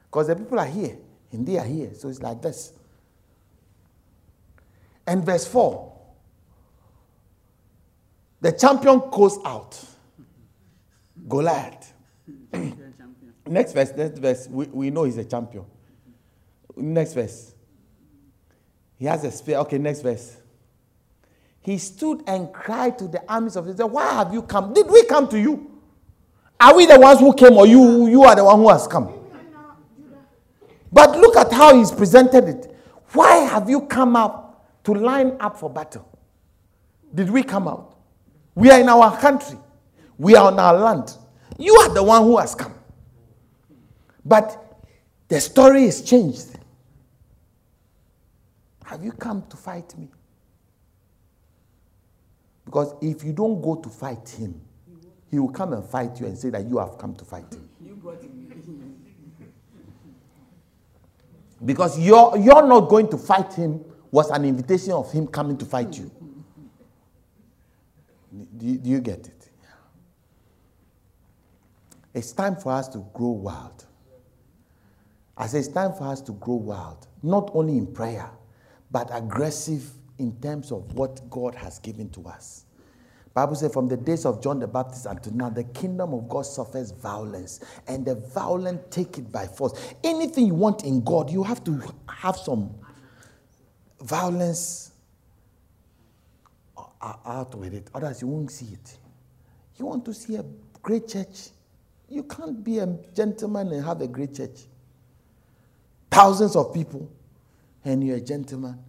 Because 0.05 0.27
the 0.27 0.35
people 0.35 0.59
are 0.59 0.65
here 0.65 0.97
and 1.31 1.45
they 1.45 1.59
are 1.59 1.65
here. 1.65 1.93
So 1.93 2.09
it's 2.09 2.21
like 2.21 2.41
this. 2.41 2.73
And 5.05 5.23
verse 5.23 5.45
4 5.45 5.92
the 8.43 8.51
champion 8.51 9.01
goes 9.09 9.39
out. 9.45 9.81
Goliath. 11.29 11.93
next 13.47 13.71
verse, 13.71 13.93
next 13.95 14.19
verse. 14.19 14.49
We, 14.49 14.65
we 14.65 14.89
know 14.89 15.05
he's 15.05 15.17
a 15.17 15.23
champion. 15.23 15.63
Next 16.75 17.13
verse. 17.13 17.55
He 18.99 19.05
has 19.05 19.23
a 19.23 19.31
spear. 19.31 19.59
Okay, 19.59 19.77
next 19.77 20.01
verse. 20.01 20.35
He 21.61 21.77
stood 21.77 22.21
and 22.27 22.51
cried 22.51 22.99
to 22.99 23.07
the 23.07 23.23
armies 23.31 23.55
of 23.55 23.69
Israel, 23.69 23.91
Why 23.91 24.13
have 24.13 24.33
you 24.33 24.41
come? 24.41 24.73
Did 24.73 24.91
we 24.91 25.05
come 25.05 25.29
to 25.29 25.39
you? 25.39 25.79
Are 26.59 26.75
we 26.75 26.85
the 26.85 26.99
ones 26.99 27.21
who 27.21 27.33
came, 27.33 27.53
or 27.53 27.65
you, 27.65 28.07
you 28.07 28.23
are 28.23 28.35
the 28.35 28.43
one 28.43 28.59
who 28.59 28.67
has 28.67 28.87
come? 28.87 29.21
But 30.91 31.17
look 31.17 31.37
at 31.37 31.49
how 31.53 31.77
he's 31.77 31.93
presented 31.93 32.43
it. 32.49 32.75
Why 33.13 33.37
have 33.37 33.69
you 33.69 33.83
come 33.87 34.17
out 34.17 34.83
to 34.83 34.93
line 34.93 35.37
up 35.39 35.57
for 35.57 35.69
battle? 35.69 36.09
Did 37.15 37.29
we 37.31 37.41
come 37.41 37.69
out? 37.69 37.92
We 38.55 38.69
are 38.71 38.79
in 38.79 38.89
our 38.89 39.17
country. 39.19 39.57
We 40.17 40.35
are 40.35 40.47
on 40.51 40.59
our 40.59 40.73
land. 40.77 41.15
You 41.57 41.73
are 41.75 41.93
the 41.93 42.03
one 42.03 42.23
who 42.23 42.37
has 42.37 42.55
come. 42.55 42.73
But 44.23 44.79
the 45.27 45.39
story 45.41 45.83
is 45.85 46.01
changed. 46.01 46.47
Have 48.85 49.03
you 49.03 49.11
come 49.11 49.43
to 49.49 49.57
fight 49.57 49.97
me? 49.97 50.07
Because 52.65 52.93
if 53.01 53.23
you 53.23 53.33
don't 53.33 53.61
go 53.61 53.75
to 53.75 53.89
fight 53.89 54.29
him, 54.29 54.59
he 55.29 55.39
will 55.39 55.49
come 55.49 55.73
and 55.73 55.83
fight 55.83 56.19
you 56.19 56.27
and 56.27 56.37
say 56.37 56.49
that 56.51 56.65
you 56.65 56.77
have 56.77 56.97
come 56.97 57.15
to 57.15 57.25
fight 57.25 57.51
him. 57.53 57.69
because 61.65 61.97
you're, 61.99 62.37
you're 62.37 62.65
not 62.67 62.81
going 62.89 63.07
to 63.09 63.17
fight 63.17 63.53
him 63.53 63.83
was 64.11 64.29
an 64.29 64.45
invitation 64.45 64.91
of 64.91 65.11
him 65.11 65.27
coming 65.27 65.57
to 65.57 65.65
fight 65.65 65.97
you. 65.97 66.11
Do 68.57 68.65
you, 68.65 68.77
do 68.77 68.89
you 68.89 68.99
get 68.99 69.27
it? 69.27 69.49
It's 72.13 72.31
time 72.31 72.55
for 72.55 72.71
us 72.71 72.87
to 72.89 73.05
grow 73.13 73.29
wild. 73.29 73.85
I 75.35 75.47
say 75.47 75.59
it's 75.59 75.67
time 75.67 75.93
for 75.93 76.07
us 76.07 76.21
to 76.21 76.31
grow 76.33 76.55
wild, 76.55 77.07
not 77.23 77.51
only 77.53 77.77
in 77.77 77.87
prayer, 77.87 78.29
but 78.91 79.09
aggressive 79.11 79.89
in 80.19 80.39
terms 80.39 80.71
of 80.71 80.93
what 80.93 81.27
God 81.29 81.55
has 81.55 81.79
given 81.79 82.09
to 82.11 82.27
us. 82.27 82.65
Bible 83.33 83.55
says, 83.55 83.73
from 83.73 83.87
the 83.87 83.97
days 83.97 84.27
of 84.27 84.43
John 84.43 84.59
the 84.59 84.67
Baptist 84.67 85.07
until 85.07 85.33
now, 85.33 85.49
the 85.49 85.63
kingdom 85.63 86.13
of 86.13 86.29
God 86.29 86.45
suffers 86.45 86.91
violence, 86.91 87.61
and 87.87 88.05
the 88.05 88.15
violent 88.15 88.91
take 88.91 89.17
it 89.17 89.31
by 89.31 89.47
force. 89.47 89.73
Anything 90.03 90.45
you 90.45 90.53
want 90.53 90.83
in 90.83 91.03
God, 91.03 91.31
you 91.31 91.41
have 91.41 91.63
to 91.63 91.81
have 92.07 92.37
some 92.37 92.75
violence 94.01 94.92
are 97.03 97.19
out 97.25 97.53
with 97.55 97.73
it. 97.73 97.89
Others, 97.93 98.21
you 98.21 98.27
won't 98.29 98.49
see 98.49 98.67
it. 98.73 98.97
You 99.77 99.85
want 99.85 100.05
to 100.05 100.13
see 100.13 100.35
a 100.35 100.45
great 100.81 101.07
church? 101.07 101.49
You 102.09 102.23
can't 102.23 102.63
be 102.63 102.79
a 102.79 102.87
gentleman 103.13 103.67
and 103.71 103.83
have 103.83 104.01
a 104.01 104.07
great 104.07 104.33
church. 104.33 104.61
Thousands 106.09 106.55
of 106.55 106.73
people, 106.73 107.11
and 107.83 108.05
you're 108.05 108.17
a 108.17 108.21
gentleman. 108.21 108.79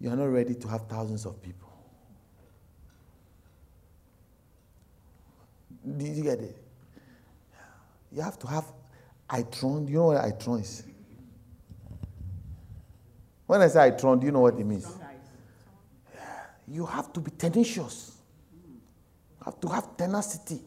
You 0.00 0.10
are 0.10 0.16
not 0.16 0.26
ready 0.26 0.54
to 0.54 0.68
have 0.68 0.86
thousands 0.88 1.26
of 1.26 1.40
people. 1.42 1.68
Did 5.96 6.16
you 6.16 6.22
get 6.22 6.40
it? 6.40 6.56
You 8.12 8.22
have 8.22 8.38
to 8.40 8.46
have 8.46 8.64
itron. 9.28 9.86
Do 9.86 9.92
you 9.92 9.98
know 9.98 10.06
what 10.06 10.24
itron 10.24 10.60
is? 10.60 10.84
When 13.46 13.60
I 13.60 13.68
say 13.68 13.90
itron, 13.90 14.20
do 14.20 14.26
you 14.26 14.32
know 14.32 14.40
what 14.40 14.54
it 14.58 14.66
means? 14.66 14.86
You 16.70 16.86
have 16.86 17.12
to 17.14 17.20
be 17.20 17.30
tenacious. 17.30 18.16
You 19.40 19.44
have 19.44 19.60
to 19.60 19.68
have 19.68 19.96
tenacity. 19.96 20.60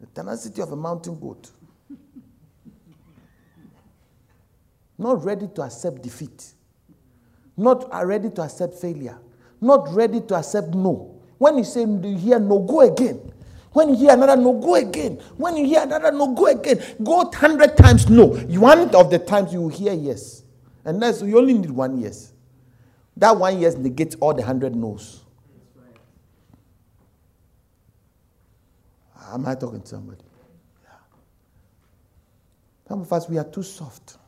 The 0.00 0.06
tenacity 0.06 0.60
of 0.62 0.72
a 0.72 0.76
mountain 0.76 1.18
goat. 1.18 1.50
not 4.98 5.24
ready 5.24 5.48
to 5.54 5.62
accept 5.62 6.02
defeat, 6.02 6.52
not 7.56 7.88
ready 8.06 8.30
to 8.30 8.42
accept 8.42 8.74
failure, 8.74 9.18
not 9.60 9.88
ready 9.94 10.20
to 10.20 10.34
accept 10.34 10.68
no. 10.68 11.20
When 11.38 11.58
you 11.58 11.64
say 11.64 11.82
you 11.82 12.16
hear 12.16 12.38
no, 12.38 12.60
go 12.60 12.80
again. 12.80 13.32
When 13.72 13.90
you 13.90 13.96
hear 13.96 14.12
another 14.12 14.36
no, 14.40 14.54
go 14.54 14.76
again. 14.76 15.20
When 15.36 15.56
you 15.56 15.66
hear 15.66 15.82
another 15.82 16.10
no, 16.10 16.28
go 16.34 16.46
again. 16.46 16.80
Go 17.04 17.30
hundred 17.30 17.76
times 17.76 18.08
no. 18.08 18.28
One 18.28 18.94
of 18.94 19.10
the 19.10 19.18
times 19.18 19.52
you 19.52 19.60
will 19.62 19.68
hear 19.68 19.92
yes. 19.92 20.44
And 20.84 21.02
that's 21.02 21.20
you 21.20 21.36
only 21.36 21.52
need 21.54 21.70
one 21.70 22.00
yes. 22.00 22.32
That 23.16 23.36
one 23.36 23.58
yes 23.60 23.76
negates 23.76 24.16
all 24.20 24.34
the 24.34 24.42
hundred 24.42 24.74
no's. 24.74 25.22
Am 29.32 29.46
I 29.46 29.54
talking 29.54 29.80
to 29.80 29.86
somebody? 29.86 30.22
Yeah. 30.84 30.90
Some 32.86 33.00
of 33.00 33.12
us, 33.12 33.28
we 33.28 33.38
are 33.38 33.44
too 33.44 33.62
soft. 33.62 34.18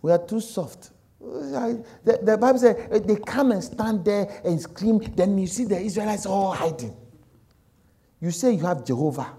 We 0.00 0.10
are 0.10 0.26
too 0.26 0.40
soft. 0.40 0.90
The, 1.20 1.84
the 2.20 2.36
Bible 2.36 2.58
says 2.58 2.88
eh, 2.90 2.98
they 2.98 3.14
come 3.16 3.52
and 3.52 3.62
stand 3.62 4.04
there 4.04 4.40
and 4.44 4.60
scream. 4.60 4.98
Then 4.98 5.38
you 5.38 5.46
see 5.46 5.64
the 5.64 5.78
Israelites 5.78 6.26
all 6.26 6.52
hiding. 6.52 6.96
You 8.20 8.32
say 8.32 8.52
you 8.52 8.66
have 8.66 8.84
Jehovah. 8.84 9.32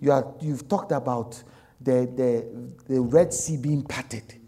You 0.00 0.12
are, 0.12 0.34
you've 0.40 0.66
talked 0.66 0.92
about 0.92 1.42
the, 1.78 2.08
the, 2.16 2.92
the 2.94 3.00
Red 3.02 3.34
Sea 3.34 3.58
being 3.58 3.82
parted 3.82 4.39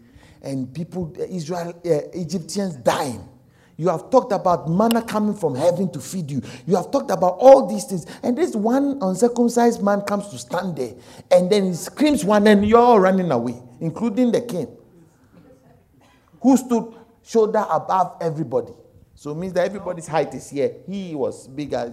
and 0.43 0.73
people, 0.73 1.15
Israel, 1.19 1.73
uh, 1.85 1.89
Egyptians 2.13 2.75
dying. 2.75 3.27
You 3.75 3.89
have 3.89 4.11
talked 4.11 4.31
about 4.31 4.69
manna 4.69 5.01
coming 5.01 5.33
from 5.35 5.55
heaven 5.55 5.91
to 5.93 5.99
feed 5.99 6.29
you. 6.29 6.41
You 6.67 6.75
have 6.75 6.91
talked 6.91 7.09
about 7.09 7.37
all 7.39 7.65
these 7.65 7.85
things. 7.85 8.05
And 8.21 8.37
this 8.37 8.55
one 8.55 8.99
uncircumcised 9.01 9.81
man 9.81 10.01
comes 10.01 10.27
to 10.29 10.37
stand 10.37 10.75
there 10.77 10.93
and 11.31 11.51
then 11.51 11.65
he 11.65 11.73
screams 11.73 12.23
one 12.23 12.45
and 12.45 12.67
you're 12.67 12.77
all 12.77 12.99
running 12.99 13.31
away, 13.31 13.55
including 13.79 14.31
the 14.31 14.41
king 14.41 14.67
who 16.39 16.55
stood 16.57 16.93
shoulder 17.23 17.65
above 17.69 18.17
everybody. 18.21 18.73
So 19.15 19.31
it 19.31 19.35
means 19.37 19.53
that 19.53 19.65
everybody's 19.65 20.07
height 20.07 20.33
is 20.33 20.49
here. 20.49 20.75
He 20.85 21.15
was 21.15 21.47
bigger. 21.47 21.91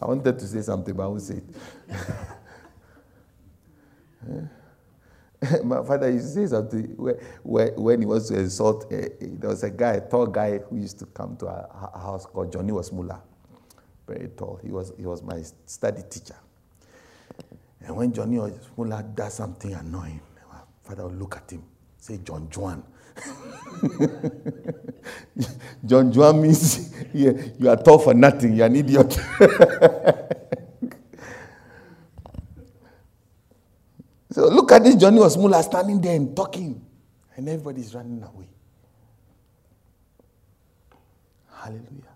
I 0.00 0.06
wanted 0.06 0.38
to 0.38 0.46
say 0.46 0.60
something, 0.60 0.94
but 0.94 1.04
I 1.04 1.06
won't 1.06 1.22
say 1.22 1.40
it. 4.28 4.48
My 5.64 5.82
father 5.84 6.10
used 6.10 6.34
to 6.34 6.36
say 6.42 6.46
something 6.46 6.84
when 7.42 8.00
he 8.00 8.06
was 8.06 8.28
to 8.28 8.38
insult. 8.38 8.84
Uh, 8.92 9.08
there 9.20 9.50
was 9.50 9.62
a 9.64 9.70
guy, 9.70 9.94
a 9.94 10.00
tall 10.00 10.26
guy, 10.26 10.58
who 10.58 10.76
used 10.76 10.98
to 11.00 11.06
come 11.06 11.36
to 11.38 11.48
our 11.48 11.68
house 11.94 12.26
called 12.26 12.52
Johnny 12.52 12.72
Wasmula. 12.72 13.20
Very 14.06 14.28
tall. 14.28 14.60
He 14.62 14.70
was, 14.70 14.92
he 14.96 15.04
was 15.06 15.22
my 15.22 15.42
study 15.66 16.02
teacher. 16.08 16.36
And 17.80 17.96
when 17.96 18.12
Johnny 18.12 18.36
Wasmula 18.36 19.14
does 19.14 19.34
something 19.34 19.74
annoying, 19.74 20.20
my 20.50 20.58
father 20.84 21.08
would 21.08 21.18
look 21.18 21.36
at 21.36 21.50
him, 21.50 21.64
say, 21.98 22.18
John 22.24 22.48
Juan. 22.54 22.84
John 25.84 26.12
Juan 26.12 26.40
means 26.40 26.94
yeah, 27.12 27.32
you 27.58 27.68
are 27.68 27.76
tall 27.76 27.98
for 27.98 28.14
nothing, 28.14 28.54
you're 28.54 28.66
an 28.66 28.76
idiot. 28.76 29.18
So 34.32 34.48
at 34.72 34.84
this 34.84 34.96
Johnny 34.96 35.18
Osmula 35.18 35.62
standing 35.62 36.00
there 36.00 36.16
and 36.16 36.34
talking, 36.34 36.84
and 37.36 37.48
everybody's 37.48 37.94
running 37.94 38.22
away. 38.22 38.48
Hallelujah. 41.54 42.12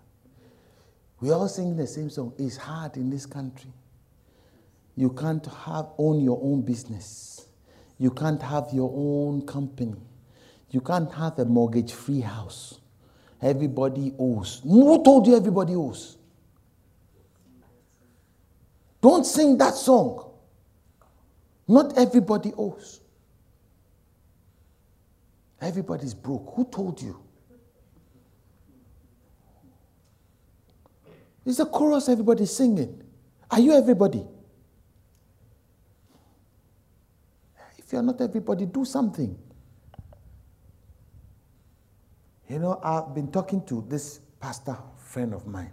We 1.19 1.31
all 1.31 1.47
sing 1.47 1.75
the 1.75 1.87
same 1.87 2.09
song. 2.09 2.33
It's 2.37 2.57
hard 2.57 2.97
in 2.97 3.09
this 3.09 3.25
country. 3.25 3.71
You 4.95 5.11
can't 5.11 5.45
have 5.45 5.89
own 5.97 6.21
your 6.21 6.39
own 6.41 6.61
business. 6.63 7.47
You 7.99 8.11
can't 8.11 8.41
have 8.41 8.69
your 8.73 8.91
own 8.93 9.45
company. 9.45 9.95
You 10.69 10.81
can't 10.81 11.11
have 11.13 11.39
a 11.39 11.45
mortgage-free 11.45 12.21
house. 12.21 12.79
Everybody 13.41 14.13
owes. 14.19 14.61
Who 14.63 15.03
told 15.03 15.27
you 15.27 15.37
everybody 15.37 15.75
owes? 15.75 16.17
Don't 19.01 19.25
sing 19.25 19.57
that 19.59 19.75
song. 19.75 20.31
Not 21.67 21.97
everybody 21.97 22.53
owes. 22.57 23.01
Everybody's 25.59 26.13
broke. 26.13 26.53
Who 26.55 26.65
told 26.65 27.01
you? 27.01 27.19
It's 31.45 31.59
a 31.59 31.65
chorus 31.65 32.09
everybody's 32.09 32.55
singing. 32.55 33.01
Are 33.49 33.59
you 33.59 33.73
everybody? 33.73 34.25
If 37.77 37.93
you're 37.93 38.01
not 38.01 38.19
everybody, 38.19 38.65
do 38.65 38.83
something. 38.83 39.37
You 42.49 42.59
know, 42.59 42.79
I've 42.83 43.13
been 43.13 43.31
talking 43.31 43.65
to 43.65 43.85
this 43.87 44.19
pastor 44.39 44.77
friend 44.97 45.33
of 45.33 45.47
mine. 45.47 45.71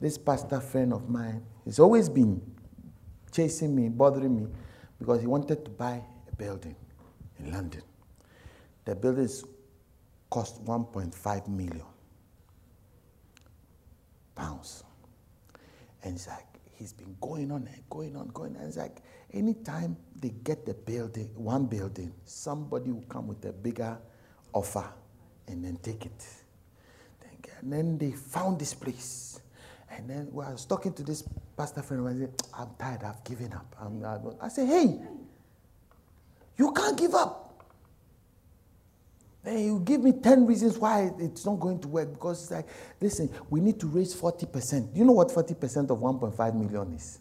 This 0.00 0.16
pastor 0.16 0.60
friend 0.60 0.92
of 0.92 1.08
mine, 1.08 1.44
he's 1.64 1.78
always 1.78 2.08
been 2.08 2.40
chasing 3.30 3.74
me, 3.74 3.88
bothering 3.88 4.34
me, 4.34 4.46
because 4.98 5.20
he 5.20 5.26
wanted 5.26 5.64
to 5.64 5.70
buy 5.70 6.02
a 6.30 6.36
building 6.36 6.76
in 7.38 7.52
London. 7.52 7.82
The 8.84 8.94
building 8.94 9.28
cost 10.30 10.64
1.5 10.64 11.48
million 11.48 11.82
pounds. 14.34 14.84
And 16.02 16.14
it's 16.14 16.28
like, 16.28 16.46
he's 16.74 16.92
been 16.92 17.16
going 17.20 17.50
on 17.50 17.68
and 17.72 17.82
going 17.90 18.16
on, 18.16 18.28
going 18.28 18.56
on. 18.56 18.62
It's 18.62 18.76
like, 18.76 19.02
anytime 19.32 19.96
they 20.20 20.30
get 20.30 20.64
the 20.64 20.74
building, 20.74 21.30
one 21.34 21.66
building, 21.66 22.12
somebody 22.24 22.92
will 22.92 23.04
come 23.08 23.26
with 23.26 23.44
a 23.44 23.52
bigger 23.52 23.98
offer 24.52 24.88
and 25.46 25.64
then 25.64 25.76
take 25.82 26.06
it. 26.06 26.24
And 27.60 27.72
then 27.72 27.98
they 27.98 28.12
found 28.12 28.58
this 28.58 28.74
place. 28.74 29.40
And 29.90 30.08
then 30.08 30.28
well, 30.30 30.48
I 30.48 30.52
was 30.52 30.64
talking 30.64 30.92
to 30.94 31.02
this 31.02 31.24
pastor 31.58 31.82
friend, 31.82 32.08
I 32.08 32.12
said, 32.12 32.42
I'm 32.56 32.68
tired, 32.78 33.02
I've 33.02 33.24
given 33.24 33.52
up. 33.52 33.74
I'm 33.80 34.00
going. 34.00 34.36
I 34.40 34.46
said, 34.46 34.68
hey, 34.68 35.00
you 36.56 36.72
can't 36.72 36.96
give 36.96 37.14
up. 37.14 37.64
Hey, 39.42 39.64
you 39.64 39.80
give 39.80 40.02
me 40.02 40.12
10 40.12 40.46
reasons 40.46 40.78
why 40.78 41.10
it's 41.18 41.44
not 41.44 41.58
going 41.58 41.80
to 41.80 41.88
work 41.88 42.12
because 42.12 42.42
it's 42.42 42.50
like, 42.52 42.68
listen, 43.00 43.28
we 43.50 43.60
need 43.60 43.80
to 43.80 43.88
raise 43.88 44.14
40%. 44.14 44.92
Do 44.92 44.98
you 44.98 45.04
know 45.04 45.12
what 45.12 45.28
40% 45.28 45.90
of 45.90 45.98
1.5 45.98 46.54
million 46.54 46.94
is? 46.94 47.18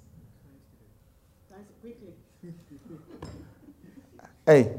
hey, 4.46 4.72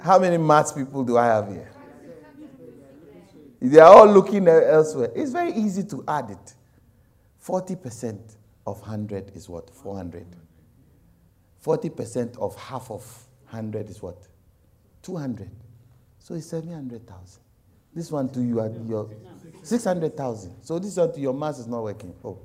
how 0.00 0.18
many 0.18 0.36
maths 0.36 0.72
people 0.72 1.04
do 1.04 1.16
I 1.16 1.26
have 1.26 1.48
here? 1.48 1.70
They 3.60 3.78
are 3.78 3.94
all 3.94 4.06
looking 4.06 4.46
elsewhere. 4.48 5.10
It's 5.14 5.30
very 5.30 5.52
easy 5.52 5.84
to 5.84 6.04
add 6.06 6.30
it. 6.30 6.54
40% 7.42 8.18
of 8.66 8.80
100 8.80 9.32
is 9.34 9.48
what? 9.48 9.70
400. 9.70 10.26
40% 11.64 12.38
of 12.38 12.56
half 12.56 12.90
of 12.90 13.04
100 13.50 13.88
is 13.88 14.02
what? 14.02 14.26
200. 15.02 15.50
So 16.18 16.34
it's 16.34 16.46
700,000. 16.46 17.40
This 17.94 18.10
one 18.10 18.28
to 18.30 18.40
you, 18.42 18.60
are 18.60 18.70
your 18.86 19.08
600,000. 19.62 20.56
So 20.62 20.78
this 20.78 20.96
one 20.96 21.12
to 21.12 21.20
your 21.20 21.32
math 21.32 21.58
is 21.60 21.66
not 21.66 21.82
working. 21.82 22.14
Oh. 22.24 22.38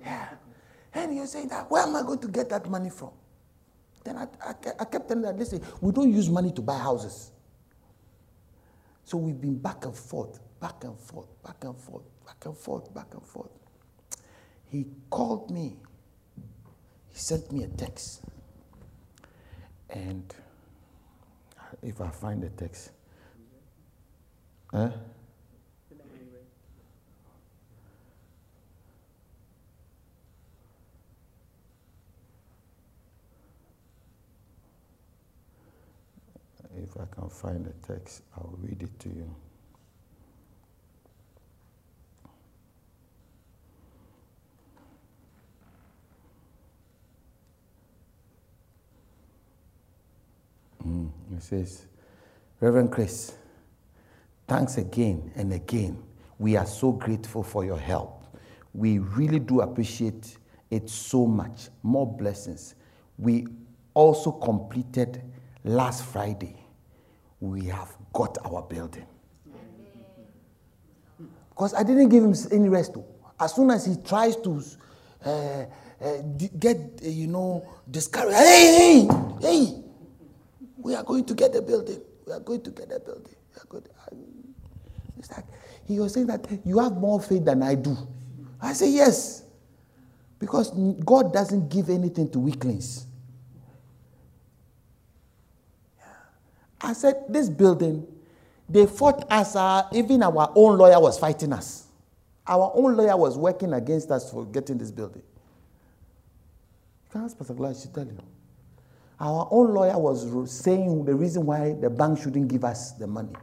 yeah. 0.00 0.28
And 0.96 1.16
you're 1.16 1.26
saying 1.26 1.48
that, 1.48 1.68
where 1.68 1.82
am 1.82 1.96
I 1.96 2.02
going 2.02 2.20
to 2.20 2.28
get 2.28 2.48
that 2.50 2.70
money 2.70 2.88
from? 2.88 3.10
Then 4.04 4.16
I, 4.16 4.28
I, 4.40 4.54
I 4.78 4.84
kept 4.84 5.08
telling 5.08 5.22
that, 5.24 5.36
listen, 5.36 5.60
we 5.80 5.90
don't 5.90 6.12
use 6.12 6.30
money 6.30 6.52
to 6.52 6.62
buy 6.62 6.78
houses. 6.78 7.32
So 9.02 9.18
we've 9.18 9.40
been 9.40 9.58
back 9.58 9.84
and 9.84 9.94
forth 9.94 10.38
back 10.60 10.84
and 10.84 10.98
forth, 10.98 11.28
back 11.42 11.62
and 11.64 11.76
forth, 11.76 12.04
back 12.26 12.44
and 12.46 12.56
forth, 12.56 12.94
back 12.94 13.12
and 13.12 13.22
forth. 13.22 13.50
He 14.70 14.86
called 15.10 15.50
me. 15.50 15.76
He 17.08 17.18
sent 17.18 17.52
me 17.52 17.64
a 17.64 17.68
text. 17.68 18.22
And 19.90 20.34
if 21.82 22.00
I 22.00 22.08
find 22.08 22.42
the 22.42 22.50
text, 22.50 22.90
huh? 24.72 24.90
If 36.76 37.00
I 37.00 37.04
can 37.14 37.28
find 37.30 37.64
the 37.64 37.72
text, 37.86 38.22
I'll 38.36 38.58
read 38.60 38.82
it 38.82 38.98
to 39.00 39.08
you. 39.08 39.34
Mm. 50.86 51.10
He 51.34 51.40
says, 51.40 51.86
Reverend 52.60 52.92
Chris, 52.92 53.34
thanks 54.46 54.76
again 54.76 55.32
and 55.34 55.52
again. 55.52 56.02
We 56.38 56.56
are 56.56 56.66
so 56.66 56.92
grateful 56.92 57.42
for 57.42 57.64
your 57.64 57.78
help. 57.78 58.24
We 58.72 58.98
really 58.98 59.38
do 59.38 59.60
appreciate 59.60 60.36
it 60.70 60.90
so 60.90 61.26
much 61.26 61.68
more 61.82 62.06
blessings. 62.06 62.74
We 63.18 63.46
also 63.94 64.32
completed 64.32 65.22
last 65.62 66.04
Friday. 66.04 66.56
We 67.40 67.66
have 67.66 67.96
got 68.12 68.36
our 68.44 68.62
building. 68.62 69.06
Because 71.50 71.74
I 71.74 71.84
didn't 71.84 72.08
give 72.08 72.24
him 72.24 72.34
any 72.50 72.68
rest. 72.68 72.96
As 73.38 73.54
soon 73.54 73.70
as 73.70 73.86
he 73.86 73.96
tries 73.96 74.36
to 74.36 74.60
uh, 75.24 75.30
uh, 75.30 75.66
get, 76.58 76.76
uh, 76.76 77.08
you 77.08 77.28
know, 77.28 77.64
discouraged, 77.88 78.36
hey, 78.36 79.06
hey, 79.06 79.08
hey, 79.40 79.83
we 80.84 80.94
are 80.94 81.02
going 81.02 81.24
to 81.24 81.34
get 81.34 81.52
the 81.52 81.62
building. 81.62 82.00
We 82.26 82.32
are 82.32 82.40
going 82.40 82.60
to 82.60 82.70
get 82.70 82.90
the 82.90 83.00
building. 83.00 83.34
We 83.54 83.60
are 83.60 83.66
going 83.66 83.82
to, 83.84 83.90
it's 85.18 85.30
like 85.32 85.46
he 85.88 85.98
was 85.98 86.12
saying 86.12 86.26
that 86.28 86.46
you 86.64 86.78
have 86.78 86.92
more 86.92 87.20
faith 87.20 87.44
than 87.44 87.62
I 87.62 87.74
do. 87.74 87.96
I 88.60 88.74
say 88.74 88.90
yes. 88.90 89.44
Because 90.38 90.70
God 91.04 91.32
doesn't 91.32 91.70
give 91.70 91.88
anything 91.88 92.30
to 92.32 92.38
weaklings. 92.38 93.06
I 96.82 96.92
said, 96.92 97.24
this 97.30 97.48
building, 97.48 98.06
they 98.68 98.84
fought 98.84 99.26
us, 99.30 99.56
uh, 99.56 99.88
even 99.92 100.22
our 100.22 100.52
own 100.54 100.76
lawyer 100.76 101.00
was 101.00 101.18
fighting 101.18 101.54
us. 101.54 101.86
Our 102.46 102.70
own 102.74 102.94
lawyer 102.94 103.16
was 103.16 103.38
working 103.38 103.72
against 103.72 104.10
us 104.10 104.30
for 104.30 104.44
getting 104.44 104.76
this 104.76 104.90
building. 104.90 105.22
You 107.06 107.10
can 107.10 107.22
ask 107.22 107.38
Pastor 107.38 107.54
Glass, 107.54 107.82
she 107.82 107.88
tell 107.88 108.04
you. 108.04 108.18
Our 109.20 109.48
own 109.50 109.72
lawyer 109.72 109.98
was 109.98 110.50
saying 110.50 111.04
the 111.04 111.14
reason 111.14 111.46
why 111.46 111.74
the 111.80 111.88
bank 111.88 112.18
shouldn't 112.20 112.48
give 112.48 112.64
us 112.64 112.92
the 112.92 113.06
money. 113.06 113.34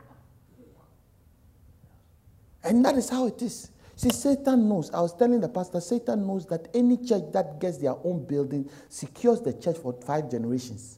And 2.63 2.83
that 2.85 2.95
is 2.95 3.09
how 3.09 3.27
it 3.27 3.41
is. 3.41 3.71
See, 3.95 4.09
Satan 4.09 4.67
knows. 4.67 4.91
I 4.91 5.01
was 5.01 5.15
telling 5.15 5.39
the 5.41 5.49
pastor, 5.49 5.79
Satan 5.79 6.25
knows 6.25 6.45
that 6.47 6.67
any 6.73 6.97
church 6.97 7.23
that 7.33 7.59
gets 7.59 7.77
their 7.77 7.95
own 8.03 8.25
building 8.25 8.69
secures 8.89 9.41
the 9.41 9.53
church 9.53 9.77
for 9.77 9.93
five 9.93 10.29
generations. 10.29 10.97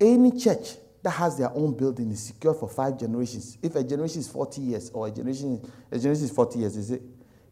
Any 0.00 0.32
church 0.38 0.76
that 1.02 1.10
has 1.10 1.38
their 1.38 1.50
own 1.50 1.76
building 1.76 2.10
is 2.10 2.20
secure 2.20 2.54
for 2.54 2.68
five 2.68 2.98
generations. 2.98 3.58
If 3.62 3.76
a 3.76 3.84
generation 3.84 4.20
is 4.20 4.28
40 4.28 4.60
years, 4.60 4.90
or 4.90 5.06
a 5.06 5.10
generation, 5.10 5.60
a 5.90 5.98
generation 5.98 6.24
is 6.24 6.30
40 6.30 6.58
years, 6.58 6.76
is 6.76 6.90
it? 6.90 7.02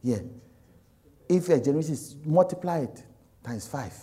Yeah. 0.03 0.19
If 1.29 1.49
a 1.49 1.61
generation 1.61 1.93
is 1.93 2.17
multiply 2.25 2.79
it 2.79 3.03
times 3.43 3.67
five. 3.67 3.95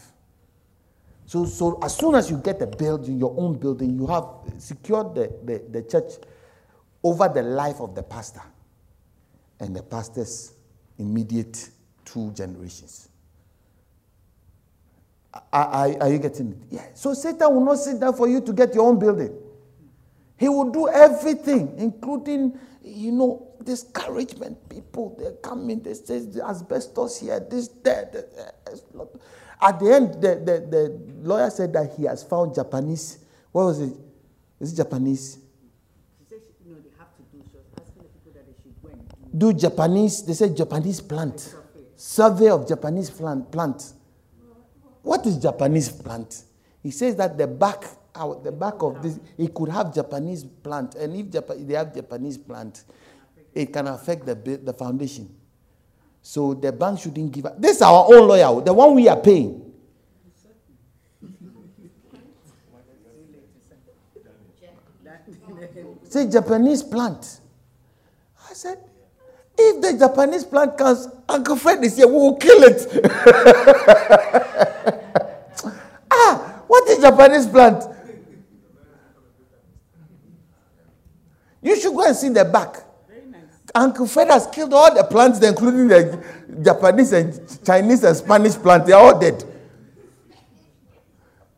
So, 1.34 1.45
so 1.45 1.79
as 1.81 1.97
soon 1.97 2.13
as 2.13 2.29
you 2.29 2.38
get 2.38 2.61
a 2.61 2.67
building, 2.67 3.17
your 3.17 3.34
own 3.36 3.57
building, 3.57 3.97
you 3.97 4.05
have 4.05 4.25
secured 4.59 5.15
the, 5.15 5.34
the, 5.43 5.63
the 5.67 5.81
church 5.81 6.11
over 7.01 7.27
the 7.27 7.41
life 7.41 7.79
of 7.79 7.95
the 7.95 8.03
pastor 8.03 8.43
and 9.59 9.75
the 9.75 9.81
pastor's 9.81 10.53
immediate 10.99 11.71
two 12.05 12.29
generations. 12.34 13.09
Are, 15.51 15.97
are, 15.99 16.11
you 16.11 16.19
getting 16.19 16.51
it? 16.51 16.57
Yeah. 16.69 16.86
So 16.93 17.15
Satan 17.15 17.51
will 17.51 17.65
not 17.65 17.79
sit 17.79 17.99
down 17.99 18.13
for 18.13 18.27
you 18.27 18.39
to 18.39 18.53
get 18.53 18.75
your 18.75 18.88
own 18.88 18.99
building. 18.99 19.36
He 20.38 20.47
will 20.47 20.69
do 20.69 20.88
everything, 20.88 21.73
including, 21.79 22.59
you 22.84 23.11
know, 23.11 23.47
discouragement. 23.63 24.69
People, 24.69 25.17
they 25.17 25.31
come 25.41 25.67
in, 25.71 25.81
they 25.81 25.95
say 25.95 26.21
asbestos 26.47 27.19
here, 27.21 27.39
this, 27.39 27.69
that. 27.81 28.13
At 29.64 29.80
the 29.80 29.93
end, 29.93 30.14
the, 30.16 30.36
the, 30.36 30.68
the 30.70 30.99
lawyer 31.28 31.49
said 31.49 31.72
that 31.74 31.93
he 31.95 32.03
has 32.03 32.24
found 32.24 32.53
Japanese. 32.53 33.20
What 33.51 33.66
was 33.66 33.80
it? 33.80 33.93
Is 34.59 34.74
it 34.74 34.76
Japanese? 34.76 35.38
do 39.36 39.51
Japanese, 39.53 40.24
they 40.26 40.34
say 40.34 40.53
Japanese 40.53 41.01
plant. 41.01 41.55
Survey 41.95 42.49
of 42.49 42.68
Japanese 42.68 43.09
plant. 43.09 43.51
plant. 43.51 43.93
What 45.01 45.26
is 45.26 45.38
Japanese 45.38 45.89
plant? 45.89 46.43
He 46.82 46.91
says 46.91 47.16
that 47.16 47.38
the 47.38 47.47
back, 47.47 47.84
the 48.43 48.51
back 48.51 48.76
of 48.82 49.01
this, 49.01 49.20
it 49.38 49.53
could 49.53 49.70
have 49.70 49.93
Japanese 49.93 50.43
plant. 50.43 50.95
And 50.95 51.16
if 51.16 51.28
Jap- 51.28 51.68
they 51.68 51.74
have 51.74 51.93
Japanese 51.93 52.38
plant, 52.38 52.84
it 53.53 53.74
can 53.74 53.88
affect 53.88 54.26
the, 54.26 54.36
the 54.36 54.74
foundation. 54.74 55.34
So 56.26 56.53
the 56.53 56.71
bank 56.71 56.99
shouldn't 56.99 57.34
give 57.34 57.45
up. 57.45 57.61
This 57.61 57.76
is 57.76 57.82
our 57.82 58.05
own 58.07 58.30
lawyer, 58.30 58.61
the 58.63 58.74
one 58.74 58.95
we 58.95 59.09
are 59.09 59.19
paying. 59.19 59.59
Say 66.09 66.30
Japanese 66.30 66.82
plant. 66.82 67.41
I 68.49 68.53
said, 68.53 68.78
if 69.57 69.82
the 69.82 69.97
Japanese 69.97 70.45
plant 70.45 70.78
comes, 70.78 71.07
Uncle 71.28 71.57
Fred 71.57 71.84
is 71.84 71.97
here, 71.97 72.07
we 72.07 72.13
will 72.13 72.38
kill 72.38 72.63
it. 72.63 72.88
ah, 76.11 76.61
what 76.67 76.88
is 76.89 76.99
Japanese 76.99 77.47
plant? 77.47 77.84
You 81.61 81.76
should 81.80 81.93
go 81.93 82.05
and 82.05 82.15
see 82.15 82.30
the 82.30 82.45
back. 82.45 82.82
Uncle 83.76 84.05
Fred 84.05 84.28
has 84.30 84.45
killed 84.47 84.74
all 84.74 84.93
the 84.93 85.03
plants, 85.03 85.41
including 85.41 85.88
the 85.88 86.24
Japanese 86.61 87.11
and 87.11 87.65
Chinese 87.65 88.03
and 88.03 88.15
Spanish 88.15 88.53
plants. 88.53 88.86
They 88.86 88.93
are 88.93 89.01
all 89.03 89.19
dead. 89.19 89.43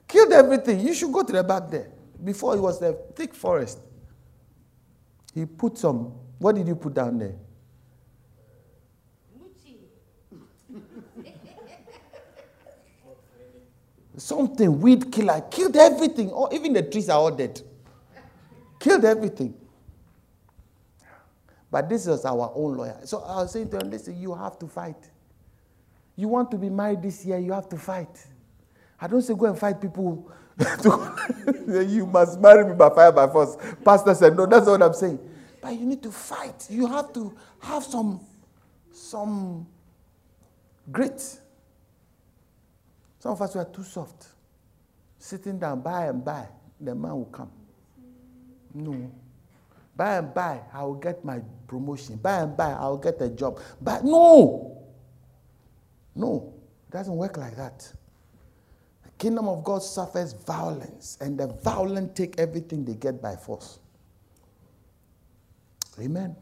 Killed 0.08 0.32
everything. 0.32 0.80
You 0.80 0.94
should 0.94 1.12
go 1.12 1.24
to 1.24 1.34
the 1.34 1.44
back 1.44 1.70
there. 1.70 1.90
Before 2.24 2.56
it 2.56 2.62
was 2.62 2.82
a 2.82 2.94
thick 3.16 3.34
forest. 3.34 3.80
He 5.34 5.46
put 5.46 5.78
some. 5.78 6.14
What 6.40 6.56
did 6.56 6.68
you 6.68 6.76
put 6.76 6.94
down 6.94 7.20
there? 7.20 7.36
something 14.18 14.80
weed 14.80 15.12
killer 15.12 15.42
killed 15.52 15.76
everything 15.76 16.32
or 16.32 16.48
even 16.54 16.72
the 16.72 16.82
trees 16.82 17.10
are 17.10 17.20
all 17.20 17.32
dead 17.32 17.62
killed 18.80 19.04
everything 19.04 19.54
but 21.76 21.90
this 21.90 22.08
is 22.08 22.24
our 22.24 22.54
own 22.56 22.78
lawyer. 22.78 22.98
So 23.04 23.20
i 23.20 23.36
was 23.42 23.52
saying 23.52 23.70
to 23.72 23.78
him 23.80 23.90
listen 23.90 24.18
you 24.18 24.34
have 24.34 24.58
to 24.60 24.66
fight. 24.66 24.96
You 26.16 26.30
want 26.30 26.50
to 26.52 26.58
be 26.58 26.70
married 26.70 27.02
this 27.02 27.26
year 27.26 27.38
you 27.38 27.52
have 27.52 27.68
to 27.68 27.76
fight. 27.76 28.26
I 29.02 29.08
don't 29.08 29.22
say 29.22 29.34
go 29.34 29.48
and 29.48 29.60
fight 29.60 29.82
people 29.82 30.32
you 31.68 32.06
must 32.06 32.40
marry 32.40 32.64
me 32.64 32.76
by 32.76 32.90
fire 32.92 33.12
by 33.12 33.28
force. 33.28 33.58
Pastor 33.84 34.16
said 34.16 34.38
no 34.38 34.46
that's 34.46 34.66
what 34.68 34.82
i'm 34.82 34.94
saying. 34.94 35.20
But 35.62 35.78
you 35.78 35.86
need 35.86 36.02
to 36.04 36.12
fight. 36.14 36.66
You 36.70 36.88
have 36.88 37.12
to 37.12 37.36
have 37.60 37.84
some 37.84 38.22
some 38.94 39.68
grit. 40.94 41.20
Some 43.20 43.34
of 43.34 43.42
us 43.42 43.54
were 43.54 43.66
too 43.66 43.84
soft. 43.84 44.28
Sitting 45.20 45.60
down, 45.60 45.82
by 45.82 46.06
and 46.06 46.24
by, 46.24 46.48
the 46.80 46.96
man 46.96 47.12
will 47.18 47.26
come. 47.26 47.52
No. 48.74 49.12
By 49.96 50.18
and 50.18 50.34
by, 50.34 50.62
I 50.74 50.84
will 50.84 50.96
get 50.96 51.24
my 51.24 51.40
promotion. 51.68 52.18
By 52.18 52.40
and 52.40 52.58
by, 52.58 52.72
I 52.72 52.88
will 52.88 52.98
get 52.98 53.22
a 53.22 53.30
job. 53.30 53.60
But 53.82 54.04
no. 54.04 54.84
No. 56.16 56.54
It 56.90 56.92
doesn't 56.92 57.16
work 57.16 57.38
like 57.38 57.56
that. 57.56 57.92
The 59.04 59.12
kingdom 59.18 59.48
of 59.48 59.64
God 59.64 59.84
suffers 59.84 60.34
violence, 60.34 61.18
and 61.22 61.38
the 61.38 61.48
violent 61.48 62.16
take 62.16 62.40
everything 62.40 62.84
they 62.84 62.96
get 62.96 63.22
by 63.22 63.36
force. 63.36 63.80
Amen. 66.00 66.36